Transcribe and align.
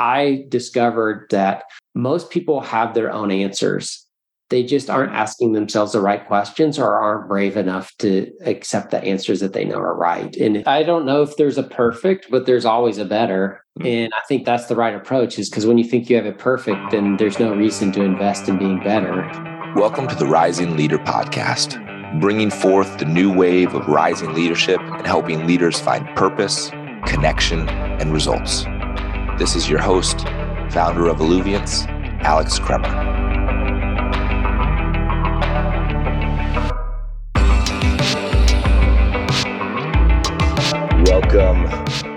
I 0.00 0.46
discovered 0.48 1.26
that 1.28 1.64
most 1.94 2.30
people 2.30 2.62
have 2.62 2.94
their 2.94 3.12
own 3.12 3.30
answers. 3.30 4.06
They 4.48 4.64
just 4.64 4.88
aren't 4.88 5.12
asking 5.12 5.52
themselves 5.52 5.92
the 5.92 6.00
right 6.00 6.26
questions 6.26 6.78
or 6.78 6.94
aren't 6.94 7.28
brave 7.28 7.56
enough 7.56 7.94
to 7.98 8.32
accept 8.46 8.90
the 8.90 9.04
answers 9.04 9.40
that 9.40 9.52
they 9.52 9.64
know 9.64 9.76
are 9.76 9.94
right. 9.94 10.34
And 10.36 10.66
I 10.66 10.84
don't 10.84 11.04
know 11.04 11.22
if 11.22 11.36
there's 11.36 11.58
a 11.58 11.62
perfect, 11.62 12.28
but 12.30 12.46
there's 12.46 12.64
always 12.64 12.96
a 12.96 13.04
better. 13.04 13.62
Mm-hmm. 13.78 13.86
And 13.86 14.12
I 14.14 14.24
think 14.26 14.46
that's 14.46 14.66
the 14.66 14.74
right 14.74 14.94
approach 14.94 15.38
is 15.38 15.50
because 15.50 15.66
when 15.66 15.76
you 15.76 15.84
think 15.84 16.08
you 16.08 16.16
have 16.16 16.26
it 16.26 16.38
perfect, 16.38 16.92
then 16.92 17.18
there's 17.18 17.38
no 17.38 17.54
reason 17.54 17.92
to 17.92 18.02
invest 18.02 18.48
in 18.48 18.58
being 18.58 18.80
better. 18.80 19.22
Welcome 19.76 20.08
to 20.08 20.14
the 20.14 20.26
Rising 20.26 20.78
Leader 20.78 20.98
Podcast, 20.98 21.78
bringing 22.20 22.50
forth 22.50 22.98
the 22.98 23.04
new 23.04 23.32
wave 23.32 23.74
of 23.74 23.86
rising 23.86 24.32
leadership 24.32 24.80
and 24.80 25.06
helping 25.06 25.46
leaders 25.46 25.78
find 25.78 26.08
purpose, 26.16 26.70
connection, 27.04 27.68
and 27.68 28.14
results. 28.14 28.64
This 29.40 29.56
is 29.56 29.70
your 29.70 29.78
host, 29.78 30.20
founder 30.68 31.08
of 31.08 31.18
Alluviance, 31.18 31.86
Alex 32.26 32.58
Kremer. 32.58 32.90
Welcome 41.06 41.64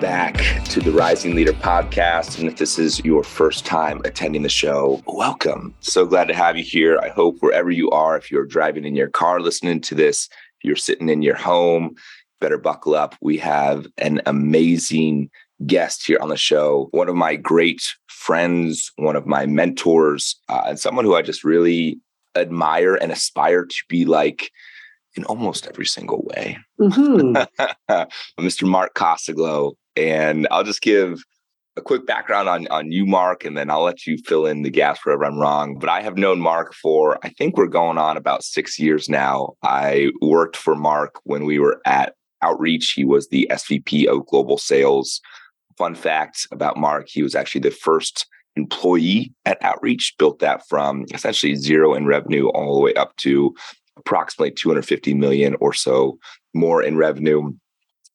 back 0.01 0.35
to 0.65 0.81
the 0.81 0.91
Rising 0.91 1.33
Leader 1.33 1.53
podcast. 1.53 2.39
And 2.39 2.49
if 2.49 2.57
this 2.57 2.77
is 2.77 2.99
your 3.05 3.23
first 3.23 3.65
time 3.65 4.01
attending 4.03 4.43
the 4.43 4.49
show, 4.49 5.01
welcome. 5.07 5.73
So 5.79 6.05
glad 6.05 6.27
to 6.27 6.33
have 6.33 6.57
you 6.57 6.63
here. 6.65 6.99
I 6.99 7.07
hope 7.07 7.37
wherever 7.39 7.71
you 7.71 7.89
are, 7.91 8.17
if 8.17 8.31
you're 8.31 8.45
driving 8.45 8.83
in 8.83 8.97
your 8.97 9.07
car 9.07 9.39
listening 9.39 9.79
to 9.79 9.95
this, 9.95 10.27
you're 10.61 10.75
sitting 10.75 11.07
in 11.07 11.21
your 11.21 11.37
home, 11.37 11.95
better 12.41 12.57
buckle 12.57 12.95
up. 12.95 13.15
We 13.21 13.37
have 13.37 13.87
an 13.97 14.21
amazing 14.25 15.29
guest 15.65 16.05
here 16.05 16.17
on 16.21 16.29
the 16.29 16.37
show, 16.37 16.87
one 16.91 17.09
of 17.09 17.15
my 17.15 17.35
great 17.35 17.81
friends, 18.07 18.91
one 18.95 19.15
of 19.15 19.25
my 19.25 19.45
mentors, 19.45 20.35
uh, 20.49 20.63
and 20.67 20.79
someone 20.79 21.05
who 21.05 21.15
I 21.15 21.21
just 21.21 21.43
really 21.43 21.99
admire 22.35 22.95
and 22.95 23.11
aspire 23.11 23.65
to 23.65 23.83
be 23.89 24.05
like 24.05 24.51
in 25.15 25.23
almost 25.25 25.67
every 25.67 25.85
single 25.85 26.23
way. 26.35 26.57
Mm-hmm. 26.79 27.43
Mr. 28.39 28.67
Mark 28.67 28.95
Kosoglow. 28.95 29.73
And 29.95 30.47
I'll 30.49 30.63
just 30.63 30.81
give 30.81 31.23
a 31.75 31.81
quick 31.81 32.05
background 32.05 32.49
on, 32.49 32.67
on 32.67 32.91
you, 32.91 33.05
Mark, 33.05 33.45
and 33.45 33.57
then 33.57 33.69
I'll 33.69 33.83
let 33.83 34.05
you 34.05 34.17
fill 34.25 34.45
in 34.45 34.61
the 34.61 34.69
gaps 34.69 35.05
wherever 35.05 35.25
I'm 35.25 35.39
wrong. 35.39 35.77
But 35.79 35.89
I 35.89 36.01
have 36.01 36.17
known 36.17 36.39
Mark 36.39 36.73
for, 36.73 37.19
I 37.23 37.29
think 37.29 37.57
we're 37.57 37.67
going 37.67 37.97
on 37.97 38.17
about 38.17 38.43
six 38.43 38.79
years 38.79 39.09
now. 39.09 39.53
I 39.63 40.11
worked 40.21 40.55
for 40.55 40.75
Mark 40.75 41.19
when 41.23 41.45
we 41.45 41.59
were 41.59 41.81
at 41.85 42.13
Outreach. 42.41 42.93
He 42.95 43.05
was 43.05 43.27
the 43.29 43.47
SVP 43.51 44.05
of 44.05 44.25
Global 44.27 44.57
Sales 44.57 45.21
fun 45.77 45.95
fact 45.95 46.47
about 46.51 46.77
Mark, 46.77 47.07
he 47.09 47.23
was 47.23 47.35
actually 47.35 47.61
the 47.61 47.71
first 47.71 48.25
employee 48.55 49.33
at 49.45 49.61
Outreach, 49.63 50.13
built 50.17 50.39
that 50.39 50.67
from 50.67 51.05
essentially 51.13 51.55
zero 51.55 51.93
in 51.93 52.05
revenue 52.05 52.49
all 52.49 52.75
the 52.75 52.81
way 52.81 52.93
up 52.93 53.15
to 53.17 53.53
approximately 53.97 54.51
250 54.51 55.13
million 55.13 55.55
or 55.59 55.73
so 55.73 56.17
more 56.53 56.81
in 56.81 56.97
revenue. 56.97 57.51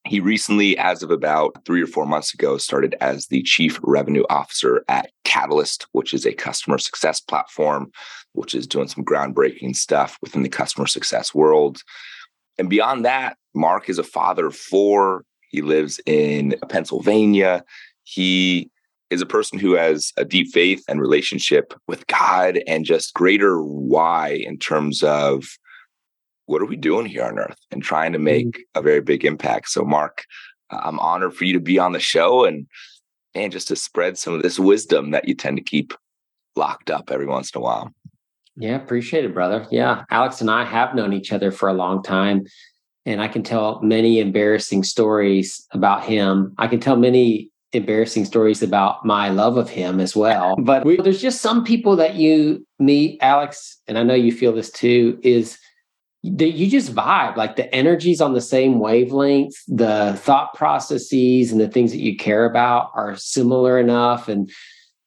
He 0.06 0.20
recently, 0.20 0.78
as 0.78 1.02
of 1.02 1.10
about 1.10 1.64
three 1.66 1.82
or 1.82 1.86
four 1.86 2.06
months 2.06 2.32
ago, 2.32 2.56
started 2.56 2.94
as 3.00 3.26
the 3.26 3.42
chief 3.42 3.78
revenue 3.82 4.24
officer 4.30 4.84
at 4.88 5.10
Catalyst, 5.24 5.86
which 5.92 6.14
is 6.14 6.24
a 6.24 6.32
customer 6.32 6.78
success 6.78 7.20
platform, 7.20 7.90
which 8.32 8.54
is 8.54 8.66
doing 8.66 8.88
some 8.88 9.04
groundbreaking 9.04 9.76
stuff 9.76 10.16
within 10.22 10.42
the 10.42 10.48
customer 10.48 10.86
success 10.86 11.34
world. 11.34 11.82
And 12.58 12.70
beyond 12.70 13.04
that, 13.04 13.36
Mark 13.54 13.88
is 13.88 13.98
a 13.98 14.04
father 14.04 14.46
of 14.46 14.56
four. 14.56 15.24
He 15.48 15.62
lives 15.62 16.00
in 16.06 16.54
Pennsylvania. 16.68 17.64
He 18.04 18.70
is 19.10 19.22
a 19.22 19.26
person 19.26 19.58
who 19.58 19.74
has 19.74 20.12
a 20.16 20.24
deep 20.24 20.48
faith 20.52 20.84
and 20.88 21.00
relationship 21.00 21.74
with 21.86 22.06
God 22.06 22.60
and 22.66 22.84
just 22.84 23.14
greater 23.14 23.62
why 23.62 24.28
in 24.28 24.58
terms 24.58 25.02
of 25.02 25.44
what 26.46 26.62
are 26.62 26.66
we 26.66 26.76
doing 26.76 27.06
here 27.06 27.24
on 27.24 27.38
earth 27.38 27.58
and 27.70 27.82
trying 27.82 28.12
to 28.12 28.18
make 28.18 28.46
mm-hmm. 28.46 28.78
a 28.78 28.82
very 28.82 29.00
big 29.00 29.24
impact. 29.24 29.68
So, 29.68 29.84
Mark, 29.84 30.24
I'm 30.70 30.98
honored 30.98 31.34
for 31.34 31.44
you 31.44 31.52
to 31.54 31.60
be 31.60 31.78
on 31.78 31.92
the 31.92 32.00
show 32.00 32.44
and 32.44 32.66
and 33.34 33.52
just 33.52 33.68
to 33.68 33.76
spread 33.76 34.18
some 34.18 34.34
of 34.34 34.42
this 34.42 34.58
wisdom 34.58 35.10
that 35.10 35.28
you 35.28 35.34
tend 35.34 35.58
to 35.58 35.62
keep 35.62 35.92
locked 36.56 36.90
up 36.90 37.10
every 37.10 37.26
once 37.26 37.54
in 37.54 37.60
a 37.60 37.62
while. 37.62 37.92
Yeah, 38.56 38.74
appreciate 38.74 39.24
it, 39.24 39.34
brother. 39.34 39.66
Yeah, 39.70 40.04
Alex 40.10 40.40
and 40.40 40.50
I 40.50 40.64
have 40.64 40.94
known 40.94 41.12
each 41.12 41.32
other 41.32 41.52
for 41.52 41.68
a 41.68 41.74
long 41.74 42.02
time 42.02 42.46
and 43.08 43.22
I 43.22 43.28
can 43.28 43.42
tell 43.42 43.80
many 43.80 44.20
embarrassing 44.20 44.84
stories 44.84 45.66
about 45.72 46.04
him. 46.04 46.54
I 46.58 46.66
can 46.68 46.78
tell 46.78 46.96
many 46.96 47.50
embarrassing 47.72 48.26
stories 48.26 48.62
about 48.62 49.04
my 49.04 49.30
love 49.30 49.56
of 49.56 49.70
him 49.70 49.98
as 49.98 50.14
well. 50.14 50.56
But 50.62 50.84
we, 50.84 50.98
there's 50.98 51.22
just 51.22 51.40
some 51.40 51.64
people 51.64 51.96
that 51.96 52.16
you 52.16 52.66
meet, 52.78 53.18
Alex, 53.22 53.80
and 53.88 53.96
I 53.98 54.02
know 54.02 54.14
you 54.14 54.30
feel 54.30 54.52
this 54.52 54.70
too, 54.70 55.18
is 55.22 55.58
that 56.22 56.50
you 56.50 56.68
just 56.68 56.94
vibe 56.94 57.36
like 57.36 57.56
the 57.56 57.74
energy's 57.74 58.20
on 58.20 58.34
the 58.34 58.40
same 58.40 58.80
wavelength 58.80 59.54
the 59.68 60.18
thought 60.20 60.52
processes 60.52 61.52
and 61.52 61.60
the 61.60 61.68
things 61.68 61.92
that 61.92 62.00
you 62.00 62.16
care 62.16 62.44
about 62.44 62.90
are 62.94 63.16
similar 63.16 63.78
enough 63.78 64.28
and 64.28 64.50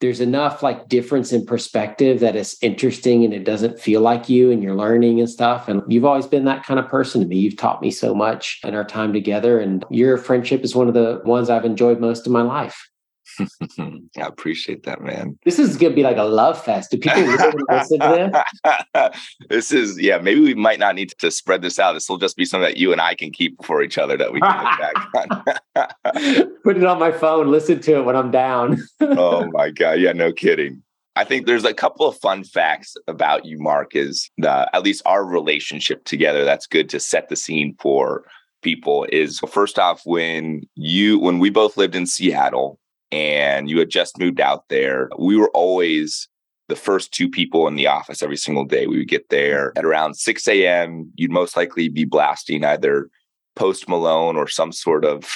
there's 0.01 0.19
enough 0.19 0.63
like 0.63 0.89
difference 0.89 1.31
in 1.31 1.45
perspective 1.45 2.19
that 2.19 2.35
it's 2.35 2.61
interesting 2.61 3.23
and 3.23 3.33
it 3.33 3.45
doesn't 3.45 3.79
feel 3.79 4.01
like 4.01 4.27
you 4.27 4.51
and 4.51 4.61
you're 4.61 4.75
learning 4.75 5.19
and 5.19 5.29
stuff. 5.29 5.67
And 5.67 5.81
you've 5.87 6.05
always 6.05 6.25
been 6.25 6.45
that 6.45 6.65
kind 6.65 6.79
of 6.79 6.89
person 6.89 7.21
to 7.21 7.27
me. 7.27 7.37
You've 7.37 7.57
taught 7.57 7.81
me 7.81 7.91
so 7.91 8.13
much 8.13 8.59
in 8.63 8.75
our 8.75 8.83
time 8.83 9.13
together. 9.13 9.59
And 9.59 9.85
your 9.91 10.17
friendship 10.17 10.63
is 10.63 10.75
one 10.75 10.87
of 10.87 10.95
the 10.95 11.21
ones 11.23 11.49
I've 11.49 11.65
enjoyed 11.65 11.99
most 11.99 12.25
of 12.25 12.33
my 12.33 12.41
life. 12.41 12.90
I 13.79 14.21
appreciate 14.21 14.83
that, 14.83 15.01
man. 15.01 15.37
This 15.45 15.59
is 15.59 15.77
gonna 15.77 15.93
be 15.93 16.03
like 16.03 16.17
a 16.17 16.23
love 16.23 16.61
fest. 16.63 16.91
Do 16.91 16.97
people 16.97 17.21
really 17.21 17.63
listen 17.69 17.99
to 17.99 18.43
this? 18.63 19.19
this 19.49 19.71
is 19.71 19.99
yeah. 19.99 20.17
Maybe 20.17 20.41
we 20.41 20.53
might 20.53 20.79
not 20.79 20.95
need 20.95 21.13
to 21.19 21.31
spread 21.31 21.61
this 21.61 21.79
out. 21.79 21.93
This 21.93 22.09
will 22.09 22.17
just 22.17 22.37
be 22.37 22.45
something 22.45 22.69
that 22.69 22.77
you 22.77 22.91
and 22.91 23.01
I 23.01 23.15
can 23.15 23.31
keep 23.31 23.63
for 23.63 23.81
each 23.81 23.97
other 23.97 24.17
that 24.17 24.33
we 24.33 24.41
can 24.41 24.63
look 24.63 25.13
back 25.13 25.43
on. 25.75 26.51
Put 26.63 26.77
it 26.77 26.83
on 26.83 26.99
my 26.99 27.11
phone. 27.11 27.51
Listen 27.51 27.79
to 27.81 27.97
it 27.97 28.05
when 28.05 28.15
I'm 28.15 28.31
down. 28.31 28.81
oh 29.01 29.49
my 29.51 29.69
god! 29.69 29.99
Yeah, 29.99 30.13
no 30.13 30.31
kidding. 30.31 30.83
I 31.15 31.25
think 31.25 31.45
there's 31.45 31.65
a 31.65 31.73
couple 31.73 32.07
of 32.07 32.17
fun 32.17 32.43
facts 32.43 32.95
about 33.07 33.45
you, 33.45 33.59
Mark. 33.59 33.95
Is 33.95 34.29
the 34.37 34.69
at 34.73 34.83
least 34.83 35.01
our 35.05 35.25
relationship 35.25 36.03
together. 36.05 36.45
That's 36.45 36.67
good 36.67 36.89
to 36.89 36.99
set 36.99 37.29
the 37.29 37.35
scene 37.35 37.75
for 37.79 38.23
people. 38.61 39.05
Is 39.11 39.39
first 39.39 39.79
off 39.79 40.01
when 40.05 40.61
you 40.75 41.19
when 41.19 41.39
we 41.39 41.49
both 41.49 41.77
lived 41.77 41.95
in 41.95 42.05
Seattle 42.05 42.79
and 43.11 43.69
you 43.69 43.79
had 43.79 43.89
just 43.89 44.19
moved 44.19 44.39
out 44.39 44.65
there, 44.69 45.09
we 45.17 45.35
were 45.35 45.51
always 45.53 46.27
the 46.69 46.75
first 46.75 47.11
two 47.11 47.29
people 47.29 47.67
in 47.67 47.75
the 47.75 47.87
office 47.87 48.23
every 48.23 48.37
single 48.37 48.65
day. 48.65 48.87
We 48.87 48.97
would 48.97 49.09
get 49.09 49.29
there 49.29 49.73
at 49.75 49.83
around 49.83 50.15
6 50.15 50.47
a.m. 50.47 51.11
You'd 51.15 51.31
most 51.31 51.57
likely 51.57 51.89
be 51.89 52.05
blasting 52.05 52.63
either 52.63 53.09
Post 53.55 53.89
Malone 53.89 54.37
or 54.37 54.47
some 54.47 54.71
sort 54.71 55.03
of 55.03 55.29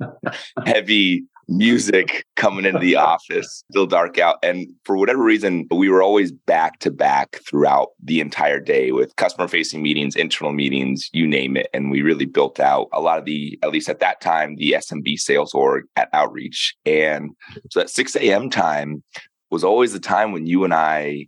heavy 0.66 1.24
music 1.50 2.24
coming 2.36 2.64
into 2.64 2.78
the 2.78 2.96
office, 2.96 3.64
still 3.70 3.86
dark 3.86 4.18
out. 4.18 4.38
And 4.42 4.68
for 4.84 4.96
whatever 4.96 5.22
reason, 5.22 5.66
we 5.70 5.88
were 5.88 6.02
always 6.02 6.30
back 6.32 6.78
to 6.78 6.90
back 6.90 7.40
throughout 7.46 7.88
the 8.02 8.20
entire 8.20 8.60
day 8.60 8.92
with 8.92 9.14
customer 9.16 9.48
facing 9.48 9.82
meetings, 9.82 10.14
internal 10.14 10.52
meetings, 10.52 11.10
you 11.12 11.26
name 11.26 11.56
it. 11.56 11.68
And 11.74 11.90
we 11.90 12.02
really 12.02 12.24
built 12.24 12.60
out 12.60 12.88
a 12.92 13.00
lot 13.00 13.18
of 13.18 13.24
the, 13.24 13.58
at 13.62 13.70
least 13.70 13.88
at 13.88 13.98
that 13.98 14.20
time, 14.20 14.56
the 14.56 14.76
SMB 14.78 15.18
sales 15.18 15.52
org 15.52 15.84
at 15.96 16.08
Outreach. 16.12 16.74
And 16.86 17.30
so 17.70 17.80
that 17.80 17.90
6 17.90 18.16
a.m. 18.16 18.48
time 18.48 19.02
was 19.50 19.64
always 19.64 19.92
the 19.92 20.00
time 20.00 20.32
when 20.32 20.46
you 20.46 20.64
and 20.64 20.72
I 20.72 21.26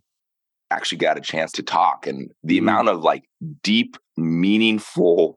actually 0.70 0.98
got 0.98 1.18
a 1.18 1.20
chance 1.20 1.52
to 1.52 1.62
talk. 1.62 2.06
And 2.06 2.30
the 2.44 2.58
mm-hmm. 2.58 2.68
amount 2.68 2.88
of 2.88 3.02
like 3.02 3.24
deep, 3.62 3.96
meaningful, 4.16 5.36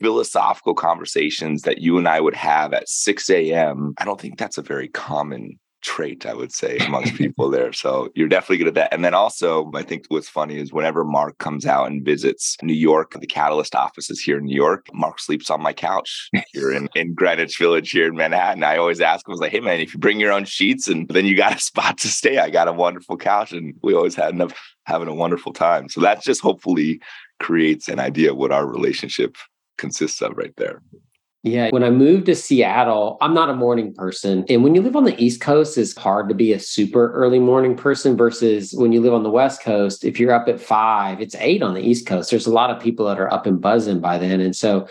philosophical 0.00 0.74
conversations 0.74 1.62
that 1.62 1.78
you 1.78 1.98
and 1.98 2.08
I 2.08 2.20
would 2.20 2.34
have 2.34 2.72
at 2.72 2.88
6 2.88 3.30
a.m., 3.30 3.94
I 3.98 4.04
don't 4.04 4.20
think 4.20 4.38
that's 4.38 4.58
a 4.58 4.62
very 4.62 4.88
common 4.88 5.58
trait, 5.82 6.26
I 6.26 6.34
would 6.34 6.52
say, 6.52 6.78
amongst 6.78 7.14
people 7.16 7.50
there. 7.50 7.72
So 7.72 8.10
you're 8.14 8.28
definitely 8.28 8.58
good 8.58 8.68
at 8.68 8.74
that. 8.74 8.92
And 8.92 9.04
then 9.04 9.14
also, 9.14 9.70
I 9.74 9.82
think 9.82 10.04
what's 10.08 10.28
funny 10.28 10.58
is 10.58 10.72
whenever 10.72 11.04
Mark 11.04 11.38
comes 11.38 11.66
out 11.66 11.86
and 11.86 12.04
visits 12.04 12.56
New 12.62 12.74
York, 12.74 13.12
the 13.18 13.26
Catalyst 13.26 13.74
office 13.74 14.10
is 14.10 14.20
here 14.20 14.38
in 14.38 14.44
New 14.44 14.54
York, 14.54 14.86
Mark 14.92 15.20
sleeps 15.20 15.50
on 15.50 15.62
my 15.62 15.72
couch 15.72 16.28
here 16.52 16.72
in, 16.72 16.88
in 16.94 17.14
Greenwich 17.14 17.58
Village 17.58 17.90
here 17.90 18.06
in 18.06 18.16
Manhattan. 18.16 18.62
I 18.62 18.76
always 18.76 19.00
ask 19.00 19.26
him, 19.26 19.32
I 19.32 19.34
was 19.34 19.40
like, 19.40 19.52
hey 19.52 19.60
man, 19.60 19.80
if 19.80 19.94
you 19.94 20.00
bring 20.00 20.20
your 20.20 20.32
own 20.32 20.44
sheets 20.44 20.88
and 20.88 21.08
then 21.08 21.26
you 21.26 21.36
got 21.36 21.56
a 21.56 21.60
spot 21.60 21.98
to 21.98 22.08
stay, 22.08 22.38
I 22.38 22.50
got 22.50 22.68
a 22.68 22.72
wonderful 22.72 23.16
couch. 23.16 23.52
And 23.52 23.74
we 23.82 23.94
always 23.94 24.14
had 24.14 24.34
enough 24.34 24.52
having 24.84 25.08
a 25.08 25.14
wonderful 25.14 25.52
time. 25.52 25.88
So 25.88 26.00
that 26.00 26.22
just 26.22 26.40
hopefully 26.40 27.00
creates 27.38 27.88
an 27.88 27.98
idea 27.98 28.32
of 28.32 28.36
what 28.36 28.52
our 28.52 28.66
relationship 28.66 29.36
consists 29.80 30.22
of 30.22 30.36
right 30.36 30.54
there. 30.56 30.80
Yeah. 31.42 31.70
When 31.70 31.82
I 31.82 31.88
moved 31.88 32.26
to 32.26 32.34
Seattle, 32.34 33.16
I'm 33.22 33.32
not 33.32 33.48
a 33.48 33.54
morning 33.54 33.94
person. 33.94 34.44
And 34.50 34.62
when 34.62 34.74
you 34.74 34.82
live 34.82 34.94
on 34.94 35.04
the 35.04 35.18
East 35.18 35.40
Coast, 35.40 35.78
it's 35.78 35.96
hard 35.96 36.28
to 36.28 36.34
be 36.34 36.52
a 36.52 36.60
super 36.60 37.10
early 37.12 37.38
morning 37.38 37.74
person 37.76 38.14
versus 38.14 38.74
when 38.74 38.92
you 38.92 39.00
live 39.00 39.14
on 39.14 39.22
the 39.22 39.30
West 39.30 39.62
Coast. 39.62 40.04
If 40.04 40.20
you're 40.20 40.34
up 40.34 40.48
at 40.48 40.60
five, 40.60 41.18
it's 41.22 41.34
eight 41.36 41.62
on 41.62 41.72
the 41.72 41.80
East 41.80 42.06
Coast. 42.06 42.30
There's 42.30 42.46
a 42.46 42.52
lot 42.52 42.68
of 42.68 42.82
people 42.82 43.06
that 43.06 43.18
are 43.18 43.32
up 43.32 43.46
and 43.46 43.58
buzzing 43.58 44.00
by 44.00 44.18
then. 44.18 44.42
And 44.42 44.54
so 44.54 44.86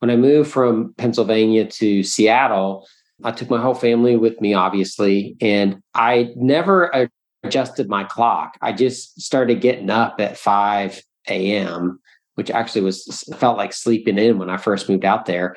when 0.00 0.10
I 0.10 0.16
moved 0.16 0.50
from 0.50 0.94
Pennsylvania 0.98 1.64
to 1.66 2.02
Seattle, 2.02 2.88
I 3.22 3.30
took 3.30 3.48
my 3.48 3.60
whole 3.60 3.74
family 3.74 4.16
with 4.16 4.40
me, 4.40 4.52
obviously, 4.52 5.36
and 5.40 5.80
I 5.94 6.30
never 6.34 7.08
adjusted 7.44 7.88
my 7.88 8.02
clock. 8.02 8.58
I 8.60 8.72
just 8.72 9.20
started 9.20 9.60
getting 9.60 9.90
up 9.90 10.20
at 10.20 10.36
5 10.36 11.00
a.m., 11.28 12.00
which 12.34 12.50
actually 12.50 12.82
was 12.82 13.24
felt 13.36 13.56
like 13.56 13.72
sleeping 13.72 14.18
in 14.18 14.38
when 14.38 14.50
I 14.50 14.56
first 14.56 14.88
moved 14.88 15.04
out 15.04 15.26
there. 15.26 15.56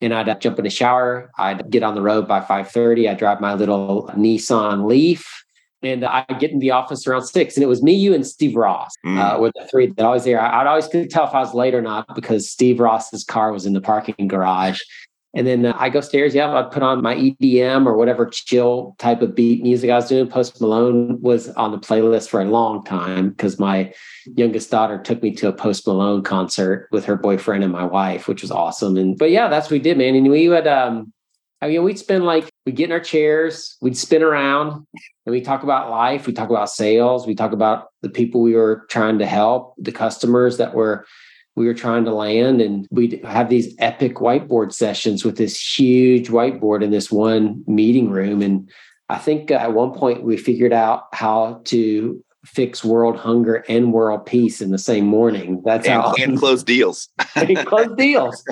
And 0.00 0.14
I'd 0.14 0.40
jump 0.40 0.58
in 0.58 0.64
the 0.64 0.70
shower. 0.70 1.30
I'd 1.38 1.70
get 1.70 1.82
on 1.82 1.94
the 1.94 2.02
road 2.02 2.28
by 2.28 2.40
5:30. 2.40 3.08
I 3.08 3.14
drive 3.14 3.40
my 3.40 3.54
little 3.54 4.08
Nissan 4.16 4.86
Leaf 4.86 5.44
and 5.82 6.04
I 6.04 6.24
get 6.38 6.50
in 6.50 6.58
the 6.58 6.72
office 6.72 7.06
around 7.06 7.26
six, 7.26 7.56
and 7.56 7.62
it 7.62 7.68
was 7.68 7.82
me, 7.82 7.92
you, 7.92 8.12
and 8.14 8.26
Steve 8.26 8.56
Ross 8.56 8.92
uh, 9.04 9.08
mm. 9.08 9.18
uh, 9.18 9.40
were 9.40 9.52
the 9.54 9.66
three 9.70 9.86
that 9.86 10.04
always 10.04 10.24
there. 10.24 10.40
I'd 10.40 10.66
always 10.66 10.88
could 10.88 11.08
tell 11.08 11.26
if 11.26 11.34
I 11.34 11.40
was 11.40 11.54
late 11.54 11.74
or 11.74 11.82
not 11.82 12.14
because 12.14 12.50
Steve 12.50 12.80
Ross's 12.80 13.22
car 13.24 13.52
was 13.52 13.64
in 13.64 13.74
the 13.74 13.80
parking 13.80 14.26
garage. 14.26 14.80
And 15.34 15.46
then 15.46 15.66
uh, 15.66 15.76
I 15.78 15.90
go 15.90 16.00
stairs. 16.00 16.34
Yeah, 16.34 16.50
I'd 16.50 16.70
put 16.70 16.82
on 16.82 17.02
my 17.02 17.14
EDM 17.14 17.86
or 17.86 17.96
whatever 17.96 18.26
chill 18.26 18.96
type 18.98 19.20
of 19.20 19.34
beat 19.34 19.62
music 19.62 19.90
I 19.90 19.96
was 19.96 20.08
doing. 20.08 20.26
Post 20.26 20.60
Malone 20.60 21.20
was 21.20 21.50
on 21.50 21.70
the 21.70 21.78
playlist 21.78 22.28
for 22.28 22.40
a 22.40 22.46
long 22.46 22.82
time 22.84 23.30
because 23.30 23.58
my 23.58 23.92
youngest 24.36 24.70
daughter 24.70 24.98
took 24.98 25.22
me 25.22 25.34
to 25.34 25.48
a 25.48 25.52
Post 25.52 25.86
Malone 25.86 26.22
concert 26.22 26.88
with 26.92 27.04
her 27.04 27.16
boyfriend 27.16 27.62
and 27.62 27.72
my 27.72 27.84
wife, 27.84 28.26
which 28.26 28.42
was 28.42 28.50
awesome. 28.50 28.96
And 28.96 29.18
but 29.18 29.30
yeah, 29.30 29.48
that's 29.48 29.66
what 29.66 29.72
we 29.72 29.78
did, 29.80 29.98
man. 29.98 30.14
And 30.14 30.30
we 30.30 30.48
would 30.48 30.66
um 30.66 31.12
I 31.60 31.68
mean, 31.68 31.82
we'd 31.82 31.98
spend 31.98 32.24
like, 32.24 32.48
we'd 32.64 32.76
get 32.76 32.84
in 32.84 32.92
our 32.92 33.00
chairs, 33.00 33.76
we'd 33.80 33.96
spin 33.96 34.22
around, 34.22 34.86
and 35.26 35.32
we 35.32 35.40
talk 35.40 35.64
about 35.64 35.90
life, 35.90 36.26
we 36.26 36.32
talk 36.32 36.50
about 36.50 36.70
sales, 36.70 37.26
we 37.26 37.34
talk 37.34 37.52
about 37.52 37.88
the 38.00 38.08
people 38.08 38.42
we 38.42 38.54
were 38.54 38.86
trying 38.88 39.18
to 39.18 39.26
help, 39.26 39.74
the 39.76 39.90
customers 39.90 40.58
that 40.58 40.74
were 40.74 41.04
we 41.58 41.66
were 41.66 41.74
trying 41.74 42.04
to 42.04 42.14
land, 42.14 42.60
and 42.60 42.86
we'd 42.90 43.22
have 43.24 43.48
these 43.48 43.74
epic 43.78 44.16
whiteboard 44.16 44.72
sessions 44.72 45.24
with 45.24 45.36
this 45.36 45.60
huge 45.60 46.28
whiteboard 46.28 46.82
in 46.82 46.90
this 46.90 47.10
one 47.10 47.62
meeting 47.66 48.10
room. 48.10 48.40
And 48.40 48.70
I 49.08 49.18
think 49.18 49.50
uh, 49.50 49.54
at 49.54 49.74
one 49.74 49.92
point 49.92 50.22
we 50.22 50.36
figured 50.36 50.72
out 50.72 51.08
how 51.12 51.60
to 51.64 52.22
fix 52.44 52.84
world 52.84 53.16
hunger 53.16 53.64
and 53.68 53.92
world 53.92 54.24
peace 54.24 54.62
in 54.62 54.70
the 54.70 54.78
same 54.78 55.04
morning. 55.04 55.60
That's 55.64 55.86
and, 55.86 56.00
how 56.00 56.14
and 56.18 56.38
close 56.38 56.62
deals. 56.62 57.08
and 57.34 57.58
close 57.66 57.88
deals. 57.96 58.42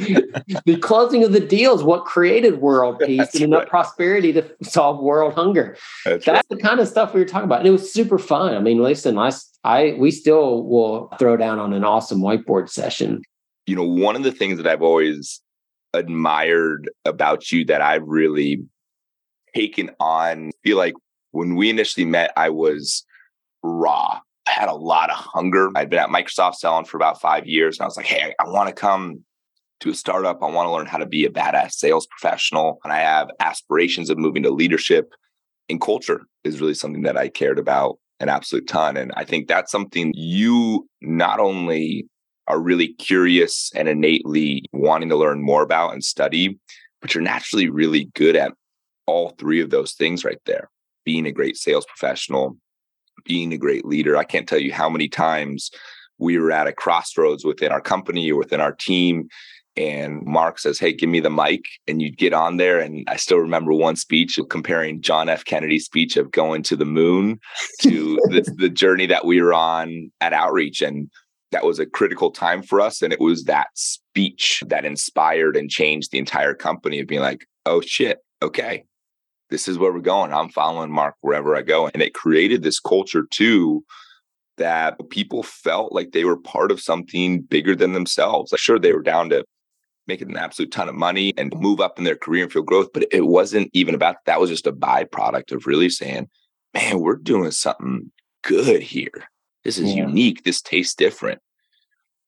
the 0.65 0.77
closing 0.83 1.25
of 1.25 1.33
the 1.33 1.41
deals, 1.41 1.83
what 1.83 2.05
created 2.05 2.61
world 2.61 2.99
peace 2.99 3.19
That's 3.19 3.35
and 3.37 3.45
enough 3.45 3.61
right. 3.61 3.69
prosperity 3.69 4.33
to 4.35 4.45
solve 4.63 5.01
world 5.01 5.35
hunger. 5.35 5.77
That's, 6.05 6.25
That's 6.25 6.37
right. 6.37 6.49
the 6.51 6.57
kind 6.57 6.81
of 6.81 6.89
stuff 6.89 7.15
we 7.15 7.21
were 7.21 7.27
talking 7.27 7.47
about. 7.47 7.61
And 7.61 7.69
it 7.69 7.73
was 7.73 7.93
super 7.93 8.19
fun. 8.19 8.55
I 8.55 8.61
mean, 8.61 8.83
listen, 8.83 9.19
I, 9.19 9.31
I 9.67 9.97
we 9.99 10.13
still 10.13 10.63
will 10.63 11.09
throw 11.19 11.37
down 11.37 11.59
on 11.59 11.73
an 11.73 11.85
awesome 11.85 12.21
whiteboard 12.21 12.71
session. 12.71 13.23
You 13.67 13.75
know, 13.75 13.83
one 13.83 14.15
of 14.15 14.23
the 14.23 14.31
things 14.31 14.59
that 14.59 14.67
I've 14.67 14.83
always 14.83 15.43
admired 15.93 16.89
about 17.05 17.51
you 17.51 17.65
that 17.65 17.81
I've 17.81 18.07
really 18.07 18.65
taken 19.55 19.91
on, 19.99 20.53
feel 20.63 20.77
like 20.77 20.95
when 21.33 21.57
we 21.57 21.69
initially 21.69 22.05
met, 22.05 22.33
I 22.37 22.51
was 22.51 23.05
raw. 23.65 24.21
I 24.47 24.51
had 24.53 24.69
a 24.69 24.75
lot 24.75 25.11
of 25.11 25.17
hunger. 25.17 25.71
I'd 25.75 25.91
been 25.91 25.99
at 25.99 26.11
Microsoft 26.11 26.55
selling 26.57 26.85
for 26.85 26.97
about 26.97 27.21
five 27.21 27.47
years. 27.47 27.79
And 27.79 27.85
I 27.85 27.87
was 27.87 27.97
like, 27.97 28.07
hey, 28.07 28.35
I 28.39 28.49
want 28.49 28.69
to 28.69 28.75
come 28.75 29.25
to 29.81 29.91
a 29.91 29.95
startup. 29.95 30.43
I 30.43 30.51
want 30.51 30.69
to 30.69 30.73
learn 30.73 30.87
how 30.87 30.99
to 30.99 31.07
be 31.07 31.25
a 31.25 31.31
badass 31.31 31.73
sales 31.73 32.07
professional. 32.07 32.79
And 32.85 32.93
I 32.93 32.99
have 32.99 33.29
aspirations 33.41 34.11
of 34.11 34.19
moving 34.19 34.45
to 34.45 34.51
leadership. 34.51 35.13
And 35.69 35.81
culture 35.81 36.21
is 36.45 36.61
really 36.61 36.75
something 36.75 37.03
that 37.03 37.17
I 37.17 37.29
cared 37.29 37.59
about 37.59 37.99
an 38.21 38.29
absolute 38.29 38.67
ton. 38.67 38.97
And 38.97 39.13
I 39.17 39.25
think 39.25 39.49
that's 39.49 39.73
something 39.73 40.13
you 40.15 40.89
not 41.01 41.39
only 41.39 42.07
are 42.49 42.61
really 42.61 42.89
curious 42.95 43.71
and 43.75 43.89
innately 43.89 44.65
wanting 44.73 45.09
to 45.09 45.17
learn 45.17 45.43
more 45.43 45.63
about 45.63 45.93
and 45.93 46.05
study, 46.05 46.59
but 47.01 47.15
you're 47.15 47.23
naturally 47.23 47.69
really 47.69 48.07
good 48.15 48.37
at 48.37 48.53
all 49.07 49.31
three 49.31 49.61
of 49.61 49.71
those 49.71 49.93
things 49.93 50.25
right 50.25 50.41
there 50.47 50.71
being 51.05 51.27
a 51.27 51.33
great 51.33 51.57
sales 51.57 51.87
professional, 51.87 52.57
being 53.25 53.53
a 53.53 53.59
great 53.59 53.87
leader. 53.87 54.17
I 54.17 54.25
can't 54.25 54.49
tell 54.49 54.59
you 54.59 54.73
how 54.73 54.91
many 54.91 55.09
times 55.09 55.71
we 56.19 56.39
were 56.39 56.51
at 56.51 56.67
a 56.67 56.73
crossroads 56.73 57.45
within 57.45 57.73
our 57.73 57.81
company 57.81 58.31
or 58.31 58.39
within 58.39 58.61
our 58.61 58.73
team. 58.73 59.29
And 59.77 60.23
Mark 60.25 60.59
says, 60.59 60.79
Hey, 60.79 60.93
give 60.93 61.11
me 61.11 61.21
the 61.21 61.31
mic. 61.31 61.65
And 61.87 62.01
you'd 62.01 62.17
get 62.17 62.33
on 62.33 62.57
there. 62.57 62.79
And 62.79 63.05
I 63.09 63.17
still 63.17 63.39
remember 63.39 63.73
one 63.73 63.97
speech 63.97 64.39
comparing 64.49 65.03
John 65.03 65.29
F. 65.29 65.45
Kennedy's 65.45 65.85
speech 65.85 66.17
of 66.17 66.31
going 66.31 66.63
to 66.65 66.77
the 66.77 66.85
moon 66.85 67.39
to 67.83 68.17
the, 68.31 68.55
the 68.57 68.69
journey 68.69 69.07
that 69.07 69.27
we 69.27 69.41
were 69.41 69.55
on 69.55 70.11
at 70.21 70.33
Outreach. 70.33 70.81
And 70.81 71.11
that 71.53 71.65
was 71.65 71.79
a 71.79 71.87
critical 71.87 72.31
time 72.31 72.63
for 72.63 72.81
us. 72.81 73.03
And 73.03 73.13
it 73.13 73.21
was 73.21 73.45
that 73.45 73.69
speech 73.75 74.63
that 74.67 74.85
inspired 74.85 75.57
and 75.57 75.71
changed 75.71 76.11
the 76.11 76.19
entire 76.19 76.55
company 76.55 77.01
of 77.01 77.07
being 77.07 77.21
like, 77.21 77.47
oh 77.67 77.81
shit, 77.81 78.19
okay, 78.43 78.85
this 79.51 79.69
is 79.69 79.79
where 79.79 79.93
we're 79.93 80.01
going. 80.01 80.33
I'm 80.33 80.49
following 80.49 80.91
Mark 80.91 81.15
wherever 81.21 81.55
I 81.55 81.63
go. 81.63 81.89
And 81.93 82.03
it 82.03 82.15
created 82.15 82.63
this 82.63 82.81
culture 82.81 83.27
too 83.31 83.85
that 84.57 84.97
people 85.11 85.43
felt 85.43 85.93
like 85.93 86.13
they 86.13 86.25
were 86.25 86.39
part 86.39 86.71
of 86.71 86.81
something 86.81 87.43
bigger 87.43 87.77
than 87.77 87.93
themselves. 87.93 88.53
Like, 88.53 88.61
sure, 88.61 88.79
they 88.79 88.93
were 88.93 89.03
down 89.03 89.29
to 89.31 89.45
make 90.07 90.21
an 90.21 90.37
absolute 90.37 90.71
ton 90.71 90.89
of 90.89 90.95
money 90.95 91.35
and 91.37 91.53
move 91.57 91.81
up 91.81 91.99
in 91.99 92.05
their 92.05 92.17
career 92.17 92.45
and 92.45 92.53
feel 92.53 92.63
growth, 92.63 92.91
but 92.93 93.07
it 93.11 93.27
wasn't 93.27 93.71
even 93.73 93.95
about 93.95 94.17
that. 94.27 94.41
was 94.41 94.51
just 94.51 94.67
a 94.67 94.73
byproduct 94.73 95.53
of 95.53 95.67
really 95.67 95.91
saying, 95.91 96.29
man, 96.75 97.01
we're 97.01 97.17
doing 97.17 97.51
something 97.51 98.11
good 98.43 98.83
here. 98.83 99.29
This 99.65 99.79
is 99.79 99.95
yeah. 99.95 100.07
unique. 100.07 100.45
This 100.45 100.63
tastes 100.63 100.95
different. 100.95 101.41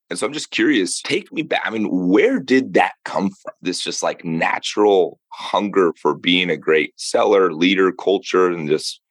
And 0.09 0.17
so 0.17 0.25
I'm 0.25 0.33
just 0.33 0.49
curious, 0.49 1.01
take 1.01 1.31
me 1.31 1.43
back. 1.43 1.61
I 1.63 1.69
mean, 1.69 1.87
where 2.09 2.39
did 2.39 2.73
that 2.73 2.93
come 3.05 3.29
from? 3.29 3.53
This 3.61 3.83
just 3.83 4.01
like 4.01 4.25
natural 4.25 5.19
hunger 5.29 5.93
for 6.01 6.15
being 6.15 6.49
a 6.49 6.57
great 6.57 6.93
seller, 6.97 7.53
leader, 7.53 7.91
culture, 7.91 8.47
and 8.47 8.67
just 8.67 9.01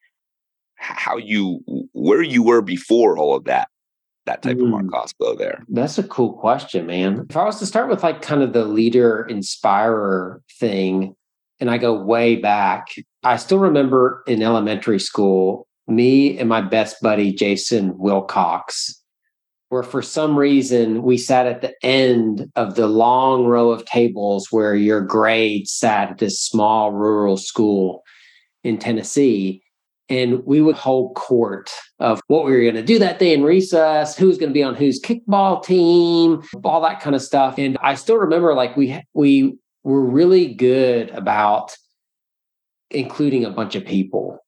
how 0.74 1.16
you, 1.16 1.60
where 1.92 2.22
you 2.22 2.42
were 2.42 2.62
before 2.62 3.16
all 3.16 3.36
of 3.36 3.44
that, 3.44 3.68
that 4.28 4.42
type 4.42 4.58
mm. 4.58 4.62
of 4.62 4.68
Mark 4.68 4.86
Hospo 4.86 5.36
there? 5.36 5.64
That's 5.68 5.98
a 5.98 6.04
cool 6.04 6.34
question, 6.34 6.86
man. 6.86 7.26
If 7.28 7.36
I 7.36 7.44
was 7.44 7.58
to 7.58 7.66
start 7.66 7.88
with 7.88 8.02
like 8.02 8.22
kind 8.22 8.42
of 8.42 8.52
the 8.52 8.64
leader 8.64 9.26
inspirer 9.28 10.42
thing, 10.58 11.14
and 11.60 11.70
I 11.70 11.78
go 11.78 12.00
way 12.00 12.36
back, 12.36 12.88
I 13.24 13.36
still 13.36 13.58
remember 13.58 14.22
in 14.26 14.42
elementary 14.42 15.00
school, 15.00 15.66
me 15.88 16.38
and 16.38 16.48
my 16.48 16.60
best 16.60 17.02
buddy, 17.02 17.32
Jason 17.32 17.98
Wilcox, 17.98 19.02
where 19.70 19.82
for 19.82 20.02
some 20.02 20.38
reason 20.38 21.02
we 21.02 21.18
sat 21.18 21.46
at 21.46 21.60
the 21.60 21.74
end 21.82 22.50
of 22.54 22.74
the 22.74 22.86
long 22.86 23.44
row 23.44 23.70
of 23.70 23.84
tables 23.86 24.48
where 24.50 24.74
your 24.74 25.00
grade 25.00 25.68
sat 25.68 26.10
at 26.10 26.18
this 26.18 26.40
small 26.40 26.92
rural 26.92 27.36
school 27.36 28.04
in 28.62 28.78
Tennessee. 28.78 29.62
And 30.08 30.44
we 30.46 30.60
would 30.60 30.76
hold 30.76 31.14
court 31.16 31.70
of 31.98 32.20
what 32.28 32.46
we 32.46 32.52
were 32.52 32.62
going 32.62 32.74
to 32.74 32.82
do 32.82 32.98
that 32.98 33.18
day 33.18 33.34
in 33.34 33.42
recess, 33.42 34.16
who's 34.16 34.38
going 34.38 34.50
to 34.50 34.54
be 34.54 34.62
on 34.62 34.74
whose 34.74 35.00
kickball 35.00 35.62
team, 35.62 36.42
all 36.64 36.80
that 36.80 37.00
kind 37.00 37.14
of 37.14 37.22
stuff. 37.22 37.58
And 37.58 37.76
I 37.82 37.94
still 37.94 38.16
remember 38.16 38.54
like 38.54 38.76
we 38.76 39.00
we 39.12 39.58
were 39.84 40.04
really 40.04 40.54
good 40.54 41.10
about 41.10 41.76
including 42.90 43.44
a 43.44 43.50
bunch 43.50 43.74
of 43.74 43.84
people 43.84 44.42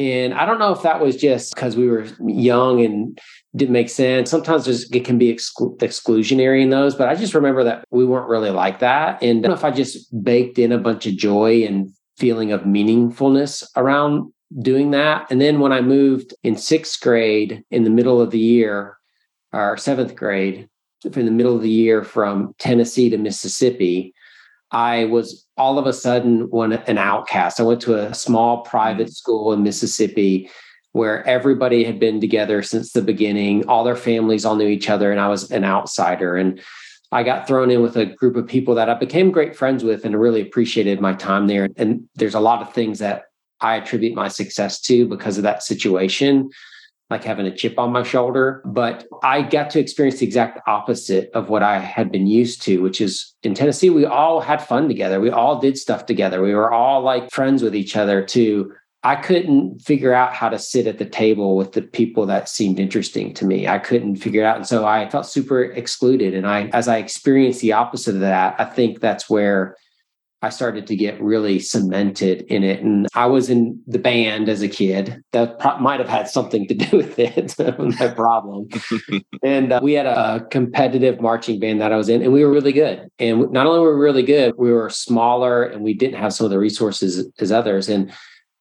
and 0.00 0.32
I 0.34 0.46
don't 0.46 0.58
know 0.58 0.72
if 0.72 0.82
that 0.82 1.00
was 1.00 1.16
just 1.16 1.54
because 1.54 1.76
we 1.76 1.88
were 1.88 2.06
young 2.20 2.82
and 2.82 3.18
didn't 3.54 3.72
make 3.72 3.90
sense. 3.90 4.30
Sometimes 4.30 4.66
it 4.66 5.04
can 5.04 5.18
be 5.18 5.34
exclu- 5.34 5.76
exclusionary 5.78 6.62
in 6.62 6.70
those, 6.70 6.94
but 6.94 7.08
I 7.08 7.14
just 7.14 7.34
remember 7.34 7.64
that 7.64 7.84
we 7.90 8.06
weren't 8.06 8.28
really 8.28 8.50
like 8.50 8.78
that. 8.78 9.22
And 9.22 9.40
I 9.40 9.42
don't 9.42 9.50
know 9.50 9.58
if 9.58 9.64
I 9.64 9.70
just 9.70 10.22
baked 10.22 10.58
in 10.58 10.72
a 10.72 10.78
bunch 10.78 11.06
of 11.06 11.16
joy 11.16 11.64
and 11.64 11.90
feeling 12.16 12.52
of 12.52 12.62
meaningfulness 12.62 13.64
around 13.76 14.32
doing 14.58 14.90
that. 14.90 15.30
And 15.30 15.40
then 15.40 15.60
when 15.60 15.72
I 15.72 15.80
moved 15.80 16.34
in 16.42 16.56
sixth 16.56 17.00
grade 17.00 17.64
in 17.70 17.84
the 17.84 17.90
middle 17.90 18.20
of 18.20 18.30
the 18.30 18.38
year, 18.38 18.98
or 19.52 19.76
seventh 19.76 20.14
grade, 20.16 20.68
in 21.04 21.24
the 21.24 21.30
middle 21.30 21.56
of 21.56 21.62
the 21.62 21.70
year 21.70 22.04
from 22.04 22.54
Tennessee 22.58 23.10
to 23.10 23.18
Mississippi, 23.18 24.14
I 24.70 25.06
was 25.06 25.46
all 25.56 25.78
of 25.78 25.86
a 25.86 25.92
sudden 25.92 26.48
one 26.50 26.72
an 26.72 26.98
outcast. 26.98 27.58
I 27.58 27.64
went 27.64 27.80
to 27.82 27.96
a 27.96 28.14
small 28.14 28.62
private 28.62 29.08
mm. 29.08 29.12
school 29.12 29.52
in 29.52 29.62
Mississippi 29.62 30.50
where 30.92 31.26
everybody 31.26 31.84
had 31.84 32.00
been 32.00 32.20
together 32.20 32.62
since 32.62 32.92
the 32.92 33.02
beginning. 33.02 33.66
All 33.68 33.84
their 33.84 33.96
families 33.96 34.44
all 34.44 34.56
knew 34.56 34.66
each 34.66 34.90
other, 34.90 35.12
and 35.12 35.20
I 35.20 35.28
was 35.28 35.50
an 35.50 35.64
outsider. 35.64 36.36
And 36.36 36.60
I 37.12 37.22
got 37.22 37.46
thrown 37.46 37.70
in 37.70 37.82
with 37.82 37.96
a 37.96 38.06
group 38.06 38.36
of 38.36 38.46
people 38.46 38.74
that 38.76 38.88
I 38.88 38.94
became 38.94 39.30
great 39.30 39.56
friends 39.56 39.82
with 39.82 40.04
and 40.04 40.20
really 40.20 40.40
appreciated 40.40 41.00
my 41.00 41.14
time 41.14 41.46
there. 41.46 41.68
And 41.76 42.08
there's 42.16 42.34
a 42.34 42.40
lot 42.40 42.62
of 42.62 42.72
things 42.72 43.00
that 43.00 43.24
I 43.60 43.76
attribute 43.76 44.14
my 44.14 44.28
success 44.28 44.80
to 44.82 45.06
because 45.08 45.36
of 45.36 45.42
that 45.44 45.62
situation 45.62 46.50
like 47.10 47.24
having 47.24 47.46
a 47.46 47.54
chip 47.54 47.78
on 47.78 47.92
my 47.92 48.04
shoulder. 48.04 48.62
But 48.64 49.06
I 49.22 49.42
got 49.42 49.68
to 49.70 49.80
experience 49.80 50.20
the 50.20 50.26
exact 50.26 50.60
opposite 50.66 51.30
of 51.34 51.50
what 51.50 51.62
I 51.62 51.78
had 51.78 52.10
been 52.10 52.28
used 52.28 52.62
to, 52.62 52.80
which 52.80 53.00
is 53.00 53.34
in 53.42 53.54
Tennessee, 53.54 53.90
we 53.90 54.06
all 54.06 54.40
had 54.40 54.62
fun 54.62 54.86
together. 54.86 55.20
We 55.20 55.30
all 55.30 55.60
did 55.60 55.76
stuff 55.76 56.06
together. 56.06 56.40
We 56.40 56.54
were 56.54 56.72
all 56.72 57.02
like 57.02 57.30
friends 57.32 57.62
with 57.62 57.74
each 57.74 57.96
other 57.96 58.24
too. 58.24 58.72
I 59.02 59.16
couldn't 59.16 59.80
figure 59.80 60.12
out 60.12 60.34
how 60.34 60.50
to 60.50 60.58
sit 60.58 60.86
at 60.86 60.98
the 60.98 61.06
table 61.06 61.56
with 61.56 61.72
the 61.72 61.82
people 61.82 62.26
that 62.26 62.50
seemed 62.50 62.78
interesting 62.78 63.32
to 63.34 63.46
me. 63.46 63.66
I 63.66 63.78
couldn't 63.78 64.16
figure 64.16 64.42
it 64.42 64.46
out. 64.46 64.56
And 64.56 64.66
so 64.66 64.86
I 64.86 65.08
felt 65.08 65.26
super 65.26 65.64
excluded. 65.64 66.34
And 66.34 66.46
I, 66.46 66.66
as 66.74 66.86
I 66.86 66.98
experienced 66.98 67.62
the 67.62 67.72
opposite 67.72 68.14
of 68.14 68.20
that, 68.20 68.56
I 68.58 68.66
think 68.66 69.00
that's 69.00 69.28
where 69.28 69.74
I 70.42 70.48
started 70.48 70.86
to 70.86 70.96
get 70.96 71.20
really 71.20 71.58
cemented 71.58 72.42
in 72.48 72.64
it. 72.64 72.82
And 72.82 73.06
I 73.14 73.26
was 73.26 73.50
in 73.50 73.80
the 73.86 73.98
band 73.98 74.48
as 74.48 74.62
a 74.62 74.68
kid. 74.68 75.22
That 75.32 75.58
pro- 75.58 75.78
might 75.78 76.00
have 76.00 76.08
had 76.08 76.28
something 76.28 76.66
to 76.68 76.74
do 76.74 76.96
with 76.96 77.18
it, 77.18 77.48
that 77.58 78.14
problem. 78.16 78.68
and 79.42 79.72
uh, 79.72 79.80
we 79.82 79.92
had 79.92 80.06
a 80.06 80.46
competitive 80.50 81.20
marching 81.20 81.60
band 81.60 81.80
that 81.80 81.92
I 81.92 81.96
was 81.96 82.08
in, 82.08 82.22
and 82.22 82.32
we 82.32 82.44
were 82.44 82.52
really 82.52 82.72
good. 82.72 83.08
And 83.18 83.50
not 83.50 83.66
only 83.66 83.80
were 83.80 83.96
we 83.96 84.02
really 84.02 84.22
good, 84.22 84.54
we 84.56 84.72
were 84.72 84.88
smaller 84.88 85.64
and 85.64 85.82
we 85.82 85.94
didn't 85.94 86.18
have 86.18 86.32
some 86.32 86.46
of 86.46 86.50
the 86.50 86.58
resources 86.58 87.30
as 87.38 87.52
others. 87.52 87.88
And 87.88 88.12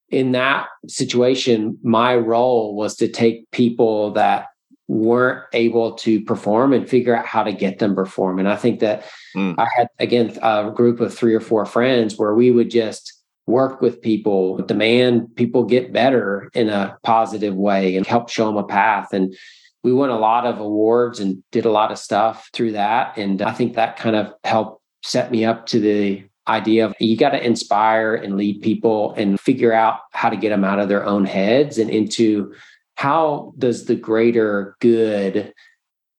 in 0.09 0.31
that 0.33 0.67
situation, 0.87 1.77
my 1.83 2.15
role 2.15 2.75
was 2.75 2.95
to 2.97 3.07
take 3.07 3.49
people 3.51 4.11
that 4.13 4.47
weren't 4.89 5.45
able 5.53 5.93
to 5.93 6.19
perform 6.21 6.73
and 6.73 6.89
figure 6.89 7.15
out 7.15 7.25
how 7.25 7.43
to 7.43 7.53
get 7.53 7.77
them 7.77 7.95
perform. 7.95 8.39
And 8.39 8.49
I 8.49 8.55
think 8.55 8.79
that 8.79 9.05
mm. 9.35 9.53
I 9.57 9.67
had 9.77 9.87
again 9.99 10.35
a 10.41 10.71
group 10.71 10.99
of 10.99 11.13
three 11.13 11.35
or 11.35 11.39
four 11.39 11.63
friends 11.67 12.17
where 12.17 12.33
we 12.33 12.49
would 12.49 12.71
just 12.71 13.13
work 13.45 13.81
with 13.81 14.01
people, 14.01 14.57
demand 14.57 15.35
people 15.35 15.63
get 15.63 15.93
better 15.93 16.49
in 16.55 16.69
a 16.69 16.97
positive 17.03 17.55
way 17.55 17.95
and 17.95 18.05
help 18.07 18.29
show 18.29 18.47
them 18.47 18.57
a 18.57 18.63
path. 18.63 19.13
And 19.13 19.35
we 19.83 19.93
won 19.93 20.09
a 20.09 20.17
lot 20.17 20.47
of 20.47 20.59
awards 20.59 21.19
and 21.19 21.43
did 21.51 21.65
a 21.65 21.71
lot 21.71 21.91
of 21.91 21.99
stuff 21.99 22.49
through 22.51 22.71
that. 22.71 23.15
And 23.15 23.43
I 23.43 23.51
think 23.51 23.75
that 23.75 23.95
kind 23.95 24.15
of 24.15 24.33
helped 24.43 24.81
set 25.03 25.31
me 25.31 25.45
up 25.45 25.67
to 25.67 25.79
the 25.79 26.23
idea 26.47 26.85
of 26.85 26.95
you 26.99 27.15
got 27.15 27.29
to 27.29 27.45
inspire 27.45 28.15
and 28.15 28.37
lead 28.37 28.61
people 28.63 29.13
and 29.13 29.39
figure 29.39 29.71
out 29.71 29.99
how 30.13 30.29
to 30.29 30.35
get 30.35 30.49
them 30.49 30.63
out 30.63 30.79
of 30.79 30.89
their 30.89 31.05
own 31.05 31.25
heads 31.25 31.77
and 31.77 31.91
into 31.91 32.55
how 32.99 33.53
does 33.57 33.85
the 33.85 33.95
greater 33.95 34.75
good 34.81 35.53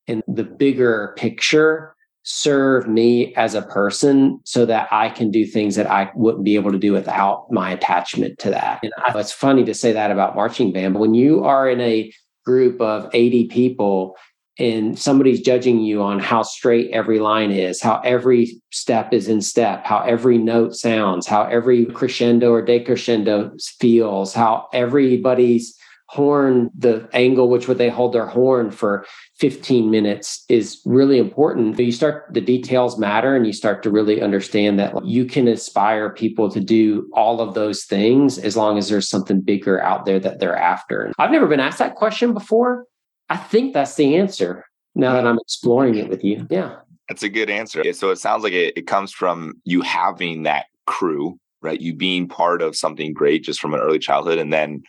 and 0.08 0.22
the 0.26 0.44
bigger 0.44 1.14
picture 1.18 1.94
serve 2.22 2.88
me 2.88 3.34
as 3.34 3.54
a 3.54 3.60
person 3.60 4.40
so 4.44 4.64
that 4.64 4.88
I 4.90 5.10
can 5.10 5.30
do 5.30 5.44
things 5.44 5.76
that 5.76 5.90
I 5.90 6.10
wouldn't 6.14 6.42
be 6.42 6.54
able 6.54 6.72
to 6.72 6.78
do 6.78 6.92
without 6.92 7.52
my 7.52 7.70
attachment 7.70 8.38
to 8.38 8.50
that. 8.52 8.80
And 8.82 8.92
it's 9.14 9.30
funny 9.30 9.62
to 9.64 9.74
say 9.74 9.92
that 9.92 10.10
about 10.10 10.34
marching 10.34 10.72
band, 10.72 10.94
but 10.94 11.00
when 11.00 11.12
you 11.12 11.44
are 11.44 11.68
in 11.68 11.82
a 11.82 12.10
group 12.46 12.80
of 12.80 13.10
80 13.12 13.48
people 13.48 14.16
and 14.58 14.98
somebody's 14.98 15.42
judging 15.42 15.80
you 15.80 16.02
on 16.02 16.18
how 16.18 16.42
straight 16.42 16.90
every 16.92 17.18
line 17.18 17.50
is, 17.50 17.82
how 17.82 18.00
every 18.06 18.58
step 18.72 19.12
is 19.12 19.28
in 19.28 19.42
step, 19.42 19.84
how 19.84 20.00
every 20.00 20.38
note 20.38 20.74
sounds, 20.74 21.26
how 21.26 21.42
every 21.42 21.84
crescendo 21.84 22.50
or 22.50 22.64
decrescendo 22.64 23.52
feels, 23.78 24.32
how 24.32 24.66
everybody's 24.72 25.76
horn, 26.10 26.68
the 26.76 27.08
angle 27.12 27.48
which 27.48 27.68
would 27.68 27.78
they 27.78 27.88
hold 27.88 28.12
their 28.12 28.26
horn 28.26 28.68
for 28.68 29.06
15 29.38 29.92
minutes 29.92 30.44
is 30.48 30.80
really 30.84 31.18
important. 31.18 31.78
You 31.78 31.92
start 31.92 32.26
the 32.32 32.40
details 32.40 32.98
matter 32.98 33.36
and 33.36 33.46
you 33.46 33.52
start 33.52 33.84
to 33.84 33.90
really 33.90 34.20
understand 34.20 34.76
that 34.80 35.06
you 35.06 35.24
can 35.24 35.46
inspire 35.46 36.10
people 36.10 36.50
to 36.50 36.58
do 36.58 37.08
all 37.14 37.40
of 37.40 37.54
those 37.54 37.84
things 37.84 38.38
as 38.38 38.56
long 38.56 38.76
as 38.76 38.88
there's 38.88 39.08
something 39.08 39.40
bigger 39.40 39.80
out 39.80 40.04
there 40.04 40.18
that 40.18 40.40
they're 40.40 40.56
after. 40.56 41.12
I've 41.16 41.30
never 41.30 41.46
been 41.46 41.60
asked 41.60 41.78
that 41.78 41.94
question 41.94 42.34
before. 42.34 42.86
I 43.28 43.36
think 43.36 43.72
that's 43.72 43.94
the 43.94 44.16
answer 44.16 44.64
now 44.96 45.12
that 45.12 45.28
I'm 45.28 45.38
exploring 45.38 45.94
it 45.94 46.08
with 46.08 46.24
you. 46.24 46.44
Yeah. 46.50 46.80
That's 47.08 47.22
a 47.22 47.28
good 47.28 47.50
answer. 47.50 47.84
So 47.92 48.10
it 48.10 48.16
sounds 48.16 48.42
like 48.42 48.52
it, 48.52 48.76
it 48.76 48.88
comes 48.88 49.12
from 49.12 49.54
you 49.62 49.80
having 49.82 50.42
that 50.42 50.66
crew, 50.88 51.38
right? 51.62 51.80
You 51.80 51.94
being 51.94 52.26
part 52.26 52.62
of 52.62 52.74
something 52.74 53.12
great 53.12 53.44
just 53.44 53.60
from 53.60 53.74
an 53.74 53.80
early 53.80 54.00
childhood 54.00 54.38
and 54.38 54.52
then 54.52 54.82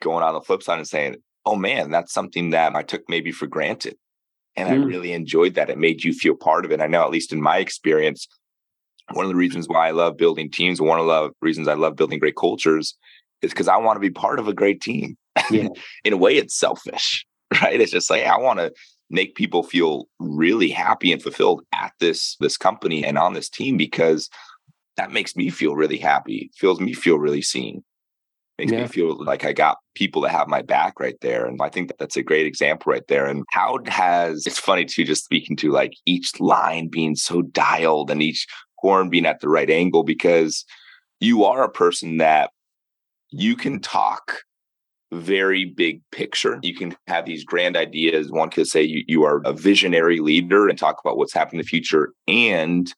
going 0.00 0.22
on 0.22 0.34
the 0.34 0.40
flip 0.40 0.62
side 0.62 0.78
and 0.78 0.88
saying, 0.88 1.16
oh 1.46 1.56
man, 1.56 1.90
that's 1.90 2.12
something 2.12 2.50
that 2.50 2.74
I 2.74 2.82
took 2.82 3.08
maybe 3.08 3.32
for 3.32 3.46
granted. 3.46 3.96
And 4.56 4.68
mm. 4.68 4.72
I 4.72 4.84
really 4.84 5.12
enjoyed 5.12 5.54
that. 5.54 5.70
It 5.70 5.78
made 5.78 6.04
you 6.04 6.12
feel 6.12 6.34
part 6.34 6.64
of 6.64 6.72
it. 6.72 6.80
I 6.80 6.86
know, 6.86 7.02
at 7.02 7.10
least 7.10 7.32
in 7.32 7.40
my 7.40 7.58
experience, 7.58 8.28
one 9.12 9.24
of 9.24 9.30
the 9.30 9.36
reasons 9.36 9.68
why 9.68 9.88
I 9.88 9.92
love 9.92 10.16
building 10.16 10.50
teams, 10.50 10.80
one 10.80 11.00
of 11.00 11.06
the 11.06 11.30
reasons 11.40 11.68
I 11.68 11.74
love 11.74 11.96
building 11.96 12.18
great 12.18 12.36
cultures 12.36 12.96
is 13.42 13.50
because 13.50 13.68
I 13.68 13.76
want 13.76 13.96
to 13.96 14.00
be 14.00 14.10
part 14.10 14.38
of 14.38 14.48
a 14.48 14.54
great 14.54 14.80
team. 14.80 15.16
Yeah. 15.50 15.68
in 16.04 16.12
a 16.12 16.16
way, 16.16 16.36
it's 16.36 16.58
selfish, 16.58 17.26
right? 17.62 17.80
It's 17.80 17.92
just 17.92 18.10
like, 18.10 18.24
I 18.24 18.38
want 18.38 18.58
to 18.58 18.72
make 19.08 19.34
people 19.34 19.62
feel 19.62 20.06
really 20.18 20.70
happy 20.70 21.12
and 21.12 21.22
fulfilled 21.22 21.62
at 21.74 21.92
this 21.98 22.36
this 22.38 22.56
company 22.56 23.04
and 23.04 23.18
on 23.18 23.32
this 23.32 23.48
team 23.48 23.76
because 23.76 24.28
that 24.96 25.10
makes 25.10 25.34
me 25.34 25.50
feel 25.50 25.74
really 25.74 25.98
happy, 25.98 26.50
feels 26.54 26.78
me 26.78 26.92
feel 26.92 27.18
really 27.18 27.42
seen 27.42 27.82
makes 28.60 28.72
yeah. 28.72 28.82
me 28.82 28.88
feel 28.88 29.24
like 29.24 29.44
I 29.44 29.52
got 29.52 29.78
people 29.94 30.22
that 30.22 30.32
have 30.32 30.46
my 30.46 30.60
back 30.60 31.00
right 31.00 31.16
there. 31.22 31.46
And 31.46 31.58
I 31.62 31.70
think 31.70 31.88
that 31.88 31.98
that's 31.98 32.16
a 32.16 32.22
great 32.22 32.46
example 32.46 32.92
right 32.92 33.06
there. 33.08 33.26
And 33.26 33.44
how 33.50 33.78
has 33.86 34.46
it's 34.46 34.58
funny 34.58 34.84
too, 34.84 35.04
just 35.04 35.24
speaking 35.24 35.56
to 35.56 35.72
like 35.72 35.94
each 36.04 36.38
line 36.40 36.88
being 36.88 37.16
so 37.16 37.40
dialed 37.40 38.10
and 38.10 38.22
each 38.22 38.46
horn 38.78 39.08
being 39.08 39.24
at 39.24 39.40
the 39.40 39.48
right 39.48 39.70
angle 39.70 40.04
because 40.04 40.64
you 41.20 41.44
are 41.44 41.62
a 41.62 41.70
person 41.70 42.18
that 42.18 42.50
you 43.30 43.56
can 43.56 43.80
talk 43.80 44.42
very 45.12 45.64
big 45.64 46.02
picture. 46.12 46.58
You 46.62 46.74
can 46.74 46.94
have 47.06 47.24
these 47.24 47.44
grand 47.44 47.76
ideas. 47.76 48.30
One 48.30 48.50
could 48.50 48.66
say 48.66 48.82
you, 48.82 49.04
you 49.08 49.24
are 49.24 49.40
a 49.44 49.52
visionary 49.52 50.20
leader 50.20 50.68
and 50.68 50.78
talk 50.78 51.00
about 51.02 51.16
what's 51.16 51.34
happening 51.34 51.60
in 51.60 51.64
the 51.64 51.68
future 51.68 52.12
and 52.28 52.92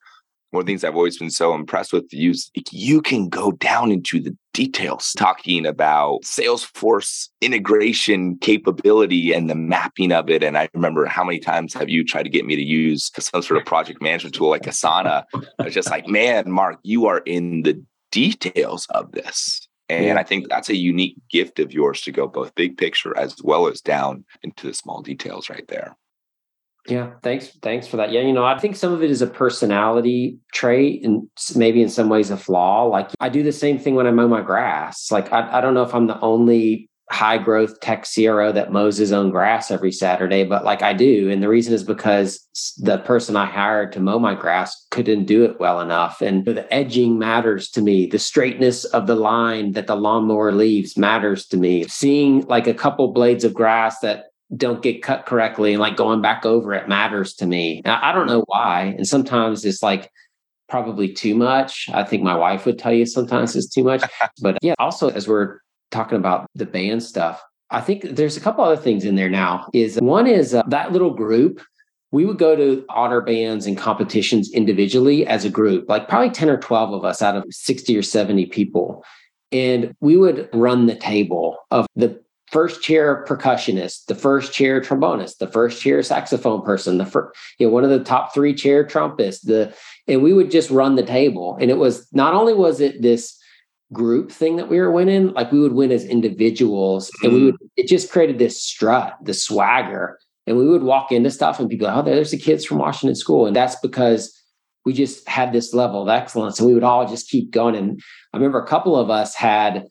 one 0.52 0.61
of 0.61 0.66
the 0.66 0.73
things 0.73 0.85
I've 0.85 0.94
always 0.94 1.18
been 1.18 1.30
so 1.30 1.54
impressed 1.54 1.94
with 1.94 2.12
you 2.12 2.30
is 2.30 2.50
you 2.71 3.00
can 3.00 3.30
go 3.30 3.52
down 3.52 3.90
into 3.90 4.21
the 4.21 4.37
details 4.52 5.12
talking 5.16 5.64
about 5.64 6.23
Salesforce 6.25 7.30
integration 7.40 8.37
capability 8.37 9.32
and 9.32 9.49
the 9.49 9.54
mapping 9.54 10.12
of 10.12 10.28
it. 10.28 10.44
And 10.44 10.59
I 10.59 10.68
remember 10.75 11.06
how 11.06 11.25
many 11.25 11.38
times 11.38 11.73
have 11.73 11.88
you 11.88 12.04
tried 12.04 12.25
to 12.25 12.28
get 12.28 12.44
me 12.44 12.54
to 12.56 12.62
use 12.62 13.11
some 13.18 13.40
sort 13.40 13.59
of 13.59 13.66
project 13.66 14.02
management 14.02 14.35
tool 14.35 14.50
like 14.50 14.64
Asana? 14.64 15.25
I 15.59 15.64
was 15.64 15.75
just 15.75 15.90
like, 15.90 16.06
man, 16.06 16.50
Mark, 16.50 16.78
you 16.82 17.06
are 17.06 17.23
in 17.25 17.62
the 17.62 17.82
details 18.11 18.87
of 18.90 19.11
this. 19.12 19.66
And 19.88 20.04
yeah. 20.04 20.18
I 20.18 20.23
think 20.23 20.49
that's 20.50 20.68
a 20.68 20.76
unique 20.76 21.16
gift 21.30 21.61
of 21.61 21.73
yours 21.73 22.02
to 22.02 22.12
go 22.12 22.28
both 22.28 22.54
big 22.54 22.76
picture 22.76 23.16
as 23.16 23.37
well 23.42 23.68
as 23.68 23.80
down 23.80 24.25
into 24.42 24.66
the 24.66 24.75
small 24.75 25.00
details 25.00 25.49
right 25.49 25.66
there. 25.68 25.97
Yeah, 26.88 27.12
thanks. 27.22 27.48
Thanks 27.62 27.86
for 27.86 27.96
that. 27.98 28.10
Yeah, 28.10 28.22
you 28.22 28.32
know, 28.32 28.44
I 28.44 28.58
think 28.58 28.74
some 28.74 28.92
of 28.92 29.02
it 29.02 29.10
is 29.10 29.22
a 29.22 29.26
personality 29.26 30.38
trait 30.52 31.04
and 31.04 31.28
maybe 31.54 31.80
in 31.80 31.88
some 31.88 32.08
ways 32.08 32.30
a 32.30 32.36
flaw. 32.36 32.84
Like 32.84 33.10
I 33.20 33.28
do 33.28 33.42
the 33.42 33.52
same 33.52 33.78
thing 33.78 33.94
when 33.94 34.06
I 34.06 34.10
mow 34.10 34.26
my 34.26 34.42
grass. 34.42 35.10
Like 35.10 35.32
I, 35.32 35.58
I 35.58 35.60
don't 35.60 35.74
know 35.74 35.84
if 35.84 35.94
I'm 35.94 36.08
the 36.08 36.20
only 36.20 36.88
high 37.12 37.36
growth 37.36 37.78
tech 37.80 38.06
CRO 38.12 38.52
that 38.52 38.72
mows 38.72 38.96
his 38.96 39.12
own 39.12 39.30
grass 39.30 39.70
every 39.70 39.92
Saturday, 39.92 40.44
but 40.44 40.64
like 40.64 40.82
I 40.82 40.94
do. 40.94 41.30
And 41.30 41.42
the 41.42 41.48
reason 41.48 41.74
is 41.74 41.84
because 41.84 42.40
the 42.78 42.98
person 42.98 43.36
I 43.36 43.44
hired 43.46 43.92
to 43.92 44.00
mow 44.00 44.18
my 44.18 44.34
grass 44.34 44.86
couldn't 44.90 45.26
do 45.26 45.44
it 45.44 45.60
well 45.60 45.80
enough. 45.80 46.22
And 46.22 46.44
the 46.44 46.72
edging 46.72 47.18
matters 47.18 47.68
to 47.70 47.82
me. 47.82 48.06
The 48.06 48.18
straightness 48.18 48.86
of 48.86 49.06
the 49.06 49.14
line 49.14 49.72
that 49.72 49.86
the 49.86 49.94
lawnmower 49.94 50.52
leaves 50.52 50.96
matters 50.96 51.46
to 51.48 51.58
me. 51.58 51.86
Seeing 51.86 52.46
like 52.46 52.66
a 52.66 52.74
couple 52.74 53.12
blades 53.12 53.44
of 53.44 53.52
grass 53.54 54.00
that 54.00 54.31
don't 54.56 54.82
get 54.82 55.02
cut 55.02 55.26
correctly 55.26 55.73
and 55.73 55.80
like 55.80 55.97
going 55.97 56.21
back 56.21 56.44
over 56.44 56.75
it 56.75 56.88
matters 56.88 57.35
to 57.35 57.47
me. 57.47 57.82
I 57.85 58.12
don't 58.12 58.26
know 58.26 58.44
why. 58.47 58.94
And 58.97 59.06
sometimes 59.06 59.64
it's 59.64 59.82
like 59.82 60.11
probably 60.68 61.12
too 61.12 61.35
much. 61.35 61.88
I 61.92 62.04
think 62.04 62.23
my 62.23 62.37
wife 62.37 62.66
would 62.66 62.78
tell 62.78 62.92
you 62.92 63.06
sometimes 63.06 63.56
it's 63.56 63.68
too 63.68 63.85
much. 63.85 64.02
but 64.42 64.59
yeah, 64.62 64.75
also 64.78 65.11
as 65.11 65.26
we're 65.26 65.59
talking 65.90 66.18
about 66.18 66.50
the 66.54 66.66
band 66.66 67.02
stuff, 67.02 67.42
I 67.71 67.80
think 67.80 68.02
there's 68.02 68.37
a 68.37 68.40
couple 68.40 68.64
other 68.64 68.80
things 68.80 69.04
in 69.04 69.14
there 69.14 69.30
now. 69.30 69.68
Is 69.73 69.99
one 70.00 70.26
is 70.26 70.54
uh, 70.54 70.62
that 70.68 70.92
little 70.92 71.14
group 71.14 71.62
we 72.12 72.26
would 72.26 72.38
go 72.38 72.54
to 72.54 72.85
honor 72.90 73.23
bands 73.23 73.66
and 73.66 73.76
competitions 73.76 74.52
individually 74.52 75.26
as 75.26 75.44
a 75.44 75.50
group, 75.50 75.88
like 75.88 76.09
probably 76.09 76.30
10 76.30 76.50
or 76.50 76.59
12 76.59 76.92
of 76.92 77.04
us 77.04 77.23
out 77.23 77.37
of 77.37 77.44
60 77.50 77.97
or 77.97 78.02
70 78.02 78.47
people. 78.47 79.02
And 79.50 79.94
we 80.00 80.16
would 80.16 80.49
run 80.52 80.87
the 80.87 80.94
table 80.94 81.56
of 81.71 81.87
the 81.97 82.22
first 82.52 82.82
chair 82.82 83.25
percussionist, 83.26 84.04
the 84.06 84.14
first 84.14 84.52
chair 84.52 84.80
trombonist, 84.80 85.38
the 85.38 85.47
first 85.47 85.80
chair 85.80 86.02
saxophone 86.02 86.62
person, 86.62 86.99
the 86.99 87.06
first, 87.06 87.37
you 87.59 87.66
know, 87.66 87.73
one 87.73 87.82
of 87.82 87.90
the 87.90 88.04
top 88.04 88.35
three 88.35 88.54
chair 88.54 88.85
trumpists, 88.85 89.40
the, 89.40 89.75
and 90.06 90.23
we 90.23 90.35
would 90.35 90.50
just 90.50 90.71
run 90.71 90.94
the 90.94 91.02
table. 91.02 91.56
And 91.61 91.71
it 91.71 91.78
was 91.78 92.06
not 92.12 92.35
only 92.35 92.52
was 92.52 92.80
it 92.80 93.00
this 93.00 93.38
group 93.92 94.30
thing 94.30 94.56
that 94.56 94.68
we 94.68 94.78
were 94.78 94.92
winning, 94.92 95.32
like 95.32 95.50
we 95.50 95.61
would 95.61 95.73
win 95.73 95.90
as 95.90 96.04
individuals, 96.04 97.11
mm. 97.11 97.25
and 97.25 97.32
we 97.32 97.44
would, 97.47 97.56
it 97.76 97.88
just 97.88 98.12
created 98.12 98.38
this 98.38 98.62
strut, 98.62 99.16
the 99.23 99.35
swagger. 99.35 100.18
And 100.47 100.59
we 100.59 100.68
would 100.68 100.82
walk 100.82 101.12
into 101.12 101.30
stuff 101.30 101.59
and 101.59 101.71
people, 101.71 101.87
like, 101.87 101.97
oh, 101.97 102.02
there's 102.02 102.32
the 102.32 102.37
kids 102.37 102.64
from 102.64 102.78
Washington 102.78 103.14
School. 103.14 103.47
And 103.47 103.54
that's 103.54 103.76
because 103.76 104.37
we 104.85 104.92
just 104.92 105.26
had 105.28 105.52
this 105.52 105.73
level 105.73 106.02
of 106.02 106.09
excellence 106.09 106.59
and 106.59 106.66
we 106.66 106.75
would 106.75 106.82
all 106.82 107.06
just 107.09 107.30
keep 107.30 107.52
going. 107.52 107.76
And 107.76 108.02
I 108.32 108.37
remember 108.37 108.59
a 108.59 108.66
couple 108.66 108.97
of 108.97 109.09
us 109.09 109.37
had 109.37 109.87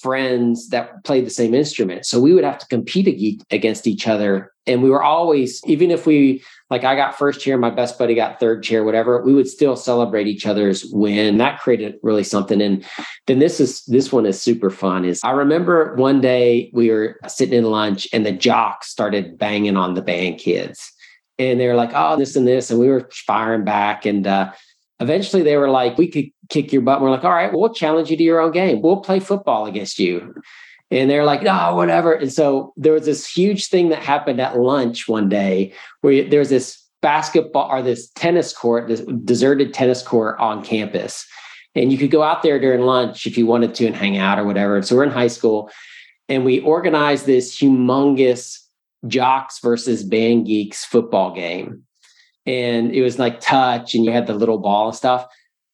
friends 0.00 0.68
that 0.68 1.04
played 1.04 1.26
the 1.26 1.30
same 1.30 1.54
instrument. 1.54 2.06
So 2.06 2.20
we 2.20 2.32
would 2.32 2.44
have 2.44 2.58
to 2.58 2.66
compete 2.66 3.42
against 3.50 3.86
each 3.86 4.06
other. 4.06 4.52
And 4.66 4.82
we 4.82 4.90
were 4.90 5.02
always, 5.02 5.62
even 5.66 5.90
if 5.90 6.06
we, 6.06 6.42
like 6.70 6.82
I 6.82 6.96
got 6.96 7.16
first 7.16 7.40
chair, 7.40 7.56
my 7.56 7.70
best 7.70 7.98
buddy 7.98 8.14
got 8.14 8.40
third 8.40 8.62
chair, 8.64 8.82
whatever, 8.82 9.22
we 9.22 9.32
would 9.32 9.46
still 9.46 9.76
celebrate 9.76 10.26
each 10.26 10.44
other's 10.44 10.84
win. 10.86 11.38
That 11.38 11.60
created 11.60 11.96
really 12.02 12.24
something. 12.24 12.60
And 12.60 12.84
then 13.26 13.38
this 13.38 13.60
is, 13.60 13.84
this 13.84 14.12
one 14.12 14.26
is 14.26 14.40
super 14.40 14.70
fun 14.70 15.04
is 15.04 15.20
I 15.22 15.30
remember 15.30 15.94
one 15.94 16.20
day 16.20 16.70
we 16.72 16.90
were 16.90 17.20
sitting 17.28 17.56
in 17.56 17.64
lunch 17.64 18.08
and 18.12 18.26
the 18.26 18.32
jocks 18.32 18.88
started 18.88 19.38
banging 19.38 19.76
on 19.76 19.94
the 19.94 20.02
band 20.02 20.38
kids. 20.38 20.92
And 21.38 21.60
they 21.60 21.68
were 21.68 21.74
like, 21.74 21.90
oh, 21.94 22.16
this 22.16 22.34
and 22.34 22.48
this. 22.48 22.70
And 22.70 22.80
we 22.80 22.88
were 22.88 23.08
firing 23.12 23.64
back. 23.64 24.06
And, 24.06 24.26
uh, 24.26 24.52
eventually 25.00 25.42
they 25.42 25.56
were 25.56 25.70
like, 25.70 25.98
we 25.98 26.08
could 26.08 26.30
kick 26.48 26.72
your 26.72 26.82
butt. 26.82 26.96
And 26.96 27.04
we're 27.04 27.10
like, 27.10 27.24
all 27.24 27.30
right, 27.30 27.52
we'll 27.52 27.72
challenge 27.72 28.10
you 28.10 28.16
to 28.16 28.22
your 28.22 28.40
own 28.40 28.52
game. 28.52 28.82
We'll 28.82 29.00
play 29.00 29.20
football 29.20 29.66
against 29.66 29.98
you. 29.98 30.34
And 30.90 31.10
they're 31.10 31.24
like, 31.24 31.42
no, 31.42 31.74
whatever. 31.74 32.12
And 32.12 32.32
so 32.32 32.72
there 32.76 32.92
was 32.92 33.06
this 33.06 33.26
huge 33.28 33.66
thing 33.66 33.88
that 33.88 34.02
happened 34.02 34.40
at 34.40 34.56
lunch 34.56 35.08
one 35.08 35.28
day 35.28 35.72
where 36.00 36.28
there 36.28 36.38
was 36.38 36.50
this 36.50 36.82
basketball 37.02 37.68
or 37.70 37.82
this 37.82 38.08
tennis 38.10 38.52
court, 38.52 38.88
this 38.88 39.00
deserted 39.24 39.74
tennis 39.74 40.02
court 40.02 40.38
on 40.38 40.64
campus. 40.64 41.26
And 41.74 41.92
you 41.92 41.98
could 41.98 42.10
go 42.10 42.22
out 42.22 42.42
there 42.42 42.58
during 42.58 42.82
lunch 42.82 43.26
if 43.26 43.36
you 43.36 43.46
wanted 43.46 43.74
to 43.74 43.86
and 43.86 43.96
hang 43.96 44.16
out 44.16 44.38
or 44.38 44.44
whatever. 44.44 44.80
So 44.82 44.96
we're 44.96 45.04
in 45.04 45.10
high 45.10 45.26
school 45.26 45.70
and 46.28 46.44
we 46.44 46.60
organized 46.60 47.26
this 47.26 47.56
humongous 47.56 48.60
jocks 49.06 49.58
versus 49.60 50.02
band 50.04 50.46
geeks 50.46 50.84
football 50.84 51.34
game. 51.34 51.85
And 52.46 52.92
it 52.92 53.02
was 53.02 53.18
like 53.18 53.40
touch 53.40 53.94
and 53.94 54.04
you 54.04 54.12
had 54.12 54.26
the 54.26 54.34
little 54.34 54.58
ball 54.58 54.88
and 54.88 54.96
stuff. 54.96 55.26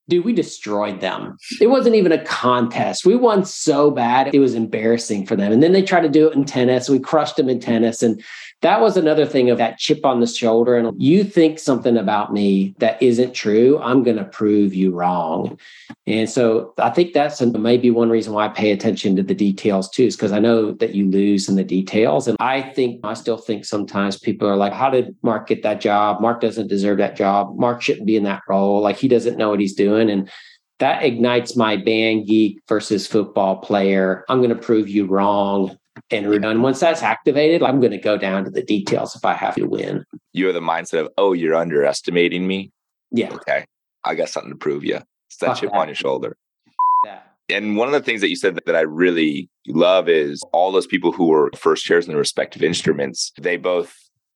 Dude, 0.08 0.24
we 0.24 0.32
destroyed 0.32 1.00
them. 1.00 1.36
It 1.60 1.68
wasn't 1.68 1.94
even 1.94 2.10
a 2.12 2.24
contest. 2.24 3.04
We 3.06 3.14
won 3.14 3.44
so 3.44 3.90
bad, 3.90 4.34
it 4.34 4.40
was 4.40 4.54
embarrassing 4.54 5.26
for 5.26 5.36
them. 5.36 5.52
And 5.52 5.62
then 5.62 5.72
they 5.72 5.82
tried 5.82 6.00
to 6.00 6.08
do 6.08 6.28
it 6.28 6.34
in 6.34 6.44
tennis. 6.44 6.88
We 6.88 6.98
crushed 6.98 7.36
them 7.36 7.48
in 7.48 7.60
tennis. 7.60 8.02
And 8.02 8.22
that 8.62 8.80
was 8.80 8.96
another 8.96 9.26
thing 9.26 9.50
of 9.50 9.58
that 9.58 9.76
chip 9.78 10.06
on 10.06 10.20
the 10.20 10.26
shoulder. 10.26 10.76
And 10.76 11.00
you 11.00 11.24
think 11.24 11.58
something 11.58 11.96
about 11.96 12.32
me 12.32 12.74
that 12.78 13.02
isn't 13.02 13.34
true, 13.34 13.78
I'm 13.82 14.04
going 14.04 14.16
to 14.16 14.24
prove 14.24 14.72
you 14.72 14.92
wrong. 14.92 15.58
And 16.06 16.30
so 16.30 16.72
I 16.78 16.90
think 16.90 17.12
that's 17.12 17.40
maybe 17.40 17.90
one 17.90 18.08
reason 18.08 18.32
why 18.32 18.46
I 18.46 18.48
pay 18.48 18.70
attention 18.70 19.16
to 19.16 19.22
the 19.22 19.34
details 19.34 19.90
too, 19.90 20.04
is 20.04 20.16
because 20.16 20.30
I 20.30 20.38
know 20.38 20.72
that 20.74 20.94
you 20.94 21.10
lose 21.10 21.48
in 21.48 21.56
the 21.56 21.64
details. 21.64 22.28
And 22.28 22.36
I 22.38 22.62
think, 22.62 23.00
I 23.04 23.14
still 23.14 23.36
think 23.36 23.64
sometimes 23.64 24.18
people 24.18 24.48
are 24.48 24.56
like, 24.56 24.72
how 24.72 24.90
did 24.90 25.16
Mark 25.22 25.48
get 25.48 25.64
that 25.64 25.80
job? 25.80 26.20
Mark 26.20 26.40
doesn't 26.40 26.68
deserve 26.68 26.98
that 26.98 27.16
job. 27.16 27.58
Mark 27.58 27.82
shouldn't 27.82 28.06
be 28.06 28.16
in 28.16 28.24
that 28.24 28.42
role. 28.48 28.80
Like 28.80 28.96
he 28.96 29.08
doesn't 29.08 29.36
know 29.36 29.50
what 29.50 29.60
he's 29.60 29.74
doing. 29.74 30.08
And 30.08 30.30
that 30.78 31.02
ignites 31.02 31.56
my 31.56 31.76
band 31.76 32.26
geek 32.26 32.60
versus 32.68 33.08
football 33.08 33.56
player. 33.56 34.24
I'm 34.28 34.38
going 34.38 34.50
to 34.50 34.56
prove 34.56 34.88
you 34.88 35.06
wrong 35.06 35.76
and 36.10 36.26
And 36.44 36.62
once 36.62 36.80
that's 36.80 37.02
activated, 37.02 37.62
I'm 37.62 37.80
going 37.80 37.92
to 37.92 37.98
go 37.98 38.16
down 38.18 38.44
to 38.44 38.50
the 38.50 38.62
details 38.62 39.16
if 39.16 39.24
I 39.24 39.34
have 39.34 39.54
to 39.56 39.64
win. 39.64 40.04
You 40.32 40.46
have 40.46 40.54
the 40.54 40.60
mindset 40.60 41.00
of, 41.00 41.08
oh, 41.16 41.32
you're 41.32 41.54
underestimating 41.54 42.46
me. 42.46 42.70
Yeah. 43.10 43.32
Okay. 43.34 43.64
I 44.04 44.14
got 44.14 44.28
something 44.28 44.52
to 44.52 44.58
prove 44.58 44.84
you. 44.84 44.96
It's 45.28 45.36
that 45.38 45.46
Fuck 45.46 45.58
chip 45.58 45.70
that. 45.70 45.78
on 45.78 45.88
your 45.88 45.94
shoulder. 45.94 46.36
That. 47.04 47.34
And 47.48 47.76
one 47.76 47.88
of 47.88 47.92
the 47.92 48.00
things 48.00 48.20
that 48.20 48.28
you 48.28 48.36
said 48.36 48.54
that, 48.54 48.66
that 48.66 48.76
I 48.76 48.80
really 48.80 49.48
love 49.68 50.08
is 50.08 50.42
all 50.52 50.72
those 50.72 50.86
people 50.86 51.12
who 51.12 51.26
were 51.26 51.50
first 51.56 51.84
chairs 51.84 52.06
in 52.06 52.12
their 52.12 52.18
respective 52.18 52.62
instruments, 52.62 53.32
they 53.38 53.56
both, 53.56 53.94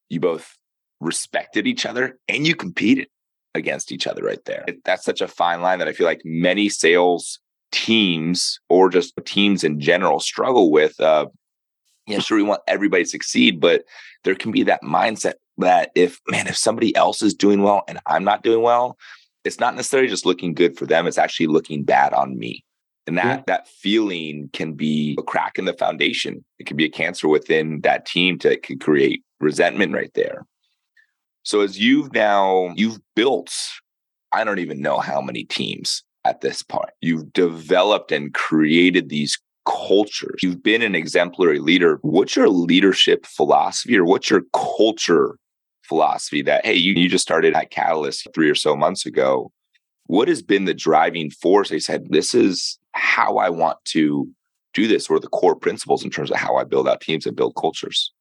you 0.08 0.20
both 0.20 0.54
respected 1.00 1.66
each 1.66 1.84
other 1.84 2.18
and 2.28 2.46
you 2.46 2.54
competed 2.54 3.08
against 3.54 3.92
each 3.92 4.06
other 4.06 4.22
right 4.22 4.44
there. 4.44 4.64
That's 4.84 5.04
such 5.04 5.20
a 5.20 5.28
fine 5.28 5.62
line 5.62 5.78
that 5.78 5.88
I 5.88 5.92
feel 5.92 6.06
like 6.06 6.20
many 6.24 6.68
sales 6.68 7.38
teams 7.72 8.60
or 8.68 8.88
just 8.88 9.12
teams 9.24 9.64
in 9.64 9.80
general 9.80 10.20
struggle 10.20 10.70
with. 10.70 10.98
Uh, 11.00 11.26
yeah, 12.06 12.20
sure, 12.20 12.36
we 12.36 12.42
want 12.42 12.62
everybody 12.66 13.04
to 13.04 13.10
succeed, 13.10 13.60
but 13.60 13.84
there 14.24 14.34
can 14.34 14.52
be 14.52 14.62
that 14.64 14.82
mindset 14.82 15.34
that 15.58 15.90
if, 15.94 16.20
man, 16.28 16.46
if 16.46 16.56
somebody 16.56 16.94
else 16.94 17.22
is 17.22 17.34
doing 17.34 17.62
well 17.62 17.82
and 17.88 17.98
I'm 18.06 18.24
not 18.24 18.42
doing 18.42 18.62
well, 18.62 18.96
it's 19.44 19.60
not 19.60 19.74
necessarily 19.74 20.08
just 20.08 20.26
looking 20.26 20.54
good 20.54 20.76
for 20.76 20.86
them, 20.86 21.06
it's 21.06 21.18
actually 21.18 21.46
looking 21.46 21.82
bad 21.82 22.12
on 22.12 22.38
me. 22.38 22.64
And 23.06 23.16
that 23.18 23.24
yeah. 23.24 23.42
that 23.46 23.68
feeling 23.68 24.50
can 24.52 24.72
be 24.72 25.14
a 25.18 25.22
crack 25.22 25.58
in 25.58 25.64
the 25.64 25.72
foundation. 25.72 26.44
It 26.58 26.66
can 26.66 26.76
be 26.76 26.84
a 26.84 26.90
cancer 26.90 27.28
within 27.28 27.80
that 27.82 28.04
team 28.04 28.36
to 28.40 28.56
can 28.58 28.80
create 28.80 29.22
resentment 29.38 29.94
right 29.94 30.10
there. 30.14 30.44
So 31.44 31.60
as 31.60 31.78
you've 31.78 32.12
now 32.12 32.72
you've 32.74 32.98
built, 33.14 33.54
I 34.32 34.42
don't 34.42 34.58
even 34.58 34.80
know 34.80 34.98
how 34.98 35.20
many 35.20 35.44
teams 35.44 36.02
at 36.24 36.40
this 36.40 36.62
point. 36.64 36.90
You've 37.00 37.32
developed 37.32 38.10
and 38.10 38.34
created 38.34 39.08
these 39.08 39.38
cultures. 39.66 40.40
You've 40.42 40.62
been 40.62 40.82
an 40.82 40.94
exemplary 40.94 41.58
leader. 41.58 41.98
What's 42.02 42.36
your 42.36 42.48
leadership 42.48 43.26
philosophy 43.26 43.96
or 43.96 44.04
what's 44.04 44.30
your 44.30 44.42
culture 44.52 45.38
philosophy 45.82 46.42
that, 46.42 46.64
hey, 46.64 46.74
you, 46.74 46.94
you 46.94 47.08
just 47.08 47.22
started 47.22 47.54
at 47.54 47.70
Catalyst 47.70 48.28
three 48.34 48.50
or 48.50 48.54
so 48.54 48.76
months 48.76 49.06
ago? 49.06 49.50
What 50.06 50.28
has 50.28 50.42
been 50.42 50.64
the 50.64 50.74
driving 50.74 51.30
force? 51.30 51.68
They 51.68 51.80
said, 51.80 52.06
this 52.10 52.34
is 52.34 52.78
how 52.92 53.38
I 53.38 53.50
want 53.50 53.78
to 53.86 54.28
do 54.72 54.86
this, 54.86 55.08
or 55.08 55.18
the 55.18 55.28
core 55.28 55.56
principles 55.56 56.04
in 56.04 56.10
terms 56.10 56.30
of 56.30 56.36
how 56.36 56.56
I 56.56 56.64
build 56.64 56.86
out 56.86 57.00
teams 57.00 57.26
and 57.26 57.34
build 57.34 57.56
cultures. 57.56 58.12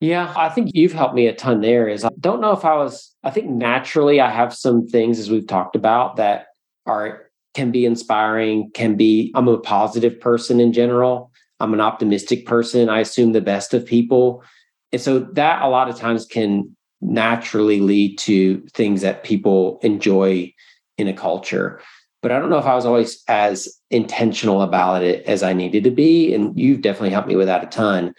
Yeah, 0.00 0.32
I 0.36 0.48
think 0.48 0.70
you've 0.74 0.92
helped 0.92 1.16
me 1.16 1.26
a 1.26 1.34
ton 1.34 1.60
there. 1.60 1.88
Is 1.88 2.04
I 2.04 2.10
don't 2.20 2.40
know 2.40 2.52
if 2.52 2.64
I 2.64 2.76
was, 2.76 3.14
I 3.24 3.30
think 3.30 3.50
naturally 3.50 4.20
I 4.20 4.30
have 4.30 4.54
some 4.54 4.86
things 4.86 5.18
as 5.18 5.28
we've 5.28 5.46
talked 5.46 5.74
about 5.74 6.16
that 6.16 6.46
are 6.86 7.27
can 7.58 7.72
be 7.72 7.84
inspiring, 7.84 8.70
can 8.72 8.94
be, 8.94 9.32
I'm 9.34 9.48
a 9.48 9.58
positive 9.58 10.20
person 10.20 10.60
in 10.60 10.72
general. 10.72 11.32
I'm 11.58 11.74
an 11.74 11.80
optimistic 11.80 12.46
person. 12.46 12.88
I 12.88 13.00
assume 13.00 13.32
the 13.32 13.40
best 13.40 13.74
of 13.74 13.84
people. 13.84 14.44
And 14.92 15.02
so 15.02 15.18
that 15.18 15.60
a 15.60 15.66
lot 15.66 15.88
of 15.88 15.96
times 15.96 16.24
can 16.24 16.76
naturally 17.00 17.80
lead 17.80 18.16
to 18.18 18.64
things 18.74 19.00
that 19.00 19.24
people 19.24 19.80
enjoy 19.82 20.54
in 20.98 21.08
a 21.08 21.12
culture. 21.12 21.80
But 22.22 22.30
I 22.30 22.38
don't 22.38 22.48
know 22.48 22.58
if 22.58 22.64
I 22.64 22.76
was 22.76 22.86
always 22.86 23.24
as 23.26 23.68
intentional 23.90 24.62
about 24.62 25.02
it 25.02 25.26
as 25.26 25.42
I 25.42 25.52
needed 25.52 25.82
to 25.82 25.90
be. 25.90 26.32
And 26.32 26.56
you've 26.56 26.82
definitely 26.82 27.10
helped 27.10 27.26
me 27.26 27.34
with 27.34 27.48
that 27.48 27.64
a 27.64 27.66
ton. 27.66 28.14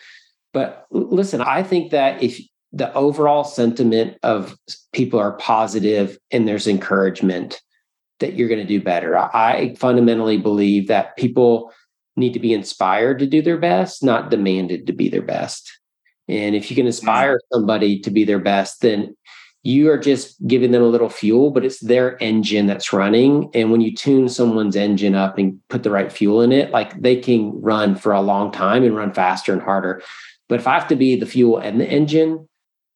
But 0.52 0.86
listen, 0.92 1.40
I 1.40 1.64
think 1.64 1.92
that 1.92 2.22
if 2.22 2.42
the 2.74 2.94
overall 2.94 3.46
sentiment 3.46 4.18
of 4.22 4.58
people 4.92 5.18
are 5.18 5.38
positive 5.38 6.18
and 6.30 6.46
there's 6.46 6.68
encouragement, 6.68 7.62
that 8.20 8.34
you're 8.34 8.50
going 8.50 8.62
to 8.62 8.68
do 8.68 8.82
better. 8.82 9.18
I 9.18 9.76
fundamentally 9.76 10.38
believe 10.38 10.88
that 10.88 11.18
people 11.18 11.74
need 12.16 12.34
to 12.34 12.40
be 12.40 12.54
inspired 12.54 13.20
to 13.20 13.26
do 13.26 13.42
their 13.42 13.58
best, 13.58 14.04
not 14.04 14.30
demanded 14.30 14.88
to 14.88 14.94
be 14.94 15.10
their 15.10 15.22
best. 15.22 15.80
And 16.28 16.56
if 16.56 16.70
you 16.70 16.76
can 16.76 16.86
inspire 16.86 17.38
mm. 17.38 17.54
somebody 17.54 18.00
to 18.02 18.12
be 18.12 18.24
their 18.24 18.40
best, 18.40 18.82
then 18.82 19.16
you 19.64 19.90
are 19.90 19.98
just 19.98 20.36
giving 20.48 20.72
them 20.72 20.84
a 20.84 20.88
little 20.88 21.10
fuel, 21.10 21.52
but 21.52 21.66
it's 21.66 21.80
their 21.80 22.22
engine 22.24 22.68
that's 22.68 22.94
running. 22.94 23.50
And 23.54 23.72
when 23.72 23.82
you 23.82 23.94
tune 23.94 24.30
someone's 24.30 24.76
engine 24.76 25.16
up 25.16 25.38
and 25.38 25.60
put 25.70 25.84
the 25.84 25.92
right 25.92 26.12
fuel 26.12 26.42
in 26.42 26.52
it, 26.52 26.72
like 26.72 27.00
they 27.02 27.18
can 27.18 27.60
run 27.62 27.96
for 27.96 28.14
a 28.14 28.22
long 28.22 28.52
time 28.52 28.84
and 28.84 28.96
run 28.96 29.14
faster 29.14 29.52
and 29.52 29.62
harder. 29.62 30.02
But 30.48 30.60
if 30.60 30.68
I 30.68 30.76
have 30.76 30.88
to 30.90 30.96
be 30.96 31.16
the 31.16 31.26
fuel 31.26 31.58
and 31.58 31.80
the 31.80 31.90
engine 31.90 32.48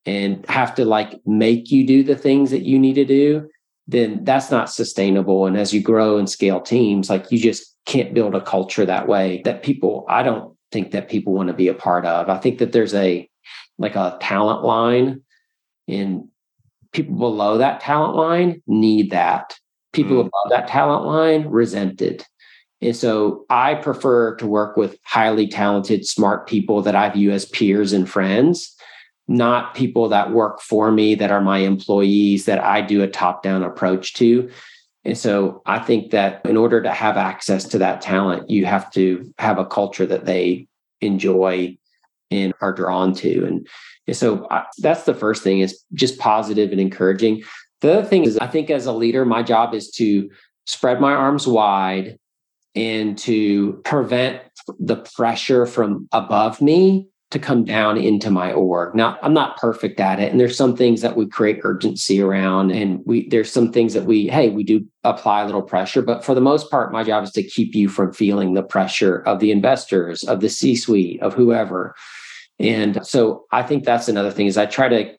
and 0.06 0.44
have 0.48 0.74
to 0.76 0.84
like 0.84 1.20
make 1.26 1.70
you 1.70 1.86
do 1.86 2.02
the 2.02 2.16
things 2.16 2.50
that 2.50 2.62
you 2.62 2.78
need 2.78 2.94
to 2.94 3.04
do, 3.04 3.48
then 3.86 4.24
that's 4.24 4.50
not 4.50 4.70
sustainable. 4.70 5.46
And 5.46 5.56
as 5.56 5.74
you 5.74 5.80
grow 5.80 6.16
and 6.16 6.28
scale 6.28 6.60
teams, 6.60 7.10
like 7.10 7.30
you 7.30 7.38
just 7.38 7.74
can't 7.86 8.14
build 8.14 8.34
a 8.34 8.40
culture 8.40 8.86
that 8.86 9.08
way 9.08 9.42
that 9.44 9.62
people, 9.62 10.06
I 10.08 10.22
don't 10.22 10.56
think 10.72 10.92
that 10.92 11.08
people 11.08 11.34
want 11.34 11.48
to 11.48 11.54
be 11.54 11.68
a 11.68 11.74
part 11.74 12.06
of. 12.06 12.28
I 12.28 12.38
think 12.38 12.58
that 12.58 12.72
there's 12.72 12.94
a 12.94 13.28
like 13.78 13.96
a 13.96 14.16
talent 14.20 14.64
line 14.64 15.22
and 15.88 16.28
people 16.92 17.16
below 17.16 17.58
that 17.58 17.80
talent 17.80 18.16
line 18.16 18.62
need 18.66 19.10
that. 19.10 19.54
People 19.92 20.16
mm. 20.16 20.20
above 20.20 20.50
that 20.50 20.68
talent 20.68 21.04
line 21.04 21.48
resent 21.48 22.00
it. 22.00 22.26
And 22.80 22.96
so 22.96 23.44
I 23.50 23.74
prefer 23.74 24.36
to 24.36 24.46
work 24.46 24.76
with 24.76 24.98
highly 25.04 25.48
talented, 25.48 26.06
smart 26.06 26.46
people 26.46 26.82
that 26.82 26.94
I 26.94 27.10
view 27.10 27.30
as 27.32 27.46
peers 27.46 27.92
and 27.92 28.08
friends 28.08 28.74
not 29.26 29.74
people 29.74 30.08
that 30.08 30.32
work 30.32 30.60
for 30.60 30.92
me 30.92 31.14
that 31.14 31.30
are 31.30 31.40
my 31.40 31.58
employees 31.58 32.44
that 32.44 32.62
I 32.62 32.80
do 32.80 33.02
a 33.02 33.08
top 33.08 33.42
down 33.42 33.62
approach 33.62 34.14
to. 34.14 34.50
And 35.04 35.16
so 35.16 35.62
I 35.66 35.78
think 35.78 36.10
that 36.10 36.44
in 36.44 36.56
order 36.56 36.82
to 36.82 36.90
have 36.90 37.16
access 37.16 37.64
to 37.68 37.78
that 37.78 38.00
talent, 38.00 38.48
you 38.50 38.66
have 38.66 38.90
to 38.92 39.32
have 39.38 39.58
a 39.58 39.66
culture 39.66 40.06
that 40.06 40.24
they 40.24 40.66
enjoy 41.00 41.76
and 42.30 42.52
are 42.60 42.72
drawn 42.72 43.14
to. 43.14 43.44
And, 43.44 43.66
so 44.12 44.46
I, 44.50 44.64
that's 44.80 45.04
the 45.04 45.14
first 45.14 45.42
thing 45.42 45.60
is 45.60 45.82
just 45.94 46.18
positive 46.18 46.72
and 46.72 46.80
encouraging. 46.80 47.42
The 47.80 47.98
other 47.98 48.06
thing 48.06 48.24
is, 48.24 48.36
I 48.36 48.46
think 48.46 48.68
as 48.68 48.84
a 48.84 48.92
leader, 48.92 49.24
my 49.24 49.42
job 49.42 49.72
is 49.72 49.90
to 49.92 50.28
spread 50.66 51.00
my 51.00 51.14
arms 51.14 51.46
wide 51.46 52.18
and 52.74 53.16
to 53.18 53.80
prevent 53.84 54.42
the 54.78 54.96
pressure 54.96 55.64
from 55.64 56.06
above 56.12 56.60
me 56.60 57.08
to 57.34 57.38
come 57.40 57.64
down 57.64 57.98
into 57.98 58.30
my 58.30 58.52
org. 58.52 58.94
Now, 58.94 59.18
I'm 59.20 59.34
not 59.34 59.56
perfect 59.56 59.98
at 59.98 60.20
it. 60.20 60.30
And 60.30 60.38
there's 60.38 60.56
some 60.56 60.76
things 60.76 61.00
that 61.02 61.16
we 61.16 61.26
create 61.26 61.58
urgency 61.64 62.22
around. 62.22 62.70
And 62.70 63.00
we 63.04 63.28
there's 63.28 63.50
some 63.50 63.72
things 63.72 63.92
that 63.94 64.04
we, 64.04 64.28
hey, 64.28 64.50
we 64.50 64.62
do 64.62 64.86
apply 65.02 65.42
a 65.42 65.46
little 65.46 65.60
pressure. 65.60 66.00
But 66.00 66.24
for 66.24 66.32
the 66.32 66.40
most 66.40 66.70
part, 66.70 66.92
my 66.92 67.02
job 67.02 67.24
is 67.24 67.32
to 67.32 67.42
keep 67.42 67.74
you 67.74 67.88
from 67.88 68.12
feeling 68.12 68.54
the 68.54 68.62
pressure 68.62 69.18
of 69.26 69.40
the 69.40 69.50
investors, 69.50 70.22
of 70.22 70.40
the 70.40 70.48
C-suite, 70.48 71.20
of 71.22 71.34
whoever. 71.34 71.96
And 72.60 73.04
so 73.04 73.46
I 73.50 73.64
think 73.64 73.84
that's 73.84 74.08
another 74.08 74.30
thing 74.30 74.46
is 74.46 74.56
I 74.56 74.66
try 74.66 74.88
to 74.88 75.12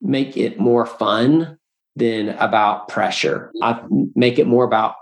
make 0.00 0.36
it 0.36 0.60
more 0.60 0.86
fun 0.86 1.58
than 1.96 2.28
about 2.38 2.86
pressure. 2.86 3.50
I 3.62 3.82
make 4.14 4.38
it 4.38 4.46
more 4.46 4.64
about 4.64 4.94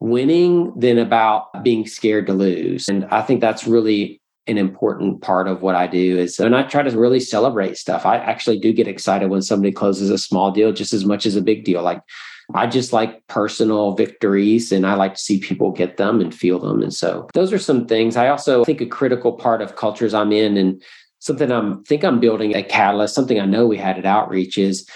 winning 0.00 0.72
than 0.76 0.98
about 0.98 1.62
being 1.62 1.86
scared 1.86 2.26
to 2.26 2.32
lose. 2.32 2.88
And 2.88 3.04
I 3.04 3.22
think 3.22 3.40
that's 3.40 3.68
really 3.68 4.20
an 4.46 4.58
important 4.58 5.22
part 5.22 5.46
of 5.46 5.62
what 5.62 5.76
I 5.76 5.86
do 5.86 6.18
is 6.18 6.40
and 6.40 6.56
I 6.56 6.64
try 6.64 6.82
to 6.82 6.98
really 6.98 7.20
celebrate 7.20 7.76
stuff. 7.76 8.04
I 8.04 8.16
actually 8.16 8.58
do 8.58 8.72
get 8.72 8.88
excited 8.88 9.30
when 9.30 9.42
somebody 9.42 9.72
closes 9.72 10.10
a 10.10 10.18
small 10.18 10.50
deal 10.50 10.72
just 10.72 10.92
as 10.92 11.04
much 11.04 11.26
as 11.26 11.36
a 11.36 11.42
big 11.42 11.64
deal. 11.64 11.82
Like 11.82 12.02
I 12.54 12.66
just 12.66 12.92
like 12.92 13.24
personal 13.28 13.94
victories 13.94 14.72
and 14.72 14.84
I 14.84 14.94
like 14.94 15.14
to 15.14 15.20
see 15.20 15.38
people 15.38 15.70
get 15.70 15.96
them 15.96 16.20
and 16.20 16.34
feel 16.34 16.58
them. 16.58 16.82
And 16.82 16.92
so 16.92 17.28
those 17.34 17.52
are 17.52 17.58
some 17.58 17.86
things. 17.86 18.16
I 18.16 18.28
also 18.28 18.64
think 18.64 18.80
a 18.80 18.86
critical 18.86 19.32
part 19.32 19.62
of 19.62 19.76
cultures 19.76 20.12
I'm 20.12 20.32
in 20.32 20.56
and 20.56 20.82
something 21.20 21.52
I'm 21.52 21.84
think 21.84 22.02
I'm 22.04 22.18
building 22.18 22.56
a 22.56 22.64
catalyst, 22.64 23.14
something 23.14 23.38
I 23.38 23.46
know 23.46 23.66
we 23.66 23.78
had 23.78 23.96
at 23.96 24.06
outreach 24.06 24.58
is 24.58 24.88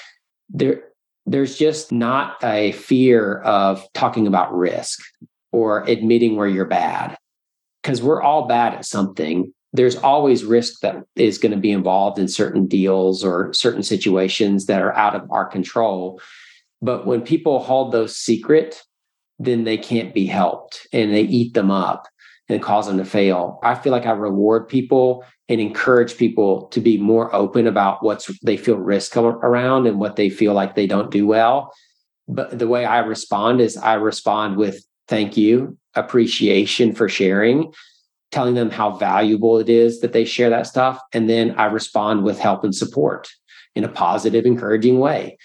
there 0.49 0.83
there's 1.25 1.57
just 1.57 1.93
not 1.93 2.37
a 2.43 2.73
fear 2.73 3.39
of 3.41 3.87
talking 3.95 4.27
about 4.27 4.57
risk 4.57 5.01
or 5.53 5.83
admitting 5.85 6.37
where 6.37 6.49
you're 6.49 6.65
bad 6.65 7.17
because 7.87 8.03
we're 8.03 8.21
all 8.21 8.49
bad 8.49 8.75
at 8.75 8.85
something 8.85 9.53
there's 9.73 9.97
always 9.97 10.45
risk 10.45 10.81
that 10.81 11.05
is 11.17 11.39
going 11.39 11.53
to 11.53 11.59
be 11.59 11.71
involved 11.71 12.19
in 12.19 12.29
certain 12.29 12.67
deals 12.67 13.23
or 13.23 13.53
certain 13.53 13.83
situations 13.83 14.67
that 14.67 14.81
are 14.81 14.95
out 14.95 15.15
of 15.15 15.31
our 15.31 15.45
control. 15.45 16.21
But 16.81 17.07
when 17.07 17.21
people 17.21 17.59
hold 17.59 17.93
those 17.93 18.17
secret, 18.17 18.83
then 19.39 19.65
they 19.65 19.77
can't 19.77 20.15
be 20.15 20.25
helped 20.25 20.87
and 20.95 21.13
they 21.13 21.23
eat 21.23 21.53
them 21.53 21.71
up 21.71 22.09
and 22.49 22.63
cause 22.63 22.87
them 22.87 22.97
to 22.97 23.05
fail. 23.05 23.59
I 23.63 23.75
feel 23.75 23.93
like 23.93 24.07
I 24.07 24.13
reward 24.13 24.67
people 24.67 25.25
and 25.49 25.61
encourage 25.61 26.17
people 26.17 26.69
to 26.69 26.81
be 26.81 26.97
more 26.97 27.35
open 27.35 27.67
about 27.67 28.03
what 28.03 28.27
they 28.43 28.57
feel 28.57 28.79
risk 28.79 29.15
around 29.17 29.87
and 29.87 30.01
what 30.01 30.17
they 30.17 30.31
feel 30.31 30.55
like 30.55 30.75
they 30.75 30.87
don't 30.87 31.11
do 31.11 31.27
well. 31.27 31.71
But 32.29 32.59
the 32.59 32.69
way 32.69 32.87
I 32.87 33.01
respond 33.01 33.61
is 33.61 33.77
I 33.77 33.95
respond 33.95 34.57
with 34.57 34.83
thank 35.07 35.37
you, 35.37 35.77
appreciation 35.97 36.95
for 36.95 37.09
sharing 37.09 37.73
telling 38.33 38.55
them 38.55 38.71
how 38.71 38.91
valuable 38.91 39.59
it 39.59 39.69
is 39.69 40.01
that 40.01 40.13
they 40.13 40.25
share 40.25 40.51
that 40.51 40.67
stuff. 40.67 41.01
And 41.13 41.29
then 41.29 41.53
I 41.53 41.67
respond 41.67 42.25
with 42.25 42.39
help 42.39 42.65
and 42.65 42.75
support 42.75 43.29
in 43.75 43.85
a 43.85 43.89
positive, 43.89 44.45
encouraging 44.45 44.99
way. 44.99 45.39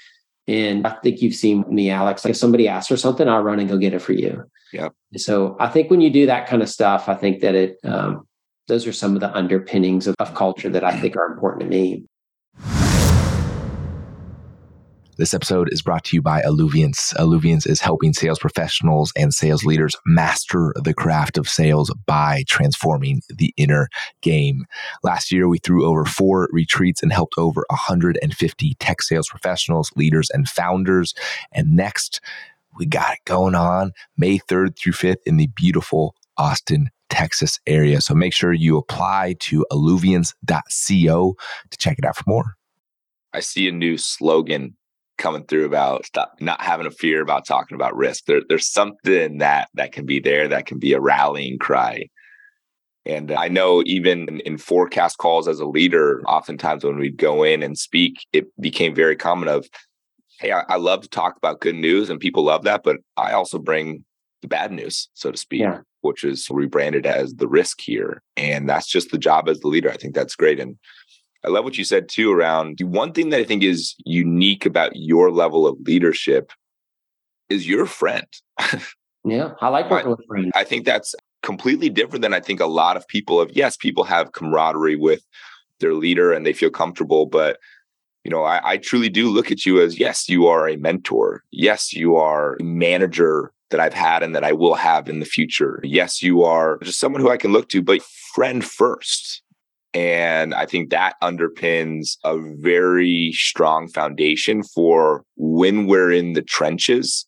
And 0.47 0.85
I 0.87 0.95
think 1.03 1.21
you've 1.21 1.35
seen 1.35 1.63
me, 1.69 1.89
Alex. 1.89 2.25
Like 2.25 2.31
if 2.31 2.37
somebody 2.37 2.67
asks 2.67 2.87
for 2.87 2.97
something, 2.97 3.27
I'll 3.27 3.43
run 3.43 3.59
and 3.59 3.69
go 3.69 3.77
get 3.77 3.93
it 3.93 4.01
for 4.01 4.13
you. 4.13 4.43
Yeah. 4.73 4.89
So 5.15 5.55
I 5.59 5.67
think 5.67 5.89
when 5.89 6.01
you 6.01 6.09
do 6.09 6.25
that 6.25 6.47
kind 6.47 6.61
of 6.61 6.69
stuff, 6.69 7.07
I 7.07 7.15
think 7.15 7.41
that 7.41 7.55
it 7.55 7.77
um, 7.83 8.27
those 8.67 8.87
are 8.87 8.93
some 8.93 9.15
of 9.15 9.21
the 9.21 9.33
underpinnings 9.35 10.07
of, 10.07 10.15
of 10.19 10.33
culture 10.33 10.69
that 10.69 10.83
I 10.83 10.99
think 10.99 11.15
are 11.15 11.31
important 11.31 11.61
to 11.61 11.67
me. 11.67 12.05
This 15.21 15.35
episode 15.35 15.71
is 15.71 15.83
brought 15.83 16.03
to 16.05 16.17
you 16.17 16.21
by 16.23 16.41
Alluviance. 16.41 17.13
Alluviance 17.13 17.67
is 17.67 17.79
helping 17.79 18.11
sales 18.11 18.39
professionals 18.39 19.13
and 19.15 19.31
sales 19.31 19.63
leaders 19.63 19.95
master 20.03 20.73
the 20.83 20.95
craft 20.95 21.37
of 21.37 21.47
sales 21.47 21.93
by 22.07 22.43
transforming 22.47 23.21
the 23.29 23.53
inner 23.55 23.87
game. 24.21 24.65
Last 25.03 25.31
year, 25.31 25.47
we 25.47 25.59
threw 25.59 25.85
over 25.85 26.05
four 26.05 26.49
retreats 26.51 27.03
and 27.03 27.13
helped 27.13 27.35
over 27.37 27.63
150 27.69 28.73
tech 28.79 29.03
sales 29.03 29.29
professionals, 29.29 29.91
leaders, 29.95 30.31
and 30.31 30.49
founders. 30.49 31.13
And 31.51 31.75
next, 31.75 32.19
we 32.79 32.87
got 32.87 33.13
it 33.13 33.19
going 33.25 33.53
on 33.53 33.91
May 34.17 34.39
3rd 34.39 34.75
through 34.75 34.93
5th 34.93 35.21
in 35.27 35.37
the 35.37 35.51
beautiful 35.55 36.15
Austin, 36.35 36.89
Texas 37.11 37.59
area. 37.67 38.01
So 38.01 38.15
make 38.15 38.33
sure 38.33 38.53
you 38.53 38.75
apply 38.75 39.35
to 39.41 39.67
alluviance.co 39.69 41.35
to 41.69 41.77
check 41.77 41.99
it 41.99 42.05
out 42.05 42.15
for 42.15 42.23
more. 42.25 42.55
I 43.33 43.39
see 43.39 43.67
a 43.67 43.71
new 43.71 43.99
slogan 43.99 44.77
coming 45.21 45.45
through 45.45 45.65
about 45.65 46.05
stop, 46.05 46.33
not 46.41 46.61
having 46.61 46.87
a 46.87 46.91
fear 46.91 47.21
about 47.21 47.45
talking 47.45 47.75
about 47.75 47.95
risk. 47.95 48.25
There, 48.25 48.41
there's 48.49 48.67
something 48.67 49.37
that 49.37 49.69
that 49.75 49.91
can 49.91 50.05
be 50.05 50.19
there 50.19 50.47
that 50.47 50.65
can 50.65 50.79
be 50.79 50.93
a 50.93 50.99
rallying 50.99 51.59
cry. 51.59 52.07
And 53.05 53.31
I 53.31 53.47
know 53.47 53.81
even 53.85 54.27
in, 54.27 54.39
in 54.41 54.57
forecast 54.57 55.17
calls 55.17 55.47
as 55.47 55.59
a 55.59 55.65
leader, 55.65 56.21
oftentimes 56.27 56.83
when 56.83 56.97
we'd 56.97 57.17
go 57.17 57.43
in 57.43 57.63
and 57.63 57.77
speak, 57.77 58.25
it 58.33 58.45
became 58.59 58.93
very 58.93 59.15
common 59.15 59.47
of, 59.47 59.67
hey, 60.39 60.51
I, 60.51 60.61
I 60.67 60.75
love 60.75 61.01
to 61.01 61.09
talk 61.09 61.37
about 61.37 61.61
good 61.61 61.75
news 61.75 62.09
and 62.09 62.19
people 62.19 62.43
love 62.43 62.63
that, 62.63 62.83
but 62.83 62.97
I 63.17 63.31
also 63.33 63.57
bring 63.59 64.03
the 64.41 64.47
bad 64.47 64.71
news, 64.71 65.09
so 65.13 65.31
to 65.31 65.37
speak. 65.37 65.61
Yeah. 65.61 65.79
Which 66.01 66.23
is 66.23 66.47
rebranded 66.49 67.05
as 67.05 67.35
the 67.35 67.47
risk 67.47 67.79
here. 67.79 68.23
And 68.35 68.67
that's 68.67 68.87
just 68.87 69.11
the 69.11 69.19
job 69.19 69.47
as 69.47 69.59
the 69.59 69.67
leader. 69.67 69.91
I 69.91 69.97
think 69.97 70.15
that's 70.15 70.35
great. 70.35 70.59
And 70.59 70.77
I 71.43 71.49
love 71.49 71.63
what 71.63 71.77
you 71.77 71.83
said 71.83 72.07
too 72.07 72.31
around 72.31 72.77
the 72.77 72.85
one 72.85 73.13
thing 73.13 73.29
that 73.29 73.39
I 73.39 73.43
think 73.43 73.63
is 73.63 73.95
unique 74.05 74.65
about 74.65 74.95
your 74.95 75.31
level 75.31 75.65
of 75.65 75.79
leadership 75.81 76.51
is 77.49 77.67
your 77.67 77.85
friend. 77.85 78.27
yeah, 79.23 79.53
I 79.59 79.69
like 79.69 79.89
working 79.89 80.11
with 80.11 80.25
friends. 80.27 80.51
I 80.55 80.63
think 80.63 80.85
that's 80.85 81.15
completely 81.41 81.89
different 81.89 82.21
than 82.21 82.33
I 82.33 82.39
think 82.39 82.59
a 82.59 82.67
lot 82.67 82.97
of 82.97 83.07
people 83.07 83.39
have. 83.39 83.51
Yes, 83.51 83.75
people 83.75 84.03
have 84.03 84.33
camaraderie 84.33 84.95
with 84.95 85.25
their 85.79 85.93
leader 85.93 86.31
and 86.31 86.45
they 86.45 86.53
feel 86.53 86.69
comfortable, 86.69 87.25
but 87.25 87.57
you 88.23 88.29
know, 88.29 88.43
I, 88.43 88.73
I 88.73 88.77
truly 88.77 89.09
do 89.09 89.29
look 89.29 89.51
at 89.51 89.65
you 89.65 89.81
as 89.81 89.99
yes, 89.99 90.29
you 90.29 90.45
are 90.47 90.69
a 90.69 90.75
mentor. 90.75 91.43
Yes, 91.51 91.91
you 91.91 92.15
are 92.17 92.55
a 92.59 92.63
manager 92.63 93.51
that 93.71 93.79
I've 93.79 93.93
had 93.93 94.21
and 94.21 94.35
that 94.35 94.43
I 94.43 94.51
will 94.51 94.75
have 94.75 95.09
in 95.09 95.19
the 95.19 95.25
future. 95.25 95.79
Yes, 95.83 96.21
you 96.21 96.43
are 96.43 96.77
just 96.83 96.99
someone 96.99 97.21
who 97.21 97.31
I 97.31 97.37
can 97.37 97.51
look 97.51 97.69
to, 97.69 97.81
but 97.81 98.03
friend 98.03 98.63
first. 98.63 99.41
And 99.93 100.53
I 100.53 100.65
think 100.65 100.89
that 100.89 101.15
underpins 101.21 102.17
a 102.23 102.37
very 102.59 103.33
strong 103.33 103.89
foundation 103.89 104.63
for 104.63 105.23
when 105.35 105.85
we're 105.85 106.11
in 106.11 106.33
the 106.33 106.41
trenches 106.41 107.27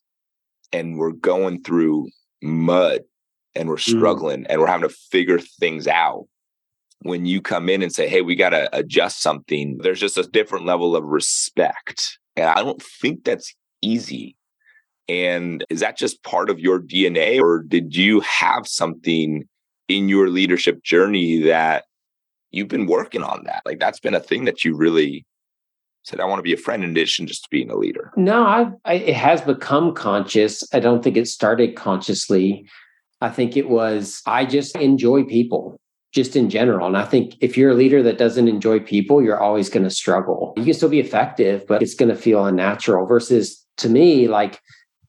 and 0.72 0.96
we're 0.96 1.12
going 1.12 1.62
through 1.62 2.08
mud 2.42 3.02
and 3.54 3.68
we're 3.68 3.76
mm. 3.76 3.96
struggling 3.96 4.44
mm. 4.44 4.46
and 4.48 4.60
we're 4.60 4.66
having 4.66 4.88
to 4.88 4.94
figure 5.10 5.38
things 5.38 5.86
out. 5.86 6.26
When 7.02 7.26
you 7.26 7.42
come 7.42 7.68
in 7.68 7.82
and 7.82 7.92
say, 7.92 8.08
hey, 8.08 8.22
we 8.22 8.34
got 8.34 8.50
to 8.50 8.74
adjust 8.74 9.20
something, 9.20 9.76
there's 9.82 10.00
just 10.00 10.16
a 10.16 10.22
different 10.22 10.64
level 10.64 10.96
of 10.96 11.04
respect. 11.04 12.18
And 12.34 12.46
I 12.46 12.62
don't 12.62 12.82
think 12.82 13.24
that's 13.24 13.54
easy. 13.82 14.36
And 15.06 15.62
is 15.68 15.80
that 15.80 15.98
just 15.98 16.22
part 16.22 16.48
of 16.48 16.58
your 16.58 16.80
DNA, 16.80 17.38
or 17.40 17.62
did 17.62 17.94
you 17.94 18.20
have 18.20 18.66
something 18.66 19.44
in 19.86 20.08
your 20.08 20.30
leadership 20.30 20.82
journey 20.82 21.42
that 21.42 21.84
you've 22.54 22.68
been 22.68 22.86
working 22.86 23.22
on 23.22 23.44
that. 23.44 23.62
Like 23.64 23.78
that's 23.78 24.00
been 24.00 24.14
a 24.14 24.20
thing 24.20 24.44
that 24.44 24.64
you 24.64 24.76
really 24.76 25.24
said, 26.04 26.20
I 26.20 26.26
want 26.26 26.38
to 26.38 26.42
be 26.42 26.52
a 26.52 26.58
friend 26.58 26.84
in 26.84 26.90
addition 26.90 27.26
just 27.26 27.44
to 27.44 27.48
being 27.50 27.70
a 27.70 27.76
leader. 27.76 28.12
No, 28.16 28.44
I, 28.44 28.70
I 28.84 28.94
it 28.94 29.16
has 29.16 29.40
become 29.40 29.94
conscious. 29.94 30.62
I 30.72 30.80
don't 30.80 31.02
think 31.02 31.16
it 31.16 31.26
started 31.26 31.76
consciously. 31.76 32.68
I 33.20 33.30
think 33.30 33.56
it 33.56 33.68
was 33.68 34.22
I 34.26 34.44
just 34.44 34.76
enjoy 34.76 35.24
people 35.24 35.80
just 36.12 36.36
in 36.36 36.48
general. 36.48 36.86
And 36.86 36.96
I 36.96 37.04
think 37.04 37.34
if 37.40 37.56
you're 37.56 37.70
a 37.70 37.74
leader 37.74 38.02
that 38.02 38.18
doesn't 38.18 38.46
enjoy 38.46 38.80
people, 38.80 39.20
you're 39.22 39.40
always 39.40 39.68
going 39.68 39.82
to 39.82 39.90
struggle. 39.90 40.52
You 40.56 40.64
can 40.64 40.74
still 40.74 40.88
be 40.88 41.00
effective, 41.00 41.66
but 41.66 41.82
it's 41.82 41.94
going 41.94 42.10
to 42.10 42.16
feel 42.16 42.44
unnatural 42.44 43.04
versus 43.06 43.64
to 43.78 43.88
me, 43.88 44.28
like 44.28 44.60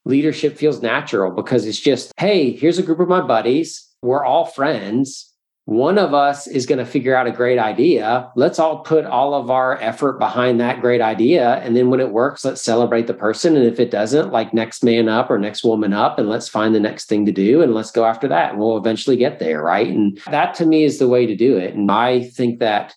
leadership 0.06 0.58
feels 0.58 0.82
natural 0.82 1.32
because 1.32 1.68
it's 1.68 1.80
just, 1.80 2.12
hey, 2.18 2.54
here's 2.54 2.80
a 2.80 2.84
group 2.84 3.00
of 3.00 3.08
my 3.08 3.22
buddies. 3.22 3.88
We're 4.02 4.26
all 4.26 4.46
friends 4.46 5.35
one 5.66 5.98
of 5.98 6.14
us 6.14 6.46
is 6.46 6.68
going 6.68 6.78
to 6.78 6.86
figure 6.86 7.16
out 7.16 7.26
a 7.26 7.32
great 7.32 7.58
idea. 7.58 8.32
Let's 8.36 8.60
all 8.60 8.80
put 8.80 9.04
all 9.06 9.34
of 9.34 9.50
our 9.50 9.82
effort 9.82 10.20
behind 10.20 10.60
that 10.60 10.80
great 10.80 11.02
idea. 11.02 11.56
And 11.56 11.76
then 11.76 11.90
when 11.90 12.00
it 12.00 12.12
works, 12.12 12.46
let's 12.46 12.62
celebrate 12.62 13.08
the 13.08 13.16
person. 13.16 13.56
And 13.58 13.66
if 13.66 13.80
it 13.80 13.90
doesn't, 13.90 14.32
like 14.32 14.54
next 14.54 14.84
man 14.84 15.10
up 15.10 15.32
or 15.32 15.40
next 15.40 15.64
woman 15.64 15.92
up, 15.92 16.20
and 16.20 16.30
let's 16.30 16.48
find 16.48 16.76
the 16.76 16.80
next 16.80 17.10
thing 17.10 17.26
to 17.26 17.32
do 17.32 17.64
and 17.64 17.74
let's 17.74 17.90
go 17.90 18.06
after 18.06 18.28
that. 18.28 18.52
And 18.52 18.60
we'll 18.60 18.78
eventually 18.78 19.18
get 19.18 19.40
there. 19.40 19.64
Right. 19.64 19.88
And 19.88 20.22
that 20.30 20.54
to 20.56 20.68
me 20.68 20.84
is 20.84 21.00
the 21.00 21.08
way 21.08 21.26
to 21.26 21.36
do 21.36 21.58
it. 21.58 21.74
And 21.74 21.92
I 21.92 22.26
think 22.26 22.60
that 22.60 22.94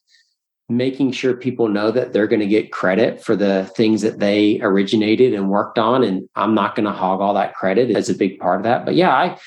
making 0.68 1.12
sure 1.12 1.33
people 1.33 1.68
know 1.68 1.90
that 1.90 2.12
they're 2.12 2.26
going 2.26 2.40
to 2.40 2.46
get 2.46 2.70
credit 2.70 3.24
for 3.24 3.35
the 3.35 3.64
things 3.74 4.02
that 4.02 4.18
they 4.18 4.61
originated 4.61 5.33
and 5.33 5.48
worked 5.48 5.78
on. 5.78 6.04
And 6.04 6.28
I'm 6.35 6.54
not 6.54 6.76
going 6.76 6.85
to 6.85 6.92
hog 6.92 7.22
all 7.22 7.33
that 7.33 7.54
credit 7.54 7.96
as 7.96 8.11
a 8.11 8.14
big 8.14 8.38
part 8.38 8.61
of 8.61 8.64
that. 8.64 8.85
But 8.85 8.94
yeah, 8.94 9.11
I, 9.11 9.38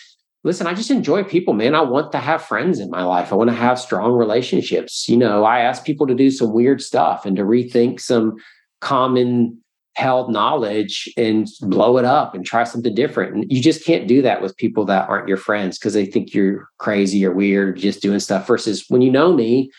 listen, 0.43 0.67
I 0.67 0.73
just 0.73 0.91
enjoy 0.91 1.23
people, 1.23 1.54
man. 1.54 1.75
I 1.75 1.82
want 1.82 2.12
to 2.13 2.17
have 2.17 2.43
friends 2.43 2.80
in 2.80 2.89
my 2.89 3.04
life. 3.04 3.32
I 3.32 3.36
want 3.36 3.49
to 3.49 3.56
have 3.56 3.80
strong 3.80 4.13
relationships. 4.13 5.08
You 5.08 5.17
know, 5.17 5.43
I 5.43 5.60
ask 5.60 5.86
people 5.86 6.08
to 6.08 6.15
do 6.15 6.32
some 6.32 6.54
weird 6.54 6.82
stuff 6.82 7.25
and 7.25 7.36
to 7.36 7.43
rethink 7.43 7.99
some 7.99 8.36
common 8.80 9.58
held 9.95 10.32
knowledge 10.32 11.12
and 11.17 11.47
blow 11.62 11.97
it 11.97 12.06
up 12.06 12.34
and 12.34 12.45
try 12.45 12.63
something 12.63 12.95
different. 12.95 13.36
And 13.36 13.51
you 13.51 13.62
just 13.62 13.86
can't 13.86 14.08
do 14.08 14.21
that 14.21 14.41
with 14.41 14.58
people 14.58 14.86
that 14.86 15.08
aren't 15.10 15.27
your 15.27 15.38
friends 15.38 15.77
because 15.77 15.93
they 15.93 16.06
think 16.06 16.34
you're 16.34 16.67
crazy 16.80 17.25
or 17.25 17.32
weird 17.32 17.77
just 17.77 18.01
doing 18.01 18.19
stuff. 18.19 18.47
Versus 18.47 18.86
when 18.88 19.01
you 19.01 19.12
know 19.12 19.34
me, 19.34 19.69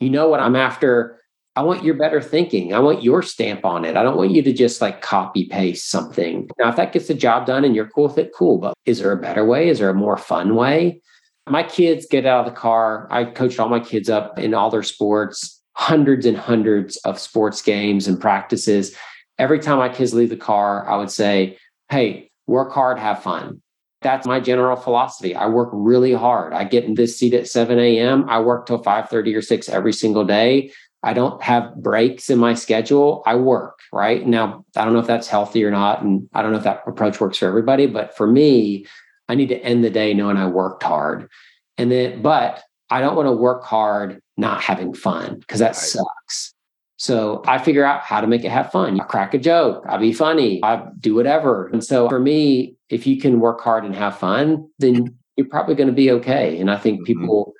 you 0.00 0.10
know 0.10 0.28
what 0.28 0.40
I'm 0.40 0.56
after 0.56 1.21
I 1.54 1.62
want 1.62 1.84
your 1.84 1.94
better 1.94 2.20
thinking. 2.22 2.72
I 2.72 2.78
want 2.78 3.02
your 3.02 3.22
stamp 3.22 3.64
on 3.64 3.84
it. 3.84 3.96
I 3.96 4.02
don't 4.02 4.16
want 4.16 4.30
you 4.30 4.42
to 4.42 4.52
just 4.52 4.80
like 4.80 5.02
copy 5.02 5.44
paste 5.44 5.90
something. 5.90 6.48
Now, 6.58 6.70
if 6.70 6.76
that 6.76 6.92
gets 6.92 7.08
the 7.08 7.14
job 7.14 7.44
done 7.44 7.64
and 7.64 7.76
you're 7.76 7.88
cool 7.88 8.08
with 8.08 8.16
it, 8.16 8.32
cool. 8.34 8.56
But 8.58 8.74
is 8.86 9.00
there 9.00 9.12
a 9.12 9.20
better 9.20 9.44
way? 9.44 9.68
Is 9.68 9.78
there 9.78 9.90
a 9.90 9.94
more 9.94 10.16
fun 10.16 10.54
way? 10.54 11.02
My 11.48 11.62
kids 11.62 12.06
get 12.10 12.24
out 12.24 12.46
of 12.46 12.54
the 12.54 12.58
car. 12.58 13.06
I 13.10 13.24
coached 13.24 13.60
all 13.60 13.68
my 13.68 13.80
kids 13.80 14.08
up 14.08 14.38
in 14.38 14.54
all 14.54 14.70
their 14.70 14.82
sports, 14.82 15.62
hundreds 15.74 16.24
and 16.24 16.36
hundreds 16.36 16.96
of 16.98 17.18
sports 17.18 17.60
games 17.60 18.08
and 18.08 18.18
practices. 18.18 18.96
Every 19.38 19.58
time 19.58 19.78
my 19.78 19.88
kids 19.90 20.14
leave 20.14 20.30
the 20.30 20.36
car, 20.36 20.88
I 20.88 20.96
would 20.96 21.10
say, 21.10 21.58
Hey, 21.90 22.30
work 22.46 22.72
hard, 22.72 22.98
have 22.98 23.22
fun. 23.22 23.60
That's 24.00 24.26
my 24.26 24.40
general 24.40 24.76
philosophy. 24.76 25.34
I 25.34 25.46
work 25.46 25.68
really 25.72 26.12
hard. 26.12 26.54
I 26.54 26.64
get 26.64 26.84
in 26.84 26.94
this 26.94 27.18
seat 27.18 27.34
at 27.34 27.46
7 27.46 27.78
a.m. 27.78 28.28
I 28.28 28.40
work 28.40 28.66
till 28.66 28.82
5 28.82 29.08
30 29.08 29.34
or 29.34 29.42
6 29.42 29.68
every 29.68 29.92
single 29.92 30.24
day. 30.24 30.72
I 31.02 31.12
don't 31.12 31.42
have 31.42 31.74
breaks 31.76 32.30
in 32.30 32.38
my 32.38 32.54
schedule. 32.54 33.22
I 33.26 33.34
work, 33.34 33.80
right? 33.92 34.26
Now, 34.26 34.64
I 34.76 34.84
don't 34.84 34.92
know 34.92 35.00
if 35.00 35.06
that's 35.06 35.28
healthy 35.28 35.64
or 35.64 35.70
not. 35.70 36.02
And 36.02 36.28
I 36.32 36.42
don't 36.42 36.52
know 36.52 36.58
if 36.58 36.64
that 36.64 36.84
approach 36.86 37.20
works 37.20 37.38
for 37.38 37.46
everybody. 37.46 37.86
But 37.86 38.16
for 38.16 38.26
me, 38.26 38.86
I 39.28 39.34
need 39.34 39.48
to 39.48 39.58
end 39.62 39.82
the 39.82 39.90
day 39.90 40.14
knowing 40.14 40.36
I 40.36 40.46
worked 40.46 40.82
hard. 40.82 41.28
And 41.76 41.90
then, 41.90 42.22
but 42.22 42.62
I 42.90 43.00
don't 43.00 43.16
want 43.16 43.26
to 43.26 43.32
work 43.32 43.64
hard 43.64 44.20
not 44.36 44.60
having 44.60 44.94
fun 44.94 45.38
because 45.40 45.60
that 45.60 45.68
right. 45.68 45.76
sucks. 45.76 46.54
So 46.98 47.42
I 47.48 47.58
figure 47.58 47.84
out 47.84 48.02
how 48.02 48.20
to 48.20 48.28
make 48.28 48.44
it 48.44 48.50
have 48.50 48.70
fun. 48.70 49.00
I 49.00 49.04
crack 49.04 49.34
a 49.34 49.38
joke, 49.38 49.84
I 49.88 49.96
be 49.96 50.12
funny, 50.12 50.60
I 50.62 50.84
do 51.00 51.16
whatever. 51.16 51.66
And 51.66 51.82
so 51.82 52.08
for 52.08 52.20
me, 52.20 52.76
if 52.90 53.08
you 53.08 53.20
can 53.20 53.40
work 53.40 53.60
hard 53.60 53.84
and 53.84 53.94
have 53.96 54.18
fun, 54.18 54.68
then 54.78 55.16
you're 55.36 55.48
probably 55.48 55.74
going 55.74 55.88
to 55.88 55.94
be 55.94 56.12
okay. 56.12 56.60
And 56.60 56.70
I 56.70 56.76
think 56.76 57.00
mm-hmm. 57.00 57.20
people 57.20 57.54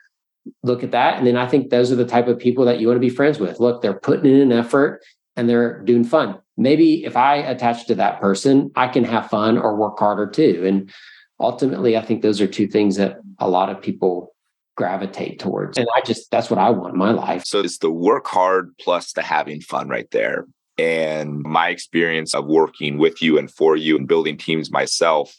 look 0.63 0.83
at 0.83 0.91
that. 0.93 1.19
And 1.19 1.27
then 1.27 1.37
I 1.37 1.47
think 1.47 1.71
those 1.71 1.93
are 1.93 1.97
the 1.97 2.07
type 2.07 2.29
of 2.29 2.39
people 2.39 2.65
that 2.65 2.81
you 2.81 2.87
want 2.87 2.97
to 2.97 3.01
be 3.01 3.11
friends 3.11 3.39
with. 3.39 3.61
Look, 3.61 3.83
they're 3.83 3.95
putting 3.95 4.33
in 4.33 4.41
an 4.41 4.53
effort 4.53 5.03
and 5.37 5.49
they're 5.49 5.81
doing 5.83 6.05
fun. 6.05 6.39
Maybe 6.57 7.05
if 7.05 7.17
I 7.17 7.37
attach 7.37 7.87
to 7.87 7.95
that 7.97 8.21
person, 8.21 8.71
I 8.77 8.89
can 8.89 9.05
have 9.05 9.31
fun 9.31 9.57
or 9.57 9.77
work 9.77 9.99
harder 9.99 10.27
too. 10.27 10.65
And 10.67 10.93
ultimately, 11.41 11.97
I 11.97 12.03
think 12.03 12.23
those 12.23 12.41
are 12.41 12.47
two 12.47 12.67
things 12.67 12.97
that 12.97 13.19
a 13.39 13.49
lot 13.49 13.71
of 13.71 13.81
people 13.81 14.35
gravitate 14.77 15.39
towards. 15.39 15.79
And 15.79 15.87
I 15.97 16.01
just, 16.01 16.31
that's 16.31 16.51
what 16.51 16.59
I 16.59 16.71
want 16.71 16.95
in 16.95 16.99
my 16.99 17.13
life. 17.13 17.45
So 17.45 17.61
it's 17.61 17.79
the 17.79 17.91
work 17.91 18.27
hard 18.27 18.73
plus 18.79 19.13
the 19.13 19.23
having 19.23 19.61
fun 19.61 19.89
right 19.89 20.11
there. 20.11 20.47
And 20.79 21.41
my 21.43 21.69
experience 21.69 22.35
of 22.35 22.47
working 22.47 22.99
with 22.99 23.21
you 23.23 23.39
and 23.39 23.51
for 23.51 23.77
you 23.77 23.97
and 23.97 24.09
building 24.09 24.37
teams 24.37 24.71
myself, 24.71 25.35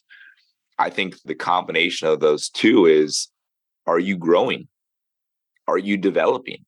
I 0.78 0.90
think 0.90 1.22
the 1.24 1.36
combination 1.36 2.08
of 2.08 2.20
those 2.20 2.50
two 2.50 2.86
is 2.86 3.30
are 3.86 4.00
you 4.00 4.18
growing? 4.18 4.68
Are 5.68 5.78
you 5.78 5.98
developing? 5.98 6.66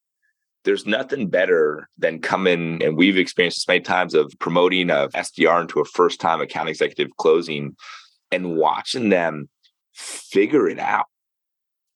There's 0.64 0.86
nothing 0.86 1.30
better 1.30 1.90
than 1.98 2.22
coming, 2.22 2.84
and 2.84 2.98
we've 2.98 3.18
experienced 3.18 3.58
this 3.58 3.68
many 3.68 3.82
times 3.82 4.16
of 4.16 4.34
promoting 4.40 4.90
a 4.90 5.10
SDR 5.10 5.62
into 5.62 5.80
a 5.80 5.86
first 5.86 6.20
time 6.20 6.42
account 6.42 6.70
executive 6.70 7.16
closing 7.18 7.76
and 8.32 8.56
watching 8.56 9.10
them 9.10 9.48
figure 9.94 10.68
it 10.68 10.80
out 10.80 11.06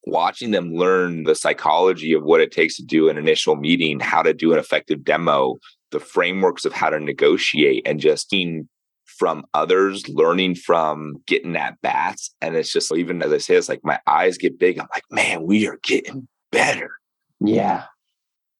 watching 0.06 0.52
them 0.52 0.74
learn 0.74 1.24
the 1.24 1.36
psychology 1.36 2.14
of 2.14 2.24
what 2.24 2.42
it 2.42 2.52
takes 2.52 2.76
to 2.78 2.84
do 2.84 3.10
an 3.10 3.18
initial 3.18 3.56
meeting, 3.56 4.00
how 4.00 4.22
to 4.22 4.34
do 4.34 4.54
an 4.54 4.60
effective 4.60 5.04
demo, 5.04 5.58
the 5.92 6.00
frameworks 6.00 6.66
of 6.66 6.74
how 6.74 6.90
to 6.90 7.00
negotiate, 7.00 7.84
and 7.86 8.00
just 8.00 8.30
seeing 8.30 8.68
from 9.06 9.44
others, 9.54 10.08
learning 10.08 10.56
from 10.56 11.16
getting 11.26 11.56
at 11.56 11.82
bats. 11.82 12.34
And 12.42 12.56
it's 12.56 12.72
just 12.72 12.94
even 12.94 13.22
as 13.22 13.34
I 13.34 13.38
say, 13.38 13.56
it's 13.56 13.70
like 13.70 13.82
my 13.84 14.00
eyes 14.08 14.38
get 14.38 14.60
big. 14.60 14.80
I'm 14.80 14.88
like, 14.94 15.04
man, 15.12 15.44
we 15.46 15.68
are 15.68 15.80
getting 15.84 16.28
better. 16.52 16.92
Yeah. 17.40 17.86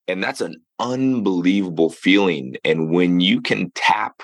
And 0.08 0.24
that's 0.24 0.42
an 0.42 0.62
unbelievable 0.80 1.90
feeling. 1.90 2.56
And 2.64 2.90
when 2.92 3.20
you 3.20 3.42
can 3.42 3.72
tap 3.76 4.24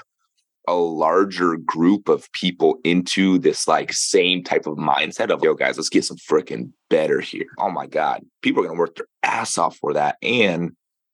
a 0.68 0.76
larger 0.76 1.58
group 1.58 2.10
of 2.10 2.32
people 2.32 2.80
into 2.84 3.38
this 3.38 3.68
like 3.68 3.94
same 3.94 4.44
type 4.44 4.66
of 4.66 4.78
mindset 4.78 5.30
of 5.30 5.44
yo 5.44 5.54
guys 5.54 5.78
let's 5.78 5.90
get 5.90 6.04
some 6.04 6.18
freaking 6.18 6.72
better 6.90 7.20
here 7.20 7.46
oh 7.60 7.70
my 7.70 7.86
god 7.86 8.26
people 8.42 8.62
are 8.62 8.66
going 8.66 8.76
to 8.76 8.80
work 8.80 8.96
their 8.96 9.06
ass 9.24 9.58
off 9.58 9.78
for 9.78 9.94
that 9.94 10.18
and 10.24 10.72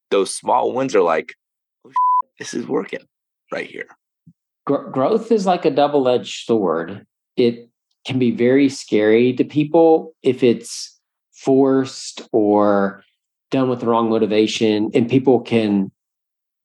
those 0.10 0.34
small 0.34 0.72
wins 0.74 0.96
are 0.96 1.02
like 1.02 1.34
oh, 1.86 1.92
this 2.40 2.54
is 2.54 2.68
working 2.68 3.02
right 3.52 3.70
here 3.70 3.88
growth 4.66 5.32
is 5.32 5.46
like 5.46 5.66
a 5.66 5.72
double-edged 5.72 6.46
sword 6.46 7.06
it 7.36 7.70
can 8.06 8.20
be 8.20 8.32
very 8.32 8.70
scary 8.70 9.34
to 9.34 9.44
people 9.44 10.14
if 10.24 10.44
it's 10.44 10.91
forced 11.44 12.22
or 12.32 13.04
done 13.50 13.70
with 13.70 13.80
the 13.80 13.88
wrong 13.88 14.10
motivation 14.10 14.90
and 14.94 15.10
people 15.10 15.42
can 15.42 15.92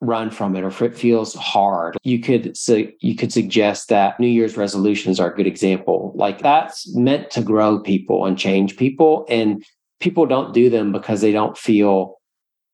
run 0.01 0.31
from 0.31 0.55
it 0.55 0.63
or 0.63 0.69
if 0.69 0.83
it 0.83 0.97
feels 0.97 1.35
hard. 1.35 1.97
You 2.03 2.21
could 2.21 2.57
so 2.57 2.87
you 3.01 3.17
could 3.17 3.33
suggest 3.33 3.89
that 3.89 4.21
new 4.21 4.29
year's 4.29 4.57
resolutions 4.57 5.19
are 5.19 5.33
a 5.33 5.35
good 5.35 5.47
example. 5.47 6.13
Like 6.15 6.41
that's 6.41 6.95
meant 6.95 7.31
to 7.33 7.43
grow 7.43 7.81
people 7.81 8.27
and 8.27 8.39
change 8.39 8.77
people 8.77 9.25
and 9.29 9.65
people 10.01 10.27
don't 10.27 10.53
do 10.53 10.69
them 10.69 10.93
because 10.93 11.23
they 11.23 11.33
don't 11.33 11.57
feel 11.57 12.21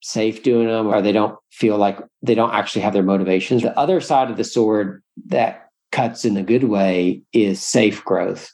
safe 0.02 0.42
doing 0.42 0.66
them 0.66 0.88
or 0.88 1.00
they 1.00 1.12
don't 1.12 1.38
feel 1.52 1.78
like 1.78 1.98
they 2.22 2.34
don't 2.34 2.52
actually 2.52 2.82
have 2.82 2.92
their 2.92 3.04
motivations. 3.04 3.62
The 3.62 3.78
other 3.78 4.00
side 4.00 4.30
of 4.30 4.36
the 4.36 4.44
sword 4.44 5.02
that 5.26 5.68
cuts 5.92 6.24
in 6.24 6.36
a 6.36 6.42
good 6.42 6.64
way 6.64 7.22
is 7.32 7.62
safe 7.62 8.04
growth. 8.04 8.50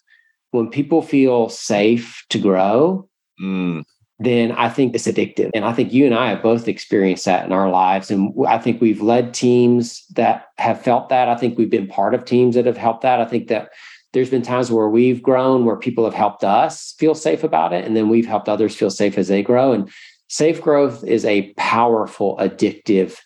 When 0.50 0.68
people 0.68 1.00
feel 1.00 1.48
safe 1.48 2.24
to 2.28 2.38
grow 2.38 3.08
mm 3.40 3.84
then 4.20 4.52
I 4.52 4.68
think 4.68 4.94
it's 4.94 5.06
addictive. 5.06 5.50
And 5.54 5.64
I 5.64 5.72
think 5.72 5.92
you 5.92 6.04
and 6.04 6.14
I 6.14 6.30
have 6.30 6.42
both 6.42 6.66
experienced 6.66 7.24
that 7.26 7.46
in 7.46 7.52
our 7.52 7.70
lives. 7.70 8.10
And 8.10 8.34
I 8.48 8.58
think 8.58 8.80
we've 8.80 9.00
led 9.00 9.32
teams 9.32 10.04
that 10.14 10.46
have 10.58 10.82
felt 10.82 11.08
that. 11.10 11.28
I 11.28 11.36
think 11.36 11.56
we've 11.56 11.70
been 11.70 11.86
part 11.86 12.14
of 12.14 12.24
teams 12.24 12.56
that 12.56 12.66
have 12.66 12.76
helped 12.76 13.02
that. 13.02 13.20
I 13.20 13.24
think 13.24 13.46
that 13.48 13.70
there's 14.12 14.30
been 14.30 14.42
times 14.42 14.72
where 14.72 14.88
we've 14.88 15.22
grown 15.22 15.64
where 15.64 15.76
people 15.76 16.04
have 16.04 16.14
helped 16.14 16.42
us 16.42 16.94
feel 16.98 17.14
safe 17.14 17.44
about 17.44 17.72
it. 17.72 17.84
And 17.84 17.96
then 17.96 18.08
we've 18.08 18.26
helped 18.26 18.48
others 18.48 18.74
feel 18.74 18.90
safe 18.90 19.16
as 19.18 19.28
they 19.28 19.42
grow. 19.42 19.72
And 19.72 19.88
safe 20.28 20.60
growth 20.60 21.04
is 21.04 21.24
a 21.24 21.52
powerful, 21.56 22.36
addictive 22.38 23.16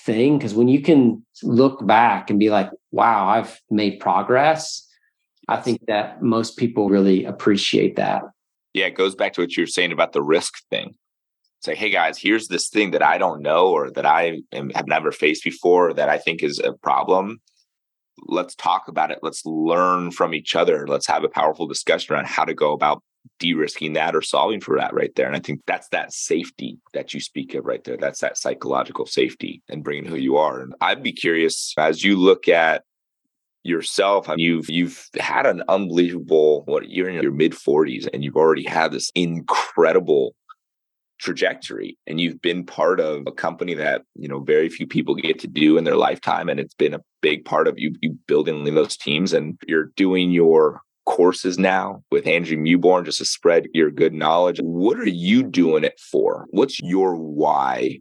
thing 0.00 0.38
because 0.38 0.54
when 0.54 0.66
you 0.66 0.82
can 0.82 1.24
look 1.44 1.86
back 1.86 2.30
and 2.30 2.40
be 2.40 2.50
like, 2.50 2.70
wow, 2.90 3.28
I've 3.28 3.60
made 3.70 4.00
progress, 4.00 4.88
I 5.46 5.58
think 5.58 5.86
that 5.86 6.20
most 6.20 6.56
people 6.56 6.88
really 6.88 7.24
appreciate 7.24 7.94
that 7.96 8.22
yeah, 8.72 8.86
it 8.86 8.96
goes 8.96 9.14
back 9.14 9.34
to 9.34 9.40
what 9.40 9.56
you 9.56 9.62
were 9.62 9.68
saying 9.68 9.92
about 9.92 10.12
the 10.12 10.22
risk 10.22 10.54
thing. 10.70 10.94
Say, 11.62 11.74
hey 11.76 11.90
guys, 11.90 12.18
here's 12.18 12.48
this 12.48 12.68
thing 12.68 12.90
that 12.90 13.02
I 13.02 13.18
don't 13.18 13.40
know 13.40 13.68
or 13.68 13.90
that 13.92 14.04
I 14.06 14.40
am, 14.52 14.70
have 14.70 14.88
never 14.88 15.12
faced 15.12 15.44
before 15.44 15.92
that 15.94 16.08
I 16.08 16.18
think 16.18 16.42
is 16.42 16.58
a 16.58 16.72
problem. 16.72 17.40
Let's 18.26 18.54
talk 18.56 18.88
about 18.88 19.10
it. 19.10 19.20
Let's 19.22 19.46
learn 19.46 20.10
from 20.10 20.34
each 20.34 20.56
other. 20.56 20.86
Let's 20.86 21.06
have 21.06 21.22
a 21.22 21.28
powerful 21.28 21.66
discussion 21.66 22.14
around 22.14 22.26
how 22.26 22.44
to 22.44 22.54
go 22.54 22.72
about 22.72 23.02
de-risking 23.38 23.92
that 23.92 24.16
or 24.16 24.22
solving 24.22 24.60
for 24.60 24.76
that 24.76 24.92
right 24.92 25.14
there. 25.14 25.26
And 25.26 25.36
I 25.36 25.40
think 25.40 25.60
that's 25.66 25.88
that 25.90 26.12
safety 26.12 26.78
that 26.94 27.14
you 27.14 27.20
speak 27.20 27.54
of 27.54 27.64
right 27.64 27.82
there. 27.84 27.96
That's 27.96 28.20
that 28.20 28.36
psychological 28.36 29.06
safety 29.06 29.62
and 29.68 29.84
bringing 29.84 30.04
who 30.04 30.16
you 30.16 30.36
are. 30.38 30.60
And 30.60 30.74
I'd 30.80 31.02
be 31.02 31.12
curious 31.12 31.74
as 31.78 32.02
you 32.02 32.16
look 32.16 32.48
at 32.48 32.82
yourself 33.64 34.28
you've 34.36 34.68
you've 34.68 35.08
had 35.18 35.46
an 35.46 35.62
unbelievable 35.68 36.62
what 36.66 36.90
you're 36.90 37.08
in 37.08 37.22
your 37.22 37.32
mid 37.32 37.52
40s 37.52 38.08
and 38.12 38.24
you've 38.24 38.36
already 38.36 38.64
had 38.64 38.92
this 38.92 39.10
incredible 39.14 40.34
trajectory 41.20 41.96
and 42.08 42.20
you've 42.20 42.42
been 42.42 42.66
part 42.66 42.98
of 42.98 43.22
a 43.26 43.32
company 43.32 43.74
that 43.74 44.02
you 44.16 44.26
know 44.26 44.40
very 44.40 44.68
few 44.68 44.86
people 44.86 45.14
get 45.14 45.38
to 45.38 45.46
do 45.46 45.78
in 45.78 45.84
their 45.84 45.96
lifetime 45.96 46.48
and 46.48 46.58
it's 46.58 46.74
been 46.74 46.94
a 46.94 47.00
big 47.20 47.44
part 47.44 47.68
of 47.68 47.78
you 47.78 47.94
you 48.00 48.18
building 48.26 48.64
those 48.74 48.96
teams 48.96 49.32
and 49.32 49.56
you're 49.68 49.92
doing 49.96 50.32
your 50.32 50.80
courses 51.04 51.58
now 51.58 52.02
with 52.10 52.26
Andrew 52.26 52.56
Mewborn 52.56 53.04
just 53.04 53.18
to 53.18 53.24
spread 53.24 53.68
your 53.72 53.90
good 53.90 54.12
knowledge 54.12 54.58
what 54.62 54.98
are 54.98 55.08
you 55.08 55.44
doing 55.44 55.84
it 55.84 55.98
for 56.10 56.46
what's 56.50 56.80
your 56.80 57.14
why. 57.14 58.00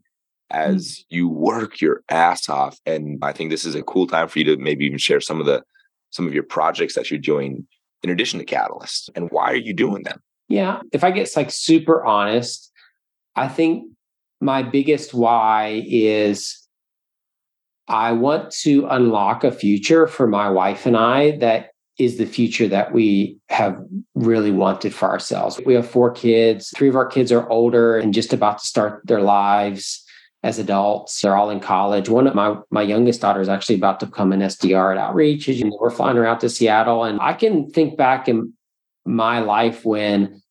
As 0.51 0.85
mm. 0.85 1.05
you 1.09 1.27
work 1.27 1.81
your 1.81 2.03
ass 2.09 2.47
off. 2.49 2.79
And 2.85 3.17
I 3.21 3.31
think 3.31 3.49
this 3.49 3.65
is 3.65 3.75
a 3.75 3.83
cool 3.83 4.07
time 4.07 4.27
for 4.27 4.39
you 4.39 4.45
to 4.45 4.57
maybe 4.57 4.85
even 4.85 4.97
share 4.97 5.21
some 5.21 5.39
of 5.39 5.45
the 5.45 5.63
some 6.11 6.27
of 6.27 6.33
your 6.33 6.43
projects 6.43 6.95
that 6.95 7.09
you're 7.09 7.19
doing 7.19 7.65
in 8.03 8.09
addition 8.09 8.39
to 8.39 8.45
Catalyst. 8.45 9.09
And 9.15 9.29
why 9.31 9.51
are 9.51 9.55
you 9.55 9.73
doing 9.73 10.03
them? 10.03 10.21
Yeah. 10.49 10.81
If 10.91 11.03
I 11.03 11.11
get 11.11 11.29
like 11.35 11.51
super 11.51 12.03
honest, 12.03 12.69
I 13.35 13.47
think 13.47 13.85
my 14.41 14.61
biggest 14.61 15.13
why 15.13 15.83
is 15.87 16.67
I 17.87 18.11
want 18.11 18.51
to 18.61 18.87
unlock 18.87 19.43
a 19.43 19.51
future 19.51 20.07
for 20.07 20.27
my 20.27 20.49
wife 20.49 20.85
and 20.85 20.97
I 20.97 21.37
that 21.37 21.69
is 21.97 22.17
the 22.17 22.25
future 22.25 22.67
that 22.67 22.91
we 22.91 23.37
have 23.49 23.77
really 24.15 24.51
wanted 24.51 24.93
for 24.93 25.09
ourselves. 25.09 25.61
We 25.65 25.75
have 25.75 25.89
four 25.89 26.11
kids. 26.11 26.71
Three 26.75 26.89
of 26.89 26.95
our 26.95 27.05
kids 27.05 27.31
are 27.31 27.47
older 27.49 27.97
and 27.97 28.13
just 28.13 28.33
about 28.33 28.57
to 28.57 28.65
start 28.65 29.01
their 29.05 29.21
lives 29.21 30.03
as 30.43 30.59
adults. 30.59 31.21
They're 31.21 31.35
all 31.35 31.49
in 31.49 31.59
college. 31.59 32.09
One 32.09 32.27
of 32.27 32.35
my 32.35 32.55
my 32.69 32.81
youngest 32.81 33.21
daughter 33.21 33.41
is 33.41 33.49
actually 33.49 33.75
about 33.75 33.99
to 33.99 34.05
become 34.07 34.31
an 34.31 34.41
SDR 34.41 34.93
at 34.93 34.97
Outreach. 34.97 35.47
And 35.47 35.73
we're 35.79 35.91
flying 35.91 36.17
her 36.17 36.25
out 36.25 36.39
to 36.41 36.49
Seattle, 36.49 37.03
and 37.03 37.19
I 37.21 37.33
can 37.33 37.69
think 37.69 37.97
back 37.97 38.27
in 38.27 38.53
my 39.05 39.39
life 39.39 39.85
when 39.85 40.41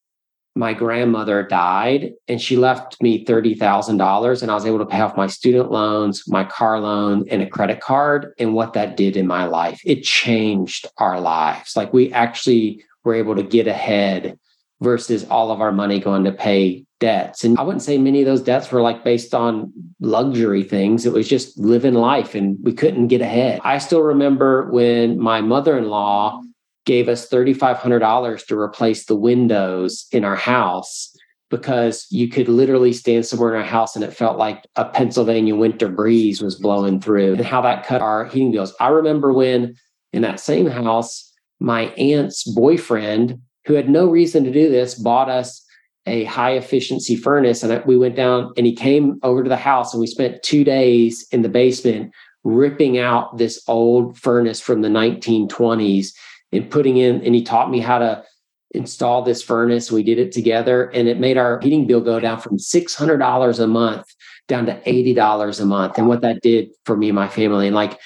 my 0.56 0.74
grandmother 0.74 1.44
died 1.44 2.12
and 2.26 2.40
she 2.40 2.56
left 2.56 3.00
me 3.00 3.24
$30,000 3.24 4.42
and 4.42 4.50
I 4.50 4.54
was 4.54 4.66
able 4.66 4.80
to 4.80 4.86
pay 4.86 5.00
off 5.00 5.16
my 5.16 5.28
student 5.28 5.70
loans, 5.70 6.24
my 6.26 6.44
car 6.44 6.80
loan 6.80 7.24
and 7.30 7.40
a 7.40 7.46
credit 7.46 7.80
card 7.80 8.32
and 8.38 8.52
what 8.52 8.72
that 8.72 8.96
did 8.96 9.16
in 9.16 9.28
my 9.28 9.44
life. 9.44 9.80
It 9.84 10.02
changed 10.02 10.86
our 10.98 11.20
lives. 11.20 11.76
Like 11.76 11.92
we 11.92 12.12
actually 12.12 12.84
were 13.04 13.14
able 13.14 13.36
to 13.36 13.44
get 13.44 13.68
ahead 13.68 14.38
versus 14.82 15.24
all 15.24 15.50
of 15.50 15.60
our 15.60 15.72
money 15.72 16.00
going 16.00 16.24
to 16.24 16.32
pay 16.32 16.84
debts. 17.00 17.44
And 17.44 17.58
I 17.58 17.62
wouldn't 17.62 17.82
say 17.82 17.98
many 17.98 18.20
of 18.20 18.26
those 18.26 18.42
debts 18.42 18.70
were 18.70 18.82
like 18.82 19.04
based 19.04 19.34
on 19.34 19.72
luxury 20.00 20.62
things. 20.62 21.06
It 21.06 21.12
was 21.12 21.28
just 21.28 21.58
living 21.58 21.94
life 21.94 22.34
and 22.34 22.58
we 22.62 22.72
couldn't 22.72 23.08
get 23.08 23.20
ahead. 23.20 23.60
I 23.64 23.78
still 23.78 24.02
remember 24.02 24.70
when 24.70 25.18
my 25.18 25.40
mother 25.40 25.76
in 25.78 25.88
law 25.88 26.42
gave 26.86 27.08
us 27.08 27.28
$3,500 27.28 28.46
to 28.46 28.58
replace 28.58 29.04
the 29.04 29.16
windows 29.16 30.06
in 30.12 30.24
our 30.24 30.36
house. 30.36 31.14
because 31.50 32.06
you 32.10 32.28
could 32.28 32.48
literally 32.48 32.92
stand 32.92 33.26
somewhere 33.26 33.54
in 33.54 33.60
our 33.60 33.66
house 33.66 33.96
and 33.96 34.04
it 34.04 34.14
felt 34.14 34.38
like 34.38 34.66
a 34.76 34.84
Pennsylvania 34.84 35.54
winter 35.54 35.88
breeze 35.88 36.40
was 36.40 36.54
blowing 36.54 37.00
through 37.00 37.34
and 37.34 37.44
how 37.44 37.60
that 37.60 37.84
cut 37.84 38.00
our 38.00 38.24
heating 38.24 38.52
bills. 38.52 38.72
I 38.80 38.88
remember 38.88 39.32
when 39.32 39.74
in 40.12 40.22
that 40.22 40.40
same 40.40 40.66
house, 40.66 41.32
my 41.58 41.86
aunt's 41.96 42.44
boyfriend, 42.44 43.40
who 43.66 43.74
had 43.74 43.88
no 43.88 44.06
reason 44.06 44.44
to 44.44 44.52
do 44.52 44.70
this, 44.70 44.94
bought 44.94 45.28
us 45.28 45.64
a 46.06 46.24
high 46.24 46.52
efficiency 46.52 47.16
furnace. 47.16 47.62
And 47.62 47.84
we 47.84 47.96
went 47.96 48.16
down 48.16 48.52
and 48.56 48.66
he 48.66 48.74
came 48.74 49.18
over 49.22 49.42
to 49.42 49.48
the 49.48 49.56
house 49.56 49.92
and 49.92 50.00
we 50.00 50.06
spent 50.06 50.42
two 50.42 50.64
days 50.64 51.26
in 51.30 51.42
the 51.42 51.48
basement 51.48 52.12
ripping 52.42 52.98
out 52.98 53.36
this 53.36 53.62
old 53.68 54.18
furnace 54.18 54.60
from 54.60 54.80
the 54.80 54.88
1920s 54.88 56.08
and 56.52 56.70
putting 56.70 56.96
in, 56.96 57.22
and 57.22 57.34
he 57.34 57.42
taught 57.42 57.70
me 57.70 57.80
how 57.80 57.98
to 57.98 58.24
install 58.72 59.22
this 59.22 59.42
furnace. 59.42 59.90
We 59.90 60.02
did 60.02 60.18
it 60.18 60.32
together 60.32 60.84
and 60.90 61.08
it 61.08 61.18
made 61.18 61.36
our 61.36 61.60
heating 61.60 61.86
bill 61.86 62.00
go 62.00 62.20
down 62.20 62.40
from 62.40 62.56
$600 62.56 63.60
a 63.60 63.66
month 63.66 64.06
down 64.48 64.66
to 64.66 64.80
$80 64.82 65.60
a 65.60 65.64
month. 65.64 65.98
And 65.98 66.08
what 66.08 66.22
that 66.22 66.40
did 66.42 66.70
for 66.84 66.96
me 66.96 67.08
and 67.08 67.16
my 67.16 67.28
family. 67.28 67.66
And 67.66 67.74
like 67.74 67.98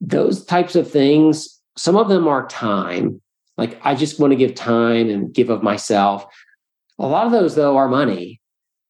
those 0.00 0.44
types 0.44 0.76
of 0.76 0.90
things, 0.90 1.60
some 1.76 1.96
of 1.96 2.08
them 2.08 2.26
are 2.26 2.46
time. 2.46 3.20
Like 3.60 3.78
I 3.84 3.94
just 3.94 4.18
want 4.18 4.30
to 4.30 4.36
give 4.36 4.54
time 4.54 5.10
and 5.10 5.32
give 5.34 5.50
of 5.50 5.62
myself. 5.62 6.24
A 6.98 7.06
lot 7.06 7.26
of 7.26 7.32
those, 7.32 7.54
though, 7.54 7.76
are 7.76 7.88
money. 7.88 8.40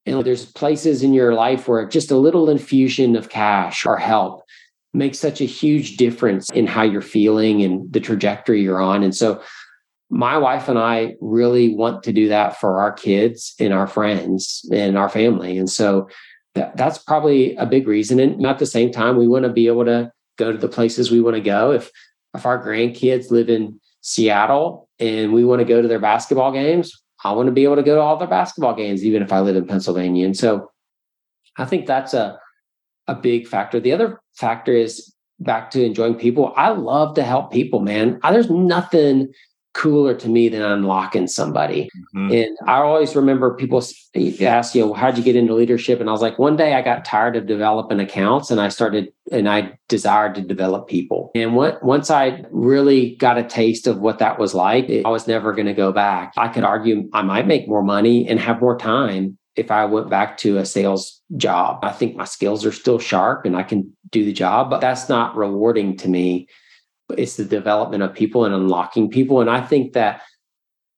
And 0.07 0.25
there's 0.25 0.47
places 0.47 1.03
in 1.03 1.13
your 1.13 1.35
life 1.35 1.67
where 1.67 1.87
just 1.89 2.13
a 2.13 2.17
little 2.17 2.49
infusion 2.49 3.17
of 3.17 3.29
cash 3.29 3.85
or 3.85 3.97
help 3.97 4.45
makes 4.95 5.19
such 5.19 5.41
a 5.41 5.45
huge 5.45 5.97
difference 5.97 6.49
in 6.51 6.69
how 6.69 6.83
you're 6.83 7.03
feeling 7.03 7.63
and 7.63 7.93
the 7.93 7.99
trajectory 7.99 8.63
you're 8.63 8.81
on. 8.81 9.03
And 9.03 9.15
so 9.15 9.43
my 10.09 10.39
wife 10.39 10.69
and 10.69 10.79
I 10.79 11.17
really 11.21 11.75
want 11.75 12.05
to 12.05 12.13
do 12.13 12.29
that 12.29 12.59
for 12.61 12.81
our 12.81 12.93
kids 12.93 13.55
and 13.59 13.73
our 13.73 13.89
friends 13.89 14.65
and 14.73 14.97
our 14.97 15.09
family. 15.09 15.59
And 15.59 15.69
so 15.69 16.09
that, 16.55 16.77
that's 16.77 16.99
probably 16.99 17.57
a 17.57 17.67
big 17.67 17.89
reason. 17.89 18.21
And 18.21 18.47
at 18.47 18.61
the 18.61 18.67
same 18.67 18.93
time, 18.93 19.17
we 19.17 19.27
want 19.27 19.45
to 19.45 19.53
be 19.53 19.67
able 19.67 19.85
to 19.87 20.13
go 20.37 20.53
to 20.53 20.59
the 20.59 20.69
places 20.69 21.11
we 21.11 21.21
want 21.21 21.35
to 21.35 21.43
go. 21.43 21.73
If 21.73 21.91
if 22.35 22.47
our 22.47 22.65
grandkids 22.65 23.33
live 23.33 23.49
in 23.51 23.81
Seattle 24.01 24.89
and 24.99 25.33
we 25.33 25.45
want 25.45 25.61
to 25.61 25.65
go 25.65 25.83
to 25.83 25.89
their 25.89 25.99
basketball 25.99 26.53
games, 26.53 26.93
I 27.25 27.33
want 27.33 27.47
to 27.47 27.53
be 27.53 27.65
able 27.65 27.77
to 27.77 27.83
go 27.83 27.97
to 27.97 28.01
all 28.01 28.17
their 28.17 28.29
basketball 28.29 28.75
games, 28.75 29.05
even 29.05 29.23
if 29.23 29.33
I 29.33 29.41
live 29.41 29.57
in 29.57 29.67
Pennsylvania. 29.67 30.25
And 30.25 30.37
so 30.37 30.71
I 31.57 31.65
think 31.65 31.87
that's 31.87 32.15
a 32.15 32.39
a 33.07 33.15
big 33.15 33.47
factor. 33.47 33.81
The 33.81 33.93
other 33.93 34.21
factor 34.35 34.73
is 34.73 35.13
back 35.41 35.71
to 35.73 35.85
enjoying 35.85 36.15
people. 36.15 36.53
I 36.57 36.69
love 36.69 37.15
to 37.17 37.25
help 37.25 37.51
people, 37.51 37.81
man. 37.81 38.21
I, 38.23 38.33
there's 38.33 38.51
nothing 38.51 39.33
cooler 39.73 40.15
to 40.15 40.29
me 40.29 40.49
than 40.49 40.63
unlocking 40.63 41.27
somebody. 41.27 41.89
Mm-hmm. 42.15 42.33
And 42.33 42.59
I 42.67 42.79
always 42.79 43.15
remember 43.15 43.55
people 43.55 43.79
ask, 44.41 44.75
you 44.75 44.85
know, 44.85 44.95
how'd 44.95 45.17
you 45.17 45.23
get 45.23 45.37
into 45.37 45.55
leadership? 45.55 46.01
And 46.01 46.09
I 46.09 46.13
was 46.13 46.23
like, 46.23 46.39
one 46.39 46.57
day 46.57 46.75
I 46.75 46.83
got 46.83 47.05
tired 47.05 47.37
of 47.37 47.47
developing 47.47 48.01
accounts 48.01 48.51
and 48.51 48.61
I 48.61 48.69
started 48.69 49.13
and 49.31 49.49
I 49.49 49.79
desired 49.89 50.35
to 50.35 50.41
develop 50.41 50.89
people. 50.89 51.31
And 51.35 51.55
what, 51.55 51.83
once 51.85 52.11
I 52.11 52.45
really 52.51 53.15
got 53.17 53.39
a 53.39 53.45
taste 53.45 53.87
of 53.87 54.01
what 54.01 54.19
that 54.19 54.39
was 54.39 54.55
like, 54.55 54.91
I 54.91 55.09
was 55.09 55.29
never 55.29 55.53
going 55.53 55.67
to 55.67 55.75
go 55.75 55.93
back. 55.93 56.33
I 56.37 56.49
could 56.49 56.65
argue 56.65 57.09
I 57.13 57.23
might 57.23 57.47
make 57.47 57.69
more 57.69 57.85
money 57.85 58.29
and 58.29 58.41
have 58.41 58.61
more 58.61 58.77
time 58.77 59.39
if 59.55 59.71
I 59.71 59.85
went 59.85 60.11
back 60.11 60.37
to 60.39 60.59
a 60.59 60.67
sales 60.67 61.21
job. 61.37 61.85
I 61.85 61.93
think 61.93 62.17
my 62.17 62.25
skills 62.25 62.67
are 62.67 62.73
still 62.73 62.99
sharp 62.99 63.47
and 63.47 63.57
I 63.57 63.63
can 63.63 63.97
do 64.11 64.25
the 64.25 64.33
job, 64.33 64.71
but 64.71 64.81
that's 64.81 65.09
not 65.09 65.37
rewarding 65.37 65.97
to 65.99 66.09
me 66.09 66.49
it's 67.11 67.37
the 67.37 67.45
development 67.45 68.03
of 68.03 68.15
people 68.15 68.45
and 68.45 68.55
unlocking 68.55 69.11
people. 69.11 69.41
And 69.41 69.51
I 69.51 69.61
think 69.61 69.93
that 69.95 70.23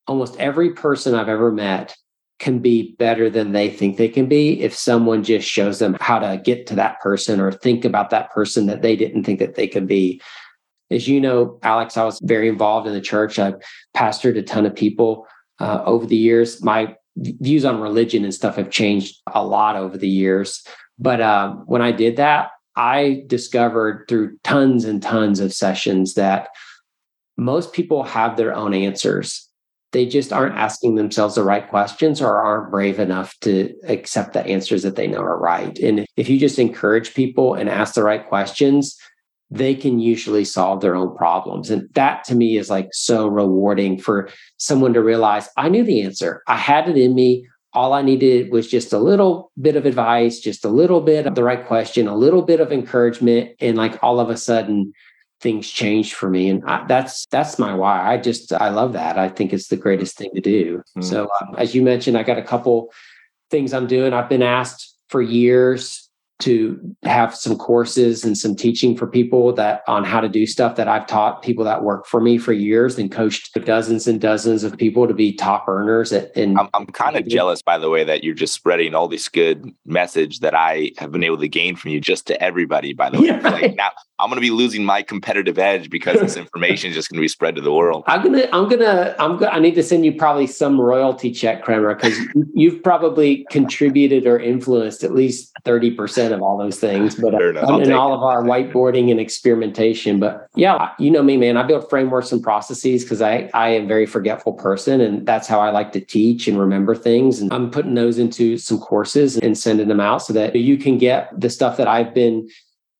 almost 0.07 0.39
every 0.39 0.73
person 0.73 1.15
I've 1.15 1.29
ever 1.29 1.53
met 1.53 1.97
can 2.39 2.59
be 2.59 2.97
better 2.99 3.31
than 3.31 3.53
they 3.53 3.71
think 3.71 3.97
they 3.97 4.09
can 4.09 4.27
be 4.27 4.61
if 4.63 4.75
someone 4.75 5.23
just 5.23 5.49
shows 5.49 5.79
them 5.79 5.97
how 6.01 6.19
to 6.19 6.41
get 6.45 6.67
to 6.67 6.75
that 6.75 7.01
person 7.01 7.41
or 7.41 7.53
think 7.53 7.85
about 7.85 8.11
that 8.11 8.33
person 8.33 8.67
that 8.67 8.83
they 8.83 8.97
didn't 8.97 9.23
think 9.25 9.39
that 9.39 9.55
they 9.55 9.69
could 9.69 9.87
be. 9.87 10.21
As 10.91 11.07
you 11.07 11.21
know, 11.21 11.59
Alex, 11.63 11.97
I 11.97 12.05
was 12.05 12.19
very 12.23 12.49
involved 12.49 12.87
in 12.87 12.93
the 12.95 13.01
church. 13.01 13.39
I've 13.39 13.55
pastored 13.97 14.37
a 14.37 14.43
ton 14.43 14.67
of 14.67 14.75
people 14.75 15.27
uh, 15.61 15.83
over 15.87 16.05
the 16.05 16.17
years. 16.17 16.63
My 16.63 16.97
views 17.17 17.65
on 17.65 17.81
religion 17.81 18.25
and 18.25 18.35
stuff 18.35 18.57
have 18.57 18.71
changed 18.71 19.21
a 19.33 19.45
lot 19.45 19.77
over 19.77 19.97
the 19.97 20.09
years. 20.09 20.67
But 20.99 21.21
um, 21.21 21.63
when 21.67 21.81
I 21.81 21.93
did 21.93 22.17
that, 22.17 22.51
I 22.77 23.25
discovered 23.27 24.07
through 24.09 24.39
tons 24.45 24.85
and 24.85 25.03
tons 25.03 25.41
of 25.41 25.53
sessions 25.53 26.15
that 26.15 26.49
most 27.37 27.73
people 27.73 28.03
have 28.03 28.37
their 28.37 28.55
own 28.55 28.75
answers. 28.75 29.49
They 29.93 30.07
just 30.07 30.33
aren't 30.33 30.57
asking 30.57 30.95
themselves 30.95 31.35
the 31.35 31.45
right 31.45 31.69
questions 31.69 32.23
or 32.23 32.39
aren't 32.39 32.71
brave 32.71 32.99
enough 32.99 33.39
to 33.41 33.75
accept 33.89 34.33
the 34.33 34.45
answers 34.47 34.83
that 34.85 34.97
they 34.97 35.07
know 35.07 35.21
are 35.21 35.39
right. 35.39 35.79
And 35.79 36.07
if 36.17 36.31
you 36.31 36.39
just 36.39 36.59
encourage 36.59 37.15
people 37.15 37.55
and 37.55 37.69
ask 37.69 37.95
the 37.95 38.03
right 38.03 38.27
questions, 38.27 38.97
they 39.51 39.75
can 39.75 39.99
usually 39.99 40.47
solve 40.47 40.81
their 40.81 40.95
own 40.95 41.15
problems. 41.15 41.69
And 41.69 41.91
that 41.93 42.25
to 42.25 42.35
me 42.35 42.57
is 42.57 42.71
like 42.71 42.89
so 42.93 43.27
rewarding 43.27 43.99
for 43.99 44.31
someone 44.57 44.95
to 44.95 45.03
realize 45.03 45.51
I 45.59 45.69
knew 45.69 45.85
the 45.85 46.01
answer. 46.01 46.43
I 46.49 46.57
had 46.57 46.89
it 46.89 46.97
in 46.97 47.15
me 47.15 47.47
all 47.75 47.93
I 47.93 48.03
needed 48.03 48.53
was 48.53 48.69
just 48.69 48.93
a 48.93 48.99
little 48.99 49.51
bit 49.61 49.77
of 49.77 49.87
advice, 49.87 50.41
just 50.41 50.65
a 50.65 50.69
little 50.69 51.01
bit 51.01 51.27
of 51.27 51.35
the 51.35 51.45
right 51.45 51.67
question, 51.67 52.07
a 52.07 52.15
little 52.15 52.43
bit 52.43 52.61
of 52.61 52.73
encouragement, 52.73 53.53
and 53.61 53.77
like 53.77 54.03
all 54.03 54.21
of 54.21 54.31
a 54.31 54.37
sudden, 54.37 54.93
things 55.41 55.69
changed 55.69 56.15
for 56.15 56.31
me. 56.31 56.49
And 56.49 56.63
I, 56.65 56.85
that's 56.87 57.27
that's 57.27 57.59
my 57.59 57.75
why. 57.75 58.13
I 58.13 58.19
just 58.19 58.53
I 58.53 58.69
love 58.69 58.93
that. 58.93 59.19
I 59.19 59.29
think 59.29 59.53
it's 59.53 59.69
the 59.69 59.77
greatest 59.77 60.17
thing 60.17 60.31
to 60.35 60.41
do. 60.41 60.79
Mm-hmm. 60.79 61.03
So 61.03 61.29
um, 61.41 61.55
as 61.57 61.75
you 61.75 61.83
mentioned, 61.83 62.17
I 62.17 62.23
got 62.23 62.39
a 62.39 62.43
couple 62.43 62.93
things 63.51 63.73
I'm 63.73 63.87
doing. 63.87 64.13
I've 64.13 64.29
been 64.29 64.43
asked 64.43 64.95
for 65.09 65.21
years 65.21 66.09
to 66.43 66.97
have 67.05 67.35
some 67.35 67.57
courses 67.57 68.25
and 68.25 68.37
some 68.37 68.55
teaching 68.55 68.97
for 68.97 69.07
people 69.07 69.53
that 69.55 69.83
on 69.87 70.05
how 70.05 70.21
to 70.21 70.29
do 70.29 70.47
stuff 70.47 70.77
that 70.77 70.89
I've 70.89 71.07
taught 71.07 71.43
people 71.43 71.65
that 71.65 71.83
work 71.83 72.07
for 72.07 72.21
me 72.21 72.39
for 72.39 72.53
years 72.53 72.99
and 72.99 73.11
coached 73.11 73.55
dozens 73.65 74.07
and 74.07 74.21
dozens 74.21 74.65
of 74.65 74.77
people 74.77 75.07
to 75.07 75.15
be 75.15 75.33
top 75.33 75.69
earners. 75.69 76.13
At, 76.13 76.37
and 76.37 76.59
I'm, 76.59 76.69
I'm 76.75 76.87
kind 76.87 77.17
of 77.17 77.27
jealous, 77.27 77.63
by 77.63 77.79
the 77.79 77.91
way, 77.91 78.05
that 78.05 78.25
you're 78.25 78.35
just 78.35 78.55
spreading 78.55 78.95
all 78.95 79.09
this 79.09 79.29
good 79.29 79.71
message 79.87 80.41
that 80.41 80.55
I 80.55 80.93
have 80.99 81.13
been 81.13 81.25
able 81.25 81.39
to 81.39 81.49
gain 81.49 81.77
from 81.77 81.93
you 81.93 82.01
just 82.01 82.27
to 82.27 82.43
everybody. 82.43 82.93
By 82.93 83.11
the 83.11 83.21
way, 83.21 83.27
yeah, 83.29 83.41
right. 83.41 83.63
like 83.63 83.75
now 83.77 83.91
I'm 84.23 84.29
going 84.29 84.37
to 84.37 84.41
be 84.41 84.51
losing 84.51 84.85
my 84.85 85.03
competitive 85.03 85.59
edge 85.59 85.91
because 85.91 86.21
this 86.21 86.37
information 86.37 86.91
is 86.91 86.97
just 86.97 87.11
going 87.11 87.17
to 87.17 87.23
be 87.23 87.29
spread 87.29 87.57
to 87.57 87.61
the 87.61 87.73
world. 87.73 88.05
I'm 88.07 88.23
gonna, 88.23 88.49
I'm 88.53 88.69
gonna, 88.69 89.17
I'm 89.19 89.37
gonna, 89.37 89.51
I 89.51 89.59
need 89.59 89.75
to 89.75 89.83
send 89.83 90.05
you 90.05 90.13
probably 90.13 90.47
some 90.47 90.81
royalty 90.81 91.33
check, 91.33 91.65
Kramer, 91.65 91.93
because 91.95 92.17
you've 92.55 92.85
probably 92.85 93.45
contributed 93.51 94.25
or 94.27 94.39
influenced 94.39 95.03
at 95.03 95.13
least 95.13 95.53
thirty 95.65 95.91
percent 95.91 96.33
of 96.33 96.41
all 96.41 96.57
those 96.57 96.79
things, 96.79 97.17
but 97.17 97.35
uh, 97.35 97.79
in 97.79 97.93
all 97.93 98.15
of 98.15 98.23
our 98.23 98.45
whiteboarding 98.45 99.11
and 99.11 99.19
experimentation. 99.19 100.21
But 100.21 100.47
yeah, 100.55 100.91
you 101.01 101.11
know 101.11 101.23
me, 101.23 101.37
man. 101.37 101.57
I 101.57 101.65
build 101.65 101.91
frameworks 101.91 102.31
and 102.31 102.41
processes 102.41 103.03
because 103.03 103.21
I 103.21 103.51
I 103.55 103.71
am 103.71 103.85
a 103.85 103.89
very 103.89 104.07
forgetful 104.07 104.53
person, 104.53 105.01
and 105.01 105.27
that's 105.27 105.49
how 105.49 105.59
I 105.59 105.71
like 105.71 105.91
to 105.93 106.01
teach 106.01 106.47
and 106.47 106.61
remember 106.61 106.95
things. 106.95 107.41
And 107.41 107.53
I'm 107.53 107.73
putting 107.73 107.95
those 107.95 108.19
into 108.19 108.57
some 108.57 108.79
courses 108.79 109.37
and 109.39 109.59
sending 109.59 109.89
them 109.89 110.01
out 110.01 110.23
so 110.23 110.33
that 110.35 110.55
you 110.55 110.79
can 110.79 110.97
get 110.97 111.29
the 111.39 111.51
stuff 111.51 111.77
that 111.77 111.89
I've 111.89 112.15
been 112.15 112.49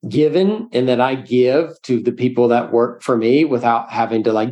given 0.09 0.69
and 0.73 0.89
that 0.89 1.01
I 1.01 1.15
give 1.15 1.81
to 1.83 2.01
the 2.01 2.13
people 2.13 2.49
that 2.49 2.73
work 2.73 3.03
for 3.03 3.17
me 3.17 3.45
without 3.45 3.91
having 3.91 4.25
to 4.25 4.33
like 4.33 4.51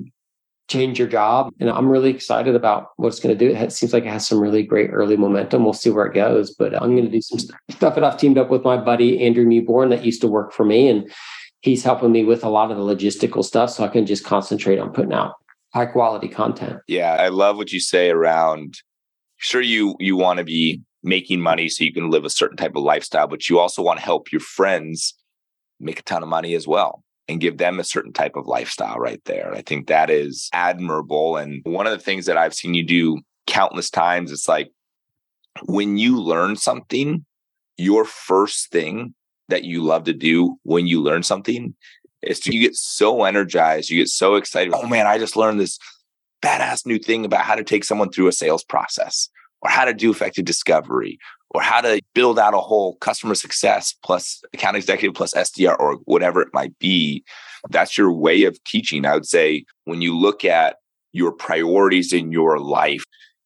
change 0.69 0.99
your 0.99 1.09
job. 1.09 1.53
And 1.59 1.69
I'm 1.69 1.89
really 1.89 2.11
excited 2.11 2.55
about 2.55 2.91
what 2.97 3.09
it's 3.09 3.19
going 3.19 3.37
to 3.37 3.49
do. 3.49 3.55
It 3.55 3.73
seems 3.73 3.93
like 3.93 4.05
it 4.05 4.11
has 4.11 4.27
some 4.27 4.39
really 4.39 4.63
great 4.63 4.91
early 4.93 5.17
momentum. 5.17 5.65
We'll 5.65 5.73
see 5.73 5.91
where 5.91 6.07
it 6.07 6.15
goes, 6.15 6.55
but 6.55 6.75
I'm 6.81 6.95
going 6.95 7.05
to 7.05 7.11
do 7.11 7.21
some 7.21 7.41
stuff 7.41 7.95
that 7.97 8.05
I've 8.05 8.17
teamed 8.17 8.39
up 8.39 8.51
with 8.51 8.63
my 8.63 8.77
buddy 8.77 9.21
Andrew 9.25 9.45
Mewborn 9.45 9.91
that 9.91 10.05
used 10.05 10.21
to 10.21 10.29
work 10.29 10.53
for 10.53 10.65
me, 10.65 10.89
and 10.89 11.11
he's 11.61 11.83
helping 11.83 12.13
me 12.13 12.25
with 12.25 12.45
a 12.45 12.49
lot 12.49 12.71
of 12.71 12.77
the 12.77 12.85
logistical 12.85 13.45
stuff, 13.45 13.71
so 13.71 13.85
I 13.85 13.89
can 13.89 14.07
just 14.07 14.25
concentrate 14.25 14.79
on 14.79 14.93
putting 14.93 15.13
out 15.13 15.35
high 15.75 15.87
quality 15.87 16.29
content. 16.29 16.79
Yeah, 16.87 17.17
I 17.19 17.29
love 17.29 17.57
what 17.57 17.73
you 17.73 17.81
say 17.81 18.11
around. 18.11 18.75
Sure, 19.39 19.61
you 19.61 19.97
you 19.99 20.17
want 20.17 20.39
to 20.39 20.45
be 20.45 20.81
making 21.03 21.41
money 21.41 21.69
so 21.69 21.83
you 21.83 21.93
can 21.93 22.11
live 22.11 22.25
a 22.25 22.31
certain 22.31 22.57
type 22.57 22.77
of 22.77 22.85
lifestyle, 22.85 23.27
but 23.27 23.49
you 23.49 23.59
also 23.59 23.83
want 23.83 23.99
to 23.99 24.05
help 24.05 24.31
your 24.31 24.41
friends 24.41 25.15
make 25.81 26.01
a 26.01 26.03
ton 26.03 26.23
of 26.23 26.29
money 26.29 26.55
as 26.55 26.67
well 26.67 27.03
and 27.29 27.41
give 27.41 27.59
them 27.59 27.79
a 27.79 27.85
certain 27.85 28.13
type 28.13 28.37
of 28.37 28.47
lifestyle 28.47 28.97
right 28.97 29.23
there. 29.25 29.55
I 29.55 29.63
think 29.63 29.87
that 29.87 30.11
is 30.11 30.49
admirable. 30.53 31.37
And 31.37 31.63
one 31.65 31.87
of 31.87 31.93
the 31.93 32.05
things 32.05 32.27
that 32.27 32.37
I've 32.37 32.55
seen 32.55 32.75
you 32.75 32.85
do 32.85 33.21
countless 33.47 33.91
times, 33.91 34.33
it's 34.33 34.49
like 34.49 34.71
when 35.65 35.97
you 35.97 36.21
learn 36.21 36.57
something, 36.57 37.25
your 37.77 38.05
first 38.05 38.71
thing 38.71 39.15
that 39.49 39.65
you 39.65 39.83
love 39.83 40.05
to 40.05 40.13
do 40.13 40.57
when 40.65 40.87
you 40.87 41.01
learn 41.01 41.23
something 41.23 41.75
is 42.23 42.41
to, 42.41 42.55
you 42.55 42.61
get 42.61 42.77
so 42.77 43.25
energized, 43.25 43.91
you 43.91 43.99
get 43.99 44.09
so 44.09 44.35
excited. 44.35 44.75
Oh 44.75 44.87
man, 44.87 45.07
I 45.07 45.19
just 45.19 45.37
learned 45.37 45.61
this 45.61 45.79
badass 46.43 46.87
new 46.87 46.99
thing 46.99 47.25
about 47.25 47.45
how 47.45 47.55
to 47.55 47.65
take 47.65 47.85
someone 47.85 48.11
through 48.11 48.29
a 48.29 48.33
sales 48.33 48.65
process 48.65 49.29
or 49.63 49.71
how 49.71 49.85
to 49.85 49.95
do 49.95 50.11
effective 50.11 50.45
discovery 50.45 51.19
or 51.51 51.61
how 51.61 51.81
to 51.81 52.01
build 52.15 52.39
out 52.39 52.55
a 52.55 52.59
whole 52.59 52.97
customer 52.97 53.35
success 53.35 53.95
plus 54.05 54.43
account 54.55 54.77
executive 54.77 55.15
plus 55.15 55.35
SDR 55.35 55.79
or 55.79 55.97
whatever 56.05 56.41
it 56.41 56.49
might 56.53 56.79
be. 56.79 57.25
That's 57.71 57.99
your 57.99 58.13
way 58.13 58.45
of 58.45 58.63
teaching. 58.65 59.05
I 59.05 59.15
would 59.15 59.27
say 59.27 59.65
when 59.85 60.01
you 60.01 60.17
look 60.17 60.45
at 60.45 60.77
your 61.13 61.33
priorities 61.33 62.13
in 62.13 62.31
your 62.31 62.59
life, 62.59 63.05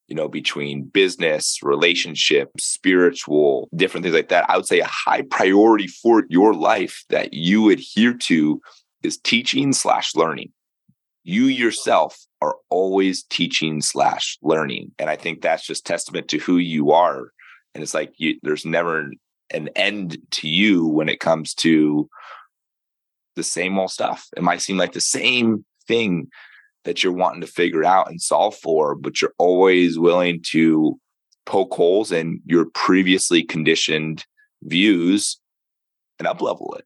you 0.09 0.15
know, 0.15 0.29
between 0.29 0.85
business, 0.85 1.59
relationship, 1.63 2.51
spiritual, 2.59 3.69
different 3.75 4.05
things 4.05 4.15
like 4.15 4.29
that. 4.29 4.49
I 4.49 4.57
would 4.57 4.67
say 4.67 4.81
a 4.81 4.87
high 4.87 5.23
priority 5.23 5.87
for 5.87 6.25
your 6.29 6.53
life 6.53 7.05
that 7.09 7.33
you 7.33 7.71
adhere 7.71 8.15
to 8.15 8.61
is 9.03 9.19
teaching 9.19 9.73
slash 9.73 10.15
learning. 10.15 10.53
You 11.23 11.45
yourself 11.45 12.19
are 12.43 12.57
always 12.69 13.23
teaching 13.25 13.81
slash 13.81 14.37
learning. 14.43 14.93
And 14.99 15.09
I 15.09 15.17
think 15.17 15.41
that's 15.41 15.67
just 15.67 15.87
testament 15.87 16.29
to 16.29 16.39
who 16.39 16.59
you 16.59 16.93
are. 16.93 17.31
And 17.75 17.83
it's 17.83 17.95
like 17.95 18.13
you, 18.17 18.39
there's 18.43 18.65
never 18.65 19.11
an 19.51 19.69
end 19.77 20.19
to 20.33 20.49
you 20.49 20.87
when 20.87 21.09
it 21.09 21.21
comes 21.21 21.55
to 21.55 22.09
the 23.37 23.43
same 23.43 23.79
old 23.79 23.91
stuff. 23.91 24.29
It 24.37 24.43
might 24.43 24.63
seem 24.63 24.77
like 24.77 24.93
the 24.93 25.01
same 25.01 25.65
thing 25.87 26.29
that 26.85 27.03
you're 27.03 27.13
wanting 27.13 27.41
to 27.41 27.47
figure 27.47 27.85
out 27.85 28.11
and 28.11 28.21
solve 28.21 28.55
for, 28.57 28.95
but 28.95 29.21
you're 29.21 29.35
always 29.39 29.99
willing 29.99 30.41
to 30.51 30.99
poke 31.47 31.75
holes 31.75 32.13
in 32.13 32.41
your 32.47 32.67
previously 32.75 33.43
conditioned 33.43 34.25
views 34.63 35.39
and 36.19 36.29
uplevel 36.29 36.79
it 36.79 36.85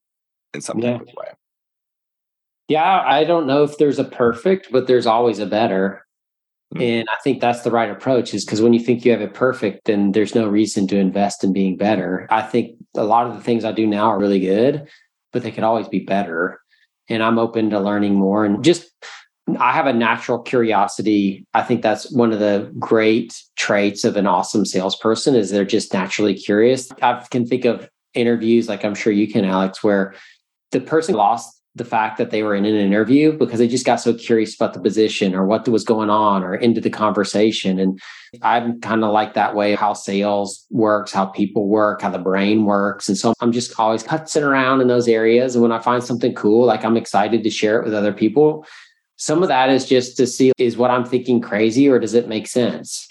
in 0.55 0.61
some 0.61 0.79
yeah. 0.79 0.93
type 0.93 1.03
of 1.03 1.15
way. 1.17 1.29
Yeah, 2.69 3.03
I 3.07 3.25
don't 3.25 3.47
know 3.47 3.63
if 3.63 3.79
there's 3.79 3.99
a 3.99 4.05
perfect, 4.05 4.69
but 4.71 4.87
there's 4.87 5.07
always 5.07 5.39
a 5.39 5.47
better. 5.47 6.07
Mm-hmm. 6.75 6.83
And 6.83 7.09
I 7.09 7.17
think 7.23 7.41
that's 7.41 7.63
the 7.63 7.71
right 7.71 7.91
approach 7.91 8.35
is 8.35 8.45
because 8.45 8.61
when 8.61 8.75
you 8.75 8.81
think 8.81 9.05
you 9.05 9.13
have 9.13 9.23
it 9.23 9.33
perfect, 9.33 9.87
then 9.87 10.13
there's 10.13 10.35
no 10.35 10.47
reason 10.47 10.87
to 10.89 10.99
invest 10.99 11.43
in 11.43 11.53
being 11.53 11.77
better. 11.77 12.27
I 12.31 12.43
think 12.43 12.77
a 12.95 13.05
lot 13.05 13.27
of 13.27 13.35
the 13.35 13.43
things 13.43 13.65
I 13.65 13.73
do 13.73 13.87
now 13.87 14.09
are 14.09 14.19
really 14.19 14.41
good, 14.41 14.87
but 15.33 15.43
they 15.43 15.51
could 15.51 15.65
always 15.65 15.89
be 15.89 16.01
better. 16.01 16.61
And 17.09 17.23
I'm 17.23 17.39
open 17.39 17.71
to 17.71 17.81
learning 17.81 18.17
more 18.17 18.45
and 18.45 18.63
just 18.63 18.91
I 19.59 19.73
have 19.73 19.87
a 19.87 19.95
natural 19.95 20.39
curiosity. 20.41 21.47
I 21.55 21.63
think 21.63 21.81
that's 21.81 22.13
one 22.13 22.33
of 22.33 22.39
the 22.39 22.71
great 22.79 23.43
traits 23.57 24.05
of 24.05 24.17
an 24.17 24.27
awesome 24.27 24.67
salesperson 24.67 25.35
is 25.35 25.51
they're 25.51 25.65
just 25.65 25.95
naturally 25.95 26.35
curious. 26.35 26.91
I 27.01 27.25
can 27.31 27.47
think 27.47 27.65
of 27.65 27.89
interviews 28.15 28.69
like 28.69 28.85
I'm 28.85 28.95
sure 28.95 29.13
you 29.13 29.31
can 29.31 29.45
Alex 29.45 29.83
where 29.83 30.15
the 30.73 30.81
person 30.81 31.15
lost 31.15 31.58
the 31.75 31.85
fact 31.85 32.19
that 32.19 32.31
they 32.31 32.43
were 32.43 32.55
in 32.55 32.65
an 32.65 32.75
interview 32.75 33.33
because 33.33 33.59
they 33.59 33.69
just 33.69 33.87
got 33.87 33.97
so 33.97 34.13
curious 34.13 34.55
about 34.55 34.75
the 34.75 34.81
position 34.81 35.35
or 35.35 35.47
what 35.47 35.69
was 35.69 35.85
going 35.85 36.11
on 36.11 36.43
or 36.43 36.55
into 36.55 36.81
the 36.81 36.91
conversation. 36.91 37.79
And 37.79 38.01
I'm 38.43 38.81
kind 38.81 39.05
of 39.05 39.13
like 39.13 39.35
that 39.35 39.55
way 39.55 39.75
how 39.75 39.93
sales 39.93 40.67
works, 40.71 41.13
how 41.13 41.27
people 41.27 41.69
work, 41.69 42.03
how 42.03 42.11
the 42.11 42.19
brain 42.19 42.65
works. 42.65 43.09
And 43.09 43.17
so 43.17 43.33
I'm 43.41 43.53
just 43.53 43.79
always 43.79 44.03
putzing 44.03 44.43
around 44.43 44.81
in 44.81 44.89
those 44.89 45.09
areas. 45.09 45.55
And 45.55 45.63
when 45.63 45.73
I 45.73 45.79
find 45.79 46.03
something 46.03 46.35
cool, 46.35 46.67
like 46.67 46.85
I'm 46.85 46.97
excited 46.97 47.45
to 47.45 47.51
share 47.51 47.79
it 47.79 47.85
with 47.85 47.95
other 47.95 48.13
people. 48.13 48.67
Some 49.17 49.43
of 49.43 49.49
that 49.49 49.71
is 49.71 49.87
just 49.87 50.17
to 50.17 50.27
see 50.27 50.53
is 50.59 50.77
what 50.77 50.91
I'm 50.91 51.05
thinking 51.05 51.41
crazy 51.41 51.89
or 51.89 51.99
does 51.99 52.15
it 52.15 52.29
make 52.29 52.47
sense? 52.47 53.07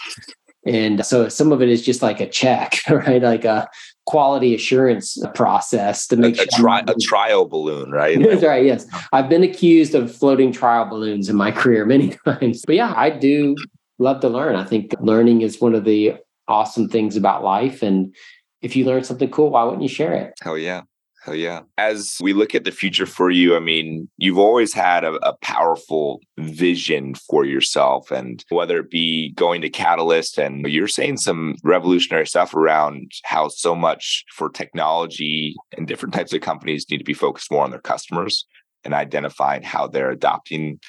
And 0.65 1.05
so 1.05 1.29
some 1.29 1.51
of 1.51 1.61
it 1.61 1.69
is 1.69 1.85
just 1.85 2.01
like 2.01 2.19
a 2.19 2.29
check, 2.29 2.79
right? 2.89 3.21
Like 3.21 3.45
a 3.45 3.69
quality 4.07 4.55
assurance 4.55 5.17
process 5.35 6.07
to 6.07 6.15
make 6.15 6.39
a, 6.39 6.43
a, 6.43 6.47
tri- 6.47 6.83
a 6.87 6.95
trial 6.95 7.45
balloon, 7.45 7.91
right? 7.91 8.17
That's 8.23 8.41
right. 8.41 8.65
Yes. 8.65 8.87
I've 9.11 9.29
been 9.29 9.43
accused 9.43 9.93
of 9.93 10.13
floating 10.15 10.51
trial 10.51 10.85
balloons 10.85 11.29
in 11.29 11.35
my 11.35 11.51
career 11.61 11.85
many 11.85 12.09
times. 12.25 12.63
But 12.65 12.75
yeah, 12.75 12.93
I 12.95 13.11
do 13.11 13.55
love 13.99 14.21
to 14.21 14.29
learn. 14.29 14.55
I 14.55 14.63
think 14.63 14.95
learning 14.99 15.41
is 15.41 15.61
one 15.61 15.75
of 15.75 15.83
the 15.83 16.15
awesome 16.47 16.87
things 16.87 17.17
about 17.17 17.43
life. 17.43 17.83
And 17.83 18.15
if 18.61 18.75
you 18.75 18.85
learn 18.85 19.03
something 19.03 19.29
cool, 19.29 19.51
why 19.51 19.63
wouldn't 19.65 19.83
you 19.83 19.89
share 19.89 20.13
it? 20.13 20.33
Hell 20.41 20.57
yeah. 20.57 20.81
Hell 21.23 21.35
yeah. 21.35 21.61
As 21.77 22.17
we 22.21 22.33
look 22.33 22.55
at 22.55 22.63
the 22.63 22.71
future 22.71 23.05
for 23.05 23.29
you, 23.29 23.55
I 23.55 23.59
mean, 23.59 24.07
you've 24.17 24.37
always 24.37 24.73
had 24.73 25.03
a, 25.03 25.13
a, 25.27 25.33
powerful 25.41 26.21
vision 26.37 27.15
for 27.15 27.43
yourself. 27.43 28.11
And 28.11 28.43
whether 28.49 28.79
it 28.79 28.91
be 28.91 29.33
going 29.33 29.61
to 29.61 29.69
Catalyst, 29.69 30.37
and 30.37 30.65
you're 30.67 30.87
saying 30.87 31.17
some 31.17 31.55
revolutionary 31.63 32.27
stuff 32.27 32.53
around 32.53 33.11
how 33.23 33.47
so 33.47 33.75
much 33.75 34.23
for 34.33 34.49
technology 34.49 35.55
and 35.75 35.87
different 35.87 36.13
types 36.13 36.33
of 36.33 36.41
companies 36.41 36.85
need 36.89 36.99
to 36.99 37.03
be 37.03 37.13
focused 37.13 37.51
more 37.51 37.63
on 37.63 37.71
their 37.71 37.81
customers 37.81 38.45
and 38.83 38.93
identifying 38.93 39.63
how 39.63 39.87
they're 39.87 40.11
adopting 40.11 40.79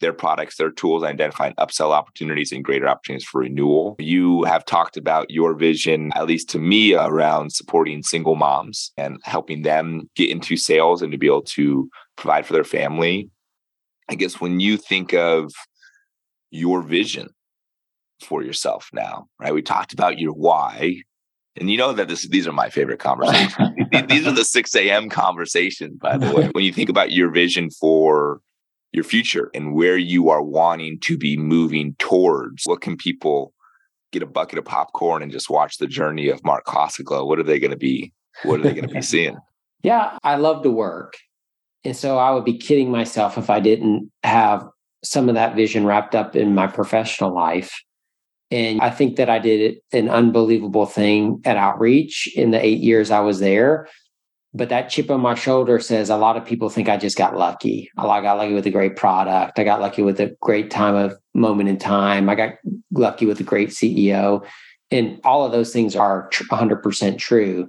their 0.00 0.12
products, 0.12 0.56
their 0.56 0.70
tools, 0.70 1.02
identifying 1.02 1.54
upsell 1.54 1.90
opportunities 1.90 2.52
and 2.52 2.64
greater 2.64 2.88
opportunities 2.88 3.26
for 3.26 3.40
renewal. 3.40 3.96
You 3.98 4.44
have 4.44 4.64
talked 4.64 4.96
about 4.96 5.30
your 5.30 5.54
vision, 5.54 6.12
at 6.14 6.26
least 6.26 6.48
to 6.50 6.58
me, 6.58 6.94
around 6.94 7.52
supporting 7.52 8.02
single 8.02 8.36
moms 8.36 8.92
and 8.96 9.18
helping 9.24 9.62
them 9.62 10.08
get 10.14 10.30
into 10.30 10.56
sales 10.56 11.02
and 11.02 11.12
to 11.12 11.18
be 11.18 11.26
able 11.26 11.42
to 11.42 11.88
provide 12.16 12.46
for 12.46 12.52
their 12.52 12.64
family. 12.64 13.30
I 14.08 14.14
guess 14.14 14.40
when 14.40 14.60
you 14.60 14.76
think 14.76 15.12
of 15.12 15.52
your 16.50 16.82
vision 16.82 17.28
for 18.22 18.42
yourself 18.42 18.88
now, 18.92 19.26
right? 19.40 19.54
We 19.54 19.62
talked 19.62 19.92
about 19.92 20.18
your 20.18 20.32
why. 20.32 21.02
And 21.56 21.70
you 21.70 21.76
know 21.76 21.92
that 21.92 22.08
this, 22.08 22.26
these 22.28 22.46
are 22.46 22.52
my 22.52 22.70
favorite 22.70 23.00
conversations. 23.00 23.70
these 24.08 24.26
are 24.26 24.32
the 24.32 24.44
6 24.44 24.74
a.m. 24.76 25.08
conversations, 25.08 25.98
by 26.00 26.16
the 26.16 26.32
way. 26.32 26.48
When 26.52 26.64
you 26.64 26.72
think 26.72 26.88
about 26.88 27.12
your 27.12 27.30
vision 27.30 27.70
for 27.70 28.40
your 28.92 29.04
future 29.04 29.50
and 29.54 29.74
where 29.74 29.96
you 29.96 30.30
are 30.30 30.42
wanting 30.42 30.98
to 31.00 31.16
be 31.16 31.36
moving 31.36 31.94
towards. 31.98 32.64
What 32.64 32.80
can 32.80 32.96
people 32.96 33.52
get 34.12 34.22
a 34.22 34.26
bucket 34.26 34.58
of 34.58 34.64
popcorn 34.64 35.22
and 35.22 35.30
just 35.30 35.50
watch 35.50 35.78
the 35.78 35.86
journey 35.86 36.28
of 36.28 36.44
Mark 36.44 36.64
Kosoglow? 36.64 37.26
What 37.26 37.38
are 37.38 37.44
they 37.44 37.58
going 37.58 37.70
to 37.70 37.76
be? 37.76 38.12
What 38.44 38.60
are 38.60 38.62
they 38.62 38.74
going 38.74 38.88
to 38.88 38.94
be 38.94 39.02
seeing? 39.14 39.36
Yeah, 39.82 40.16
I 40.22 40.36
love 40.36 40.62
to 40.62 40.70
work. 40.70 41.14
And 41.84 41.96
so 41.96 42.18
I 42.18 42.32
would 42.32 42.44
be 42.44 42.56
kidding 42.56 42.90
myself 42.90 43.38
if 43.38 43.50
I 43.50 43.60
didn't 43.60 44.10
have 44.22 44.66
some 45.04 45.28
of 45.28 45.36
that 45.36 45.54
vision 45.54 45.86
wrapped 45.86 46.14
up 46.14 46.34
in 46.34 46.54
my 46.54 46.66
professional 46.66 47.32
life. 47.32 47.72
And 48.50 48.80
I 48.80 48.90
think 48.90 49.16
that 49.16 49.28
I 49.28 49.38
did 49.38 49.76
an 49.92 50.08
unbelievable 50.08 50.86
thing 50.86 51.40
at 51.44 51.56
Outreach 51.56 52.28
in 52.34 52.50
the 52.50 52.64
eight 52.64 52.80
years 52.80 53.10
I 53.10 53.20
was 53.20 53.40
there 53.40 53.86
but 54.54 54.70
that 54.70 54.88
chip 54.88 55.10
on 55.10 55.20
my 55.20 55.34
shoulder 55.34 55.78
says 55.78 56.08
a 56.08 56.16
lot 56.16 56.36
of 56.36 56.44
people 56.44 56.70
think 56.70 56.88
I 56.88 56.96
just 56.96 57.18
got 57.18 57.36
lucky. 57.36 57.90
I 57.98 58.20
got 58.20 58.38
lucky 58.38 58.54
with 58.54 58.66
a 58.66 58.70
great 58.70 58.96
product. 58.96 59.58
I 59.58 59.64
got 59.64 59.80
lucky 59.80 60.02
with 60.02 60.20
a 60.20 60.34
great 60.40 60.70
time 60.70 60.94
of 60.94 61.18
moment 61.34 61.68
in 61.68 61.78
time. 61.78 62.28
I 62.28 62.34
got 62.34 62.54
lucky 62.92 63.26
with 63.26 63.40
a 63.40 63.44
great 63.44 63.70
CEO. 63.70 64.44
And 64.90 65.20
all 65.22 65.44
of 65.44 65.52
those 65.52 65.72
things 65.72 65.94
are 65.94 66.30
100% 66.32 67.18
true. 67.18 67.68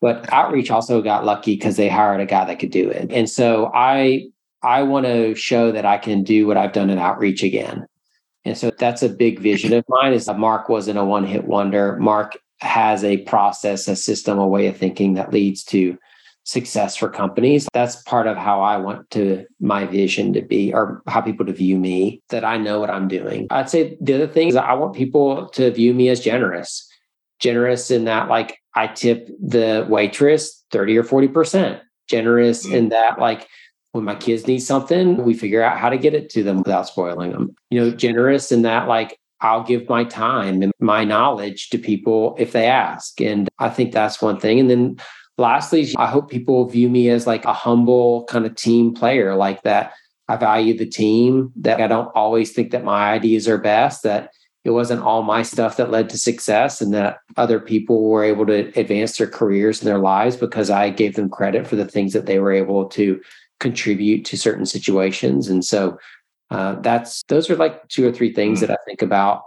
But 0.00 0.30
outreach 0.32 0.70
also 0.70 1.00
got 1.00 1.24
lucky 1.24 1.54
because 1.54 1.76
they 1.76 1.88
hired 1.88 2.20
a 2.20 2.26
guy 2.26 2.44
that 2.44 2.58
could 2.58 2.72
do 2.72 2.90
it. 2.90 3.10
And 3.10 3.30
so 3.30 3.70
I 3.72 4.26
I 4.62 4.82
want 4.82 5.06
to 5.06 5.34
show 5.36 5.70
that 5.70 5.86
I 5.86 5.96
can 5.96 6.24
do 6.24 6.46
what 6.46 6.56
I've 6.56 6.72
done 6.72 6.90
in 6.90 6.98
outreach 6.98 7.42
again. 7.44 7.86
And 8.44 8.58
so 8.58 8.72
that's 8.76 9.02
a 9.02 9.08
big 9.08 9.38
vision 9.38 9.72
of 9.72 9.84
mine 9.88 10.12
is 10.12 10.26
that 10.26 10.38
Mark 10.38 10.68
wasn't 10.68 10.98
a 10.98 11.04
one 11.04 11.24
hit 11.24 11.44
wonder. 11.44 11.96
Mark 11.96 12.36
has 12.60 13.04
a 13.04 13.18
process, 13.18 13.86
a 13.86 13.94
system, 13.94 14.38
a 14.38 14.46
way 14.46 14.66
of 14.66 14.76
thinking 14.76 15.14
that 15.14 15.32
leads 15.32 15.62
to 15.64 15.96
success 16.46 16.96
for 16.96 17.08
companies. 17.08 17.68
That's 17.74 18.02
part 18.02 18.26
of 18.26 18.36
how 18.36 18.62
I 18.62 18.76
want 18.76 19.10
to 19.10 19.44
my 19.60 19.84
vision 19.84 20.32
to 20.32 20.42
be 20.42 20.72
or 20.72 21.02
how 21.06 21.20
people 21.20 21.44
to 21.44 21.52
view 21.52 21.76
me, 21.76 22.22
that 22.30 22.44
I 22.44 22.56
know 22.56 22.80
what 22.80 22.88
I'm 22.88 23.08
doing. 23.08 23.48
I'd 23.50 23.68
say 23.68 23.98
the 24.00 24.14
other 24.14 24.28
thing 24.28 24.48
is 24.48 24.56
I 24.56 24.72
want 24.74 24.94
people 24.94 25.48
to 25.50 25.70
view 25.72 25.92
me 25.92 26.08
as 26.08 26.20
generous. 26.20 26.88
Generous 27.40 27.90
in 27.90 28.04
that 28.04 28.28
like 28.28 28.58
I 28.74 28.86
tip 28.86 29.28
the 29.40 29.86
waitress 29.90 30.64
30 30.70 30.98
or 30.98 31.04
40%. 31.04 31.80
Generous 32.08 32.64
mm-hmm. 32.64 32.74
in 32.74 32.88
that 32.90 33.18
like 33.18 33.48
when 33.92 34.04
my 34.04 34.14
kids 34.14 34.46
need 34.46 34.60
something, 34.60 35.24
we 35.24 35.34
figure 35.34 35.62
out 35.62 35.78
how 35.78 35.88
to 35.88 35.98
get 35.98 36.14
it 36.14 36.30
to 36.30 36.42
them 36.42 36.58
without 36.58 36.86
spoiling 36.86 37.32
them. 37.32 37.54
You 37.70 37.80
know, 37.80 37.90
generous 37.90 38.52
in 38.52 38.62
that 38.62 38.86
like 38.86 39.18
I'll 39.40 39.64
give 39.64 39.88
my 39.88 40.04
time 40.04 40.62
and 40.62 40.72
my 40.80 41.04
knowledge 41.04 41.70
to 41.70 41.78
people 41.78 42.36
if 42.38 42.52
they 42.52 42.66
ask. 42.66 43.20
And 43.20 43.48
I 43.58 43.68
think 43.68 43.92
that's 43.92 44.22
one 44.22 44.38
thing. 44.38 44.60
And 44.60 44.70
then 44.70 44.96
Lastly, 45.38 45.88
I 45.98 46.06
hope 46.06 46.30
people 46.30 46.66
view 46.66 46.88
me 46.88 47.10
as 47.10 47.26
like 47.26 47.44
a 47.44 47.52
humble 47.52 48.24
kind 48.24 48.46
of 48.46 48.54
team 48.54 48.94
player, 48.94 49.34
like 49.34 49.62
that. 49.62 49.92
I 50.28 50.36
value 50.36 50.76
the 50.76 50.86
team, 50.86 51.52
that 51.56 51.80
I 51.80 51.86
don't 51.86 52.10
always 52.14 52.52
think 52.52 52.72
that 52.72 52.82
my 52.82 53.12
ideas 53.12 53.46
are 53.46 53.58
best, 53.58 54.02
that 54.02 54.30
it 54.64 54.70
wasn't 54.70 55.02
all 55.02 55.22
my 55.22 55.42
stuff 55.42 55.76
that 55.76 55.92
led 55.92 56.08
to 56.10 56.18
success, 56.18 56.80
and 56.80 56.92
that 56.94 57.18
other 57.36 57.60
people 57.60 58.08
were 58.08 58.24
able 58.24 58.44
to 58.46 58.72
advance 58.78 59.16
their 59.16 59.28
careers 59.28 59.80
and 59.80 59.86
their 59.86 59.98
lives 60.00 60.36
because 60.36 60.68
I 60.68 60.90
gave 60.90 61.14
them 61.14 61.30
credit 61.30 61.66
for 61.66 61.76
the 61.76 61.84
things 61.84 62.12
that 62.12 62.26
they 62.26 62.40
were 62.40 62.50
able 62.50 62.86
to 62.86 63.20
contribute 63.60 64.24
to 64.24 64.36
certain 64.36 64.66
situations. 64.66 65.48
And 65.48 65.64
so 65.64 65.96
uh, 66.50 66.74
that's 66.80 67.22
those 67.28 67.48
are 67.48 67.56
like 67.56 67.86
two 67.88 68.06
or 68.06 68.12
three 68.12 68.32
things 68.32 68.58
mm-hmm. 68.58 68.66
that 68.66 68.78
I 68.80 68.84
think 68.84 69.02
about 69.02 69.42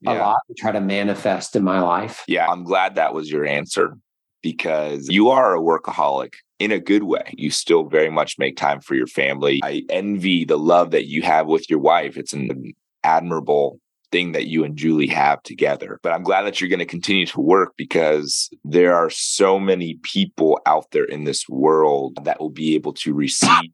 yeah. 0.00 0.12
a 0.12 0.18
lot 0.18 0.38
and 0.48 0.56
try 0.56 0.72
to 0.72 0.80
manifest 0.80 1.54
in 1.54 1.62
my 1.62 1.80
life. 1.80 2.24
Yeah, 2.26 2.48
I'm 2.48 2.64
glad 2.64 2.96
that 2.96 3.14
was 3.14 3.30
your 3.30 3.46
answer 3.46 3.96
because 4.44 5.08
you 5.08 5.30
are 5.30 5.56
a 5.56 5.58
workaholic 5.58 6.34
in 6.58 6.70
a 6.70 6.78
good 6.78 7.04
way. 7.04 7.32
You 7.34 7.50
still 7.50 7.84
very 7.84 8.10
much 8.10 8.38
make 8.38 8.58
time 8.58 8.82
for 8.82 8.94
your 8.94 9.06
family. 9.06 9.60
I 9.64 9.84
envy 9.88 10.44
the 10.44 10.58
love 10.58 10.90
that 10.90 11.06
you 11.06 11.22
have 11.22 11.46
with 11.46 11.70
your 11.70 11.78
wife. 11.78 12.18
It's 12.18 12.34
an 12.34 12.74
admirable 13.02 13.80
thing 14.12 14.32
that 14.32 14.46
you 14.46 14.62
and 14.62 14.76
Julie 14.76 15.06
have 15.06 15.42
together. 15.44 15.98
But 16.02 16.12
I'm 16.12 16.22
glad 16.22 16.42
that 16.42 16.60
you're 16.60 16.68
going 16.68 16.78
to 16.78 16.84
continue 16.84 17.24
to 17.24 17.40
work 17.40 17.72
because 17.78 18.50
there 18.64 18.94
are 18.94 19.08
so 19.08 19.58
many 19.58 19.98
people 20.02 20.60
out 20.66 20.90
there 20.92 21.06
in 21.06 21.24
this 21.24 21.48
world 21.48 22.18
that 22.24 22.38
will 22.38 22.50
be 22.50 22.74
able 22.74 22.92
to 22.92 23.14
receive 23.14 23.70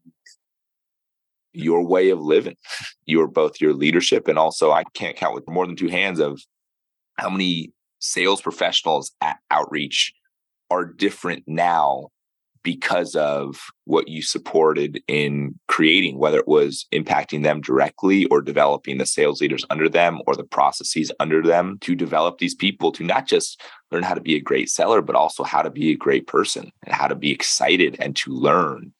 your 1.51 1.85
way 1.85 2.11
of 2.11 2.21
living, 2.21 2.55
your 3.05 3.27
both 3.27 3.59
your 3.59 3.73
leadership 3.73 4.29
and 4.29 4.39
also 4.39 4.71
I 4.71 4.85
can't 4.93 5.17
count 5.17 5.35
with 5.35 5.49
more 5.49 5.67
than 5.67 5.75
two 5.75 5.89
hands 5.89 6.21
of 6.21 6.41
how 7.17 7.29
many 7.29 7.73
sales 7.99 8.41
professionals 8.41 9.11
at 9.19 9.37
outreach 9.51 10.13
are 10.71 10.85
different 10.85 11.43
now 11.45 12.07
because 12.63 13.15
of 13.15 13.59
what 13.85 14.07
you 14.07 14.21
supported 14.21 15.01
in 15.07 15.59
creating, 15.67 16.17
whether 16.17 16.37
it 16.37 16.47
was 16.47 16.85
impacting 16.91 17.43
them 17.43 17.59
directly 17.59 18.25
or 18.25 18.41
developing 18.41 18.97
the 18.97 19.05
sales 19.05 19.41
leaders 19.41 19.65
under 19.69 19.89
them 19.89 20.21
or 20.27 20.35
the 20.35 20.43
processes 20.43 21.11
under 21.19 21.41
them 21.41 21.77
to 21.81 21.95
develop 21.95 22.37
these 22.37 22.55
people 22.55 22.91
to 22.91 23.03
not 23.03 23.27
just 23.27 23.61
learn 23.91 24.03
how 24.03 24.13
to 24.13 24.21
be 24.21 24.35
a 24.35 24.39
great 24.39 24.69
seller, 24.69 25.01
but 25.01 25.15
also 25.15 25.43
how 25.43 25.61
to 25.61 25.71
be 25.71 25.91
a 25.91 25.97
great 25.97 26.27
person 26.27 26.71
and 26.85 26.93
how 26.93 27.07
to 27.07 27.15
be 27.15 27.31
excited 27.31 27.97
and 27.99 28.15
to 28.15 28.31
learn. 28.31 28.93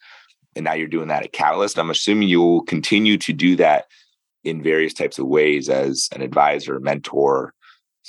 And 0.56 0.66
now 0.66 0.74
you're 0.74 0.88
doing 0.88 1.08
that 1.10 1.24
at 1.24 1.32
Catalyst. 1.32 1.78
I'm 1.78 1.92
assuming 1.92 2.28
you'll 2.28 2.64
continue 2.64 3.18
to 3.20 3.32
do 3.32 3.56
that 3.58 3.86
in 4.44 4.64
various 4.64 4.94
types 4.94 5.20
of 5.20 5.28
ways 5.28 5.70
as 5.70 6.10
an 6.14 6.22
advisor, 6.22 6.80
mentor, 6.80 7.54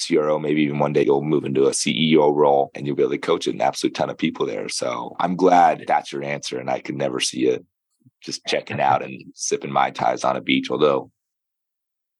CRO, 0.01 0.39
maybe 0.39 0.63
even 0.63 0.79
one 0.79 0.93
day 0.93 1.05
you'll 1.05 1.23
move 1.23 1.45
into 1.45 1.67
a 1.67 1.71
CEO 1.71 2.35
role 2.35 2.71
and 2.75 2.87
you'll 2.87 2.97
be 2.97 3.03
able 3.03 3.13
to 3.13 3.19
coach 3.19 3.47
an 3.47 3.61
absolute 3.61 3.95
ton 3.95 4.11
of 4.11 4.19
people 4.19 4.47
there. 4.47 4.69
So 4.69 5.15
I'm 5.21 5.37
glad 5.37 5.85
that's 5.87 6.13
your 6.13 6.23
answer. 6.23 6.59
And 6.59 6.71
I 6.71 6.81
could 6.81 6.97
never 6.97 7.21
see 7.21 7.41
you 7.41 7.65
just 8.21 8.45
checking 8.47 8.81
out 8.81 9.03
and 9.03 9.21
sipping 9.35 9.73
Mai 9.73 9.91
Tais 9.91 10.25
on 10.25 10.37
a 10.37 10.41
beach, 10.41 10.71
although 10.71 11.11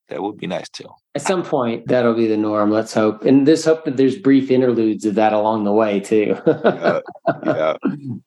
that 0.09 0.23
would 0.23 0.37
be 0.37 0.47
nice 0.47 0.69
too. 0.69 0.89
At 1.15 1.23
some 1.23 1.43
point, 1.43 1.87
that'll 1.87 2.15
be 2.15 2.27
the 2.27 2.37
norm. 2.37 2.71
Let's 2.71 2.93
hope. 2.93 3.25
And 3.25 3.47
this 3.47 3.65
hope 3.65 3.85
that 3.85 3.97
there's 3.97 4.17
brief 4.17 4.51
interludes 4.51 5.05
of 5.05 5.15
that 5.15 5.33
along 5.33 5.65
the 5.65 5.73
way 5.73 6.01
too. 6.01 6.37
yeah, 6.47 7.01
yeah, 7.45 7.77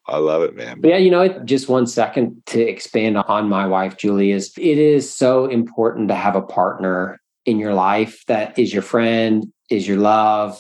I 0.08 0.18
love 0.18 0.44
it, 0.44 0.56
man. 0.56 0.82
But 0.82 0.90
yeah, 0.90 0.98
you 0.98 1.12
know, 1.12 1.28
just 1.40 1.70
one 1.70 1.88
second 1.88 2.42
to 2.48 2.62
expand 2.62 3.18
on 3.18 3.50
my 3.50 3.68
wife, 3.68 3.98
Julie, 3.98 4.32
is 4.32 4.54
it 4.58 4.78
is 4.78 5.14
so 5.14 5.46
important 5.46 6.08
to 6.10 6.16
have 6.16 6.36
a 6.36 6.42
partner 6.42 7.20
in 7.46 7.60
your 7.60 7.74
life 7.74 8.24
that 8.28 8.58
is 8.58 8.74
your 8.74 8.82
friend, 8.82 9.52
is 9.70 9.88
your 9.88 9.98
love, 9.98 10.60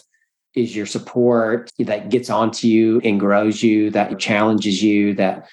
is 0.55 0.75
your 0.75 0.85
support 0.85 1.71
that 1.79 2.09
gets 2.09 2.29
onto 2.29 2.67
you 2.67 3.01
and 3.03 3.19
grows 3.19 3.61
you, 3.61 3.89
that 3.91 4.17
challenges 4.19 4.81
you, 4.81 5.13
that 5.15 5.47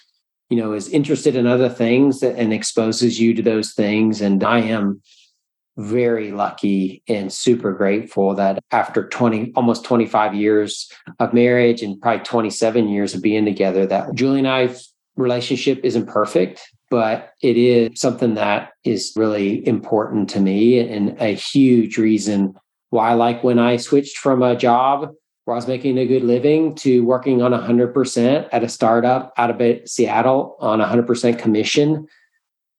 you 0.49 0.57
know 0.57 0.73
is 0.73 0.89
interested 0.89 1.35
in 1.35 1.47
other 1.47 1.69
things 1.69 2.23
and 2.23 2.53
exposes 2.53 3.19
you 3.21 3.35
to 3.35 3.43
those 3.43 3.73
things. 3.73 4.21
And 4.21 4.45
I 4.45 4.61
am 4.61 5.03
very 5.79 6.31
lucky 6.33 7.03
and 7.09 7.33
super 7.33 7.73
grateful 7.73 8.35
that 8.35 8.63
after 8.71 9.09
20 9.09 9.53
almost 9.57 9.85
25 9.85 10.35
years 10.35 10.91
of 11.19 11.33
marriage 11.33 11.83
and 11.83 12.01
probably 12.01 12.23
27 12.25 12.89
years 12.89 13.15
of 13.15 13.23
being 13.23 13.47
together 13.47 13.87
that 13.87 14.15
Julie 14.15 14.41
and 14.41 14.49
I's 14.49 14.93
relationship 15.17 15.81
isn't 15.83 16.07
perfect 16.07 16.63
but 16.93 17.33
it 17.41 17.57
is 17.57 17.99
something 17.99 18.35
that 18.35 18.73
is 18.85 19.15
really 19.17 19.67
important 19.67 20.29
to 20.29 20.41
me 20.41 20.79
and 20.79 21.17
a 21.23 21.35
huge 21.35 21.97
reason 21.97 22.53
why 22.91 23.15
like 23.15 23.43
when 23.43 23.59
I 23.59 23.79
switched 23.79 24.19
from 24.19 24.43
a 24.43 24.55
job 24.55 25.09
where 25.47 25.55
I 25.55 25.57
was 25.57 25.67
making 25.67 25.97
a 25.97 26.05
good 26.05 26.23
living 26.23 26.75
to 26.77 27.03
working 27.03 27.41
on 27.41 27.53
100% 27.53 28.49
at 28.53 28.63
a 28.63 28.69
startup 28.69 29.33
out 29.39 29.59
of 29.59 29.89
Seattle 29.89 30.55
on 30.61 30.81
100% 30.81 31.39
commission 31.39 32.07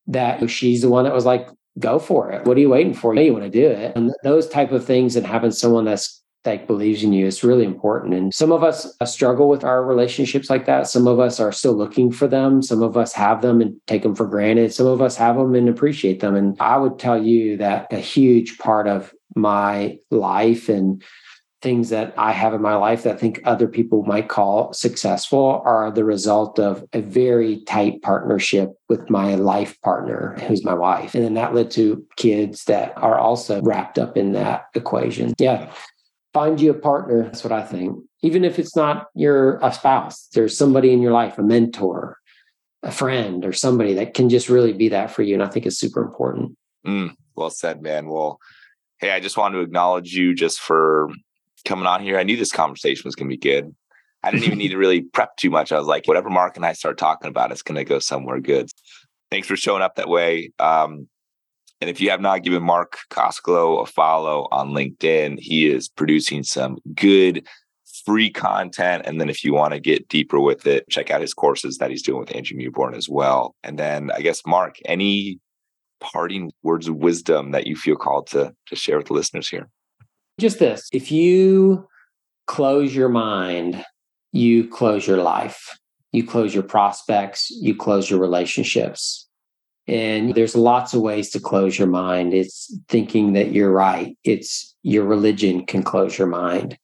that 0.05 0.47
she's 0.47 0.83
the 0.83 0.89
one 0.89 1.05
that 1.05 1.13
was 1.15 1.25
like 1.25 1.49
go 1.79 1.97
for 1.97 2.31
it. 2.31 2.45
What 2.45 2.55
are 2.55 2.59
you 2.59 2.69
waiting 2.69 2.93
for? 2.93 3.15
You 3.15 3.33
want 3.33 3.45
to 3.45 3.49
do 3.49 3.65
it. 3.65 3.93
And 3.95 4.13
those 4.23 4.47
type 4.47 4.71
of 4.71 4.85
things 4.85 5.15
and 5.15 5.25
having 5.25 5.49
someone 5.49 5.85
that's 5.85 6.22
that 6.43 6.67
believes 6.67 7.03
in 7.03 7.13
you 7.13 7.25
is 7.25 7.43
really 7.43 7.65
important. 7.65 8.13
And 8.13 8.33
some 8.33 8.51
of 8.51 8.63
us 8.63 8.93
uh, 8.99 9.05
struggle 9.05 9.47
with 9.47 9.63
our 9.63 9.83
relationships 9.83 10.49
like 10.49 10.65
that. 10.65 10.87
Some 10.87 11.07
of 11.07 11.19
us 11.19 11.39
are 11.39 11.51
still 11.51 11.73
looking 11.73 12.11
for 12.11 12.27
them. 12.27 12.61
Some 12.61 12.83
of 12.83 12.97
us 12.97 13.13
have 13.13 13.41
them 13.41 13.61
and 13.61 13.75
take 13.87 14.03
them 14.03 14.15
for 14.15 14.27
granted. 14.27 14.73
Some 14.73 14.87
of 14.87 15.01
us 15.01 15.15
have 15.15 15.37
them 15.37 15.55
and 15.55 15.69
appreciate 15.69 16.19
them. 16.19 16.35
And 16.35 16.57
I 16.59 16.77
would 16.77 16.99
tell 16.99 17.21
you 17.21 17.57
that 17.57 17.91
a 17.91 17.97
huge 17.97 18.57
part 18.57 18.87
of 18.87 19.13
my 19.35 19.97
life 20.11 20.69
and 20.69 21.01
things 21.61 21.89
that 21.89 22.13
I 22.17 22.33
have 22.33 22.53
in 22.53 22.61
my 22.61 22.75
life 22.75 23.03
that 23.03 23.15
I 23.15 23.17
think 23.17 23.39
other 23.45 23.69
people 23.69 24.03
might 24.03 24.27
call 24.27 24.73
successful 24.73 25.61
are 25.63 25.89
the 25.91 26.03
result 26.03 26.59
of 26.59 26.83
a 26.91 26.99
very 26.99 27.63
tight 27.63 28.01
partnership 28.01 28.73
with 28.89 29.09
my 29.09 29.35
life 29.35 29.79
partner, 29.81 30.35
who's 30.45 30.65
my 30.65 30.73
wife. 30.73 31.15
And 31.15 31.23
then 31.23 31.35
that 31.35 31.55
led 31.55 31.71
to 31.71 32.05
kids 32.17 32.65
that 32.65 32.91
are 32.97 33.17
also 33.17 33.61
wrapped 33.61 33.97
up 33.97 34.17
in 34.17 34.33
that 34.33 34.65
equation. 34.75 35.33
Yeah 35.39 35.71
find 36.33 36.59
you 36.59 36.71
a 36.71 36.75
partner. 36.75 37.23
That's 37.23 37.43
what 37.43 37.53
I 37.53 37.63
think. 37.63 38.03
Even 38.21 38.43
if 38.43 38.57
it's 38.59 38.75
not 38.75 39.07
your 39.15 39.59
a 39.61 39.71
spouse, 39.71 40.27
there's 40.33 40.57
somebody 40.57 40.91
in 40.91 41.01
your 41.01 41.11
life, 41.11 41.37
a 41.37 41.43
mentor, 41.43 42.17
a 42.81 42.91
friend, 42.91 43.45
or 43.45 43.53
somebody 43.53 43.93
that 43.93 44.13
can 44.13 44.29
just 44.29 44.49
really 44.49 44.73
be 44.73 44.89
that 44.89 45.11
for 45.11 45.21
you. 45.21 45.33
And 45.33 45.43
I 45.43 45.47
think 45.47 45.65
it's 45.65 45.77
super 45.77 46.01
important. 46.01 46.57
Mm, 46.85 47.15
well 47.35 47.49
said, 47.49 47.81
man. 47.81 48.07
Well, 48.07 48.39
hey, 48.99 49.11
I 49.11 49.19
just 49.19 49.37
wanted 49.37 49.57
to 49.57 49.63
acknowledge 49.63 50.13
you 50.13 50.33
just 50.33 50.59
for 50.59 51.09
coming 51.65 51.85
on 51.85 52.01
here. 52.01 52.17
I 52.17 52.23
knew 52.23 52.37
this 52.37 52.51
conversation 52.51 53.03
was 53.05 53.15
going 53.15 53.29
to 53.29 53.35
be 53.35 53.39
good. 53.39 53.73
I 54.23 54.31
didn't 54.31 54.45
even 54.45 54.57
need 54.57 54.69
to 54.69 54.77
really 54.85 55.01
prep 55.01 55.35
too 55.37 55.49
much. 55.49 55.71
I 55.71 55.77
was 55.77 55.87
like, 55.87 56.07
whatever 56.07 56.29
Mark 56.29 56.55
and 56.55 56.65
I 56.65 56.73
start 56.73 56.97
talking 56.97 57.29
about, 57.29 57.51
it's 57.51 57.61
going 57.61 57.75
to 57.75 57.83
go 57.83 57.99
somewhere 57.99 58.39
good. 58.39 58.69
Thanks 59.29 59.47
for 59.47 59.55
showing 59.55 59.81
up 59.81 59.95
that 59.95 60.07
way. 60.07 60.51
Um, 60.59 61.07
and 61.83 61.89
if 61.89 61.99
you 61.99 62.09
have 62.11 62.21
not 62.21 62.43
given 62.43 62.63
Mark 62.63 62.99
Kosoglow 63.09 63.83
a 63.83 63.85
follow 63.85 64.47
on 64.53 64.69
LinkedIn, 64.69 65.37
he 65.37 65.67
is 65.67 65.89
producing 65.89 66.41
some 66.41 66.77
good 66.95 67.45
free 68.05 68.29
content. 68.29 69.03
And 69.05 69.19
then 69.19 69.27
if 69.27 69.43
you 69.43 69.53
want 69.53 69.73
to 69.73 69.81
get 69.81 70.07
deeper 70.07 70.39
with 70.39 70.65
it, 70.65 70.87
check 70.89 71.11
out 71.11 71.19
his 71.19 71.33
courses 71.33 71.79
that 71.79 71.89
he's 71.89 72.01
doing 72.01 72.21
with 72.21 72.33
Andrew 72.33 72.57
Mewborn 72.57 72.95
as 72.95 73.09
well. 73.09 73.53
And 73.65 73.77
then 73.77 74.11
I 74.11 74.21
guess, 74.21 74.45
Mark, 74.47 74.77
any 74.85 75.41
parting 75.99 76.53
words 76.63 76.87
of 76.87 76.95
wisdom 76.95 77.51
that 77.51 77.67
you 77.67 77.75
feel 77.75 77.97
called 77.97 78.27
to, 78.27 78.53
to 78.67 78.75
share 78.77 78.97
with 78.97 79.07
the 79.07 79.13
listeners 79.13 79.49
here? 79.49 79.67
Just 80.39 80.59
this 80.59 80.87
if 80.93 81.11
you 81.11 81.85
close 82.47 82.95
your 82.95 83.09
mind, 83.09 83.83
you 84.31 84.69
close 84.69 85.05
your 85.05 85.21
life, 85.21 85.77
you 86.13 86.25
close 86.25 86.53
your 86.53 86.63
prospects, 86.63 87.51
you 87.51 87.75
close 87.75 88.09
your 88.09 88.21
relationships. 88.21 89.22
And 89.87 90.33
there's 90.33 90.55
lots 90.55 90.93
of 90.93 91.01
ways 91.01 91.29
to 91.31 91.39
close 91.39 91.77
your 91.77 91.87
mind. 91.87 92.33
It's 92.33 92.75
thinking 92.87 93.33
that 93.33 93.51
you're 93.51 93.71
right. 93.71 94.17
It's 94.23 94.75
your 94.83 95.05
religion 95.05 95.65
can 95.65 95.83
close 95.83 96.17
your 96.17 96.27
mind. 96.27 96.77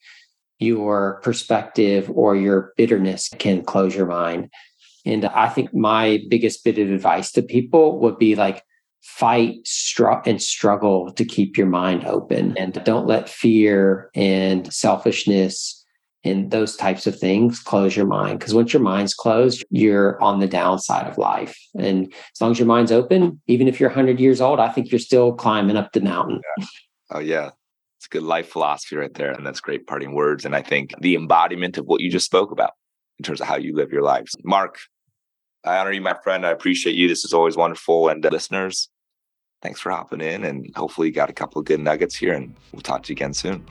Your 0.59 1.21
perspective 1.23 2.11
or 2.13 2.35
your 2.35 2.73
bitterness 2.75 3.29
can 3.39 3.63
close 3.63 3.95
your 3.95 4.07
mind. 4.07 4.49
And 5.05 5.25
I 5.25 5.47
think 5.47 5.73
my 5.73 6.21
biggest 6.29 6.63
bit 6.65 6.77
of 6.77 6.91
advice 6.91 7.31
to 7.33 7.41
people 7.41 7.99
would 7.99 8.17
be 8.17 8.35
like, 8.35 8.63
fight 9.01 9.65
str- 9.65 10.21
and 10.25 10.41
struggle 10.41 11.11
to 11.13 11.23
keep 11.25 11.57
your 11.57 11.67
mind 11.67 12.05
open 12.05 12.57
and 12.57 12.81
don't 12.83 13.07
let 13.07 13.29
fear 13.29 14.09
and 14.13 14.71
selfishness 14.73 15.78
and 16.24 16.51
those 16.51 16.76
types 16.76 17.07
of 17.07 17.17
things 17.17 17.59
close 17.59 17.95
your 17.95 18.05
mind. 18.05 18.39
Because 18.39 18.53
once 18.53 18.74
your 18.74 18.82
mind's 18.82 19.13
closed 19.13 19.63
you're 19.70 20.22
on 20.22 20.39
the 20.39 20.47
downside 20.47 21.07
of 21.07 21.17
life. 21.17 21.57
And 21.78 22.13
as 22.34 22.41
long 22.41 22.51
as 22.51 22.59
your 22.59 22.67
mind's 22.67 22.91
open 22.91 23.41
even 23.47 23.67
if 23.67 23.80
you're 23.80 23.89
100 23.89 24.20
years 24.20 24.41
old 24.41 24.59
i 24.59 24.70
think 24.70 24.91
you're 24.91 24.99
still 24.99 25.34
climbing 25.34 25.78
up 25.78 25.91
the 25.93 26.01
mountain. 26.01 26.41
Yeah. 26.57 26.65
oh 27.11 27.20
yeah. 27.20 27.51
It's 27.97 28.05
a 28.05 28.09
good 28.09 28.24
life 28.24 28.49
philosophy 28.49 28.95
right 28.95 29.13
there 29.13 29.32
and 29.32 29.45
that's 29.45 29.59
great 29.59 29.88
parting 29.88 30.13
words. 30.13 30.45
And 30.45 30.55
i 30.55 30.61
think 30.61 30.93
the 30.99 31.15
embodiment 31.15 31.78
of 31.78 31.86
what 31.86 32.01
you 32.01 32.09
just 32.09 32.26
spoke 32.26 32.51
about 32.51 32.72
in 33.17 33.24
terms 33.24 33.41
of 33.41 33.47
how 33.47 33.57
you 33.57 33.76
live 33.76 33.91
your 33.91 34.03
lives. 34.03 34.36
Mark 34.43 34.80
i 35.65 35.78
honor 35.78 35.91
you 35.91 36.01
my 36.01 36.15
friend. 36.24 36.45
I 36.45 36.51
appreciate 36.51 36.95
you. 36.95 37.07
This 37.07 37.26
is 37.26 37.34
always 37.34 37.57
wonderful. 37.57 38.09
And 38.09 38.26
uh, 38.26 38.30
listeners 38.30 38.89
thanks 39.61 39.80
for 39.80 39.91
hopping 39.91 40.22
in 40.22 40.43
and 40.45 40.74
hopefully 40.76 41.07
you 41.07 41.13
got 41.13 41.30
a 41.30 41.34
couple 41.34 41.59
of 41.59 41.65
good 41.65 41.80
nuggets 41.80 42.15
here 42.15 42.34
and 42.34 42.55
we'll 42.72 42.82
talk 42.82 43.03
to 43.03 43.09
you 43.09 43.15
again 43.15 43.34
soon 43.34 43.65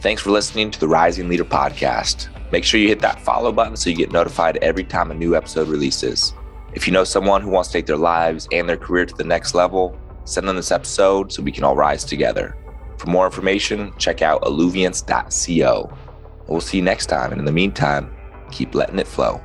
Thanks 0.00 0.20
for 0.20 0.30
listening 0.30 0.70
to 0.70 0.78
the 0.78 0.86
Rising 0.86 1.28
Leader 1.28 1.44
podcast. 1.44 2.28
Make 2.52 2.64
sure 2.64 2.78
you 2.78 2.88
hit 2.88 3.00
that 3.00 3.20
follow 3.20 3.50
button 3.50 3.76
so 3.76 3.88
you 3.88 3.96
get 3.96 4.12
notified 4.12 4.58
every 4.58 4.84
time 4.84 5.10
a 5.10 5.14
new 5.14 5.34
episode 5.34 5.68
releases. 5.68 6.34
If 6.74 6.86
you 6.86 6.92
know 6.92 7.02
someone 7.02 7.40
who 7.40 7.48
wants 7.48 7.70
to 7.70 7.72
take 7.72 7.86
their 7.86 7.96
lives 7.96 8.46
and 8.52 8.68
their 8.68 8.76
career 8.76 9.06
to 9.06 9.14
the 9.14 9.24
next 9.24 9.54
level, 9.54 9.98
send 10.24 10.46
them 10.46 10.56
this 10.56 10.70
episode 10.70 11.32
so 11.32 11.42
we 11.42 11.50
can 11.50 11.64
all 11.64 11.74
rise 11.74 12.04
together. 12.04 12.56
For 12.98 13.08
more 13.08 13.24
information, 13.24 13.92
check 13.96 14.20
out 14.20 14.42
alluviance.co. 14.42 15.98
We'll 16.46 16.60
see 16.60 16.76
you 16.76 16.82
next 16.82 17.06
time. 17.06 17.32
And 17.32 17.40
in 17.40 17.46
the 17.46 17.52
meantime, 17.52 18.14
keep 18.50 18.74
letting 18.74 18.98
it 18.98 19.08
flow. 19.08 19.40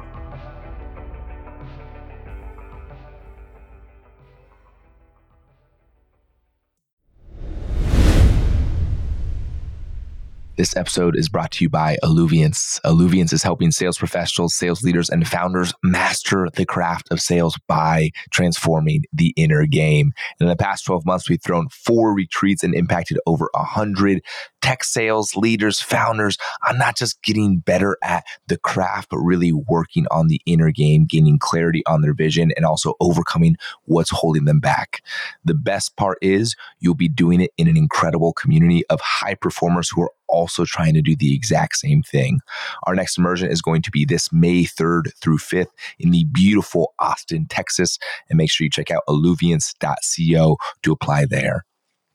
This 10.61 10.77
episode 10.77 11.17
is 11.17 11.27
brought 11.27 11.49
to 11.53 11.63
you 11.63 11.71
by 11.71 11.97
Alluviance. 12.03 12.79
Alluviance 12.85 13.33
is 13.33 13.41
helping 13.41 13.71
sales 13.71 13.97
professionals, 13.97 14.53
sales 14.53 14.83
leaders, 14.83 15.09
and 15.09 15.27
founders 15.27 15.73
master 15.81 16.49
the 16.53 16.67
craft 16.67 17.07
of 17.09 17.19
sales 17.19 17.57
by 17.67 18.11
transforming 18.29 19.01
the 19.11 19.33
inner 19.35 19.65
game. 19.65 20.11
And 20.39 20.47
in 20.47 20.49
the 20.49 20.55
past 20.55 20.85
12 20.85 21.03
months, 21.03 21.27
we've 21.27 21.41
thrown 21.41 21.67
four 21.69 22.13
retreats 22.13 22.63
and 22.63 22.75
impacted 22.75 23.17
over 23.25 23.49
100 23.55 24.21
tech 24.61 24.83
sales 24.83 25.35
leaders, 25.35 25.81
founders 25.81 26.37
on 26.67 26.77
not 26.77 26.95
just 26.95 27.21
getting 27.23 27.57
better 27.57 27.97
at 28.03 28.23
the 28.47 28.57
craft, 28.57 29.09
but 29.09 29.17
really 29.17 29.51
working 29.51 30.05
on 30.11 30.27
the 30.27 30.41
inner 30.45 30.71
game, 30.71 31.05
gaining 31.05 31.39
clarity 31.39 31.83
on 31.87 32.01
their 32.01 32.13
vision, 32.13 32.51
and 32.55 32.65
also 32.65 32.93
overcoming 32.99 33.55
what's 33.85 34.11
holding 34.11 34.45
them 34.45 34.59
back. 34.59 35.03
The 35.43 35.53
best 35.53 35.95
part 35.97 36.17
is 36.21 36.55
you'll 36.79 36.95
be 36.95 37.09
doing 37.09 37.41
it 37.41 37.51
in 37.57 37.67
an 37.67 37.77
incredible 37.77 38.33
community 38.33 38.85
of 38.87 38.99
high 39.01 39.35
performers 39.35 39.89
who 39.89 40.01
are 40.01 40.11
also 40.27 40.65
trying 40.65 40.93
to 40.93 41.01
do 41.01 41.15
the 41.15 41.35
exact 41.35 41.75
same 41.75 42.01
thing. 42.01 42.39
Our 42.83 42.95
next 42.95 43.17
immersion 43.17 43.49
is 43.49 43.61
going 43.61 43.81
to 43.83 43.91
be 43.91 44.05
this 44.05 44.31
May 44.31 44.63
3rd 44.63 45.13
through 45.21 45.37
5th 45.37 45.67
in 45.99 46.11
the 46.11 46.23
beautiful 46.31 46.93
Austin, 46.99 47.45
Texas. 47.49 47.99
And 48.29 48.37
make 48.37 48.49
sure 48.49 48.65
you 48.65 48.71
check 48.71 48.91
out 48.91 49.03
alluviance.co 49.07 50.57
to 50.83 50.91
apply 50.91 51.25
there. 51.25 51.65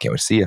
Can't 0.01 0.12
wait 0.12 0.18
to 0.18 0.24
see 0.24 0.38
you. 0.38 0.44